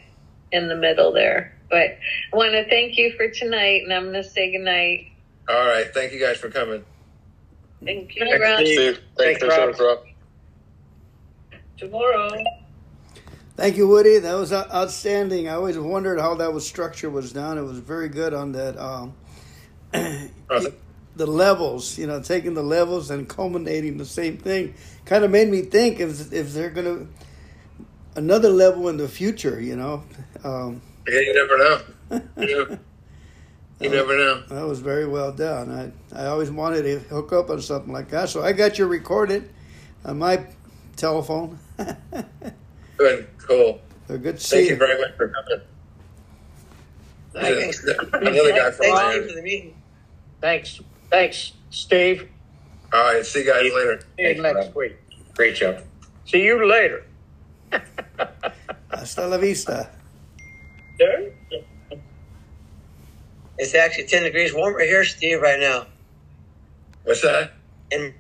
in 0.52 0.68
the 0.68 0.76
middle 0.76 1.12
there. 1.12 1.56
But 1.70 1.98
I 2.34 2.36
want 2.36 2.54
to 2.54 2.68
thank 2.68 2.98
you 2.98 3.12
for 3.16 3.30
tonight, 3.30 3.84
and 3.84 3.94
I'm 3.94 4.12
going 4.12 4.16
to 4.16 4.24
say 4.24 4.52
goodnight. 4.52 5.12
All 5.48 5.68
right. 5.68 5.86
Thank 5.94 6.14
you 6.14 6.20
guys 6.20 6.38
for 6.38 6.50
coming. 6.50 6.84
Thank 7.84 8.16
you. 8.16 8.26
Bye, 8.26 8.40
Rob. 8.40 8.60
Steve, 8.60 9.00
Thanks, 9.18 9.44
Rob. 9.44 9.76
Tomorrow. 11.78 12.30
Thank 13.60 13.76
you, 13.76 13.90
Woody. 13.90 14.20
That 14.20 14.36
was 14.36 14.54
outstanding. 14.54 15.50
I 15.50 15.56
always 15.56 15.78
wondered 15.78 16.18
how 16.18 16.36
that 16.36 16.54
was 16.54 16.66
structure 16.66 17.10
was 17.10 17.34
done. 17.34 17.58
It 17.58 17.64
was 17.64 17.78
very 17.78 18.08
good 18.08 18.34
on 18.34 18.54
that. 18.54 18.78
Um, 18.78 19.14
Uh, 20.50 20.62
the 21.16 21.28
levels, 21.28 21.98
you 21.98 22.08
know, 22.08 22.20
taking 22.22 22.56
the 22.56 22.64
levels 22.64 23.12
and 23.12 23.30
culminating 23.30 23.98
the 23.98 24.06
same 24.06 24.38
thing, 24.38 24.74
kind 25.06 25.24
of 25.24 25.30
made 25.30 25.48
me 25.48 25.62
think 25.62 26.00
if 26.00 26.34
if 26.34 26.54
they're 26.54 26.72
gonna 26.72 27.06
another 28.16 28.50
level 28.50 28.90
in 28.90 28.98
the 28.98 29.08
future. 29.08 29.60
You 29.62 29.76
know, 29.76 30.04
um, 30.44 30.82
yeah, 31.08 31.20
you 31.20 31.34
never 31.34 31.58
know. 31.58 31.82
You, 32.38 32.48
know, 32.48 32.80
you 33.80 33.90
never 33.90 34.18
know. 34.18 34.42
that 34.48 34.66
was 34.66 34.80
very 34.80 35.06
well 35.06 35.32
done. 35.32 35.94
I 36.14 36.20
I 36.20 36.26
always 36.28 36.50
wanted 36.50 36.84
to 36.84 37.00
hook 37.00 37.32
up 37.34 37.52
on 37.52 37.62
something 37.62 37.94
like 37.94 38.10
that, 38.10 38.30
so 38.30 38.42
I 38.42 38.54
got 38.54 38.80
you 38.80 38.88
recorded 38.88 39.52
on 40.04 40.18
my 40.18 40.48
telephone. 40.96 41.60
Good. 43.00 43.30
Cool. 43.38 43.80
They're 44.08 44.18
good 44.18 44.38
to 44.38 44.44
see 44.44 44.58
Thank 44.58 44.66
you. 44.68 44.74
you 44.74 44.78
very 44.78 45.02
much 45.02 45.16
for 45.16 45.30
coming. 45.30 45.62
Thanks. 47.34 47.84
Another 47.84 48.52
guy 48.52 48.72
from 48.72 48.86
Thank 48.86 49.16
you 49.16 49.30
for 49.30 49.36
the 49.36 49.42
meeting. 49.42 49.82
Thanks. 50.42 50.82
Thanks, 51.10 51.54
Steve. 51.70 52.28
All 52.92 53.14
right. 53.14 53.26
See 53.26 53.40
you 53.40 53.46
guys 53.46 53.64
later. 53.64 54.02
See 54.02 54.24
you 54.24 54.28
Thanks, 54.28 54.42
next 54.42 54.66
Rob. 54.68 54.76
week. 54.76 54.98
Great 55.34 55.56
job. 55.56 55.82
See 56.26 56.44
you 56.44 56.66
later. 56.68 57.06
Hasta 58.92 59.28
la 59.28 59.38
vista. 59.38 59.90
Sure. 61.00 61.30
It's 63.58 63.76
actually 63.76 64.08
10 64.08 64.24
degrees 64.24 64.54
warmer 64.54 64.80
here, 64.82 65.06
Steve, 65.06 65.42
right 65.42 65.60
now. 65.60 65.86
What's 67.04 67.22
that? 67.22 67.54
In 67.92 68.14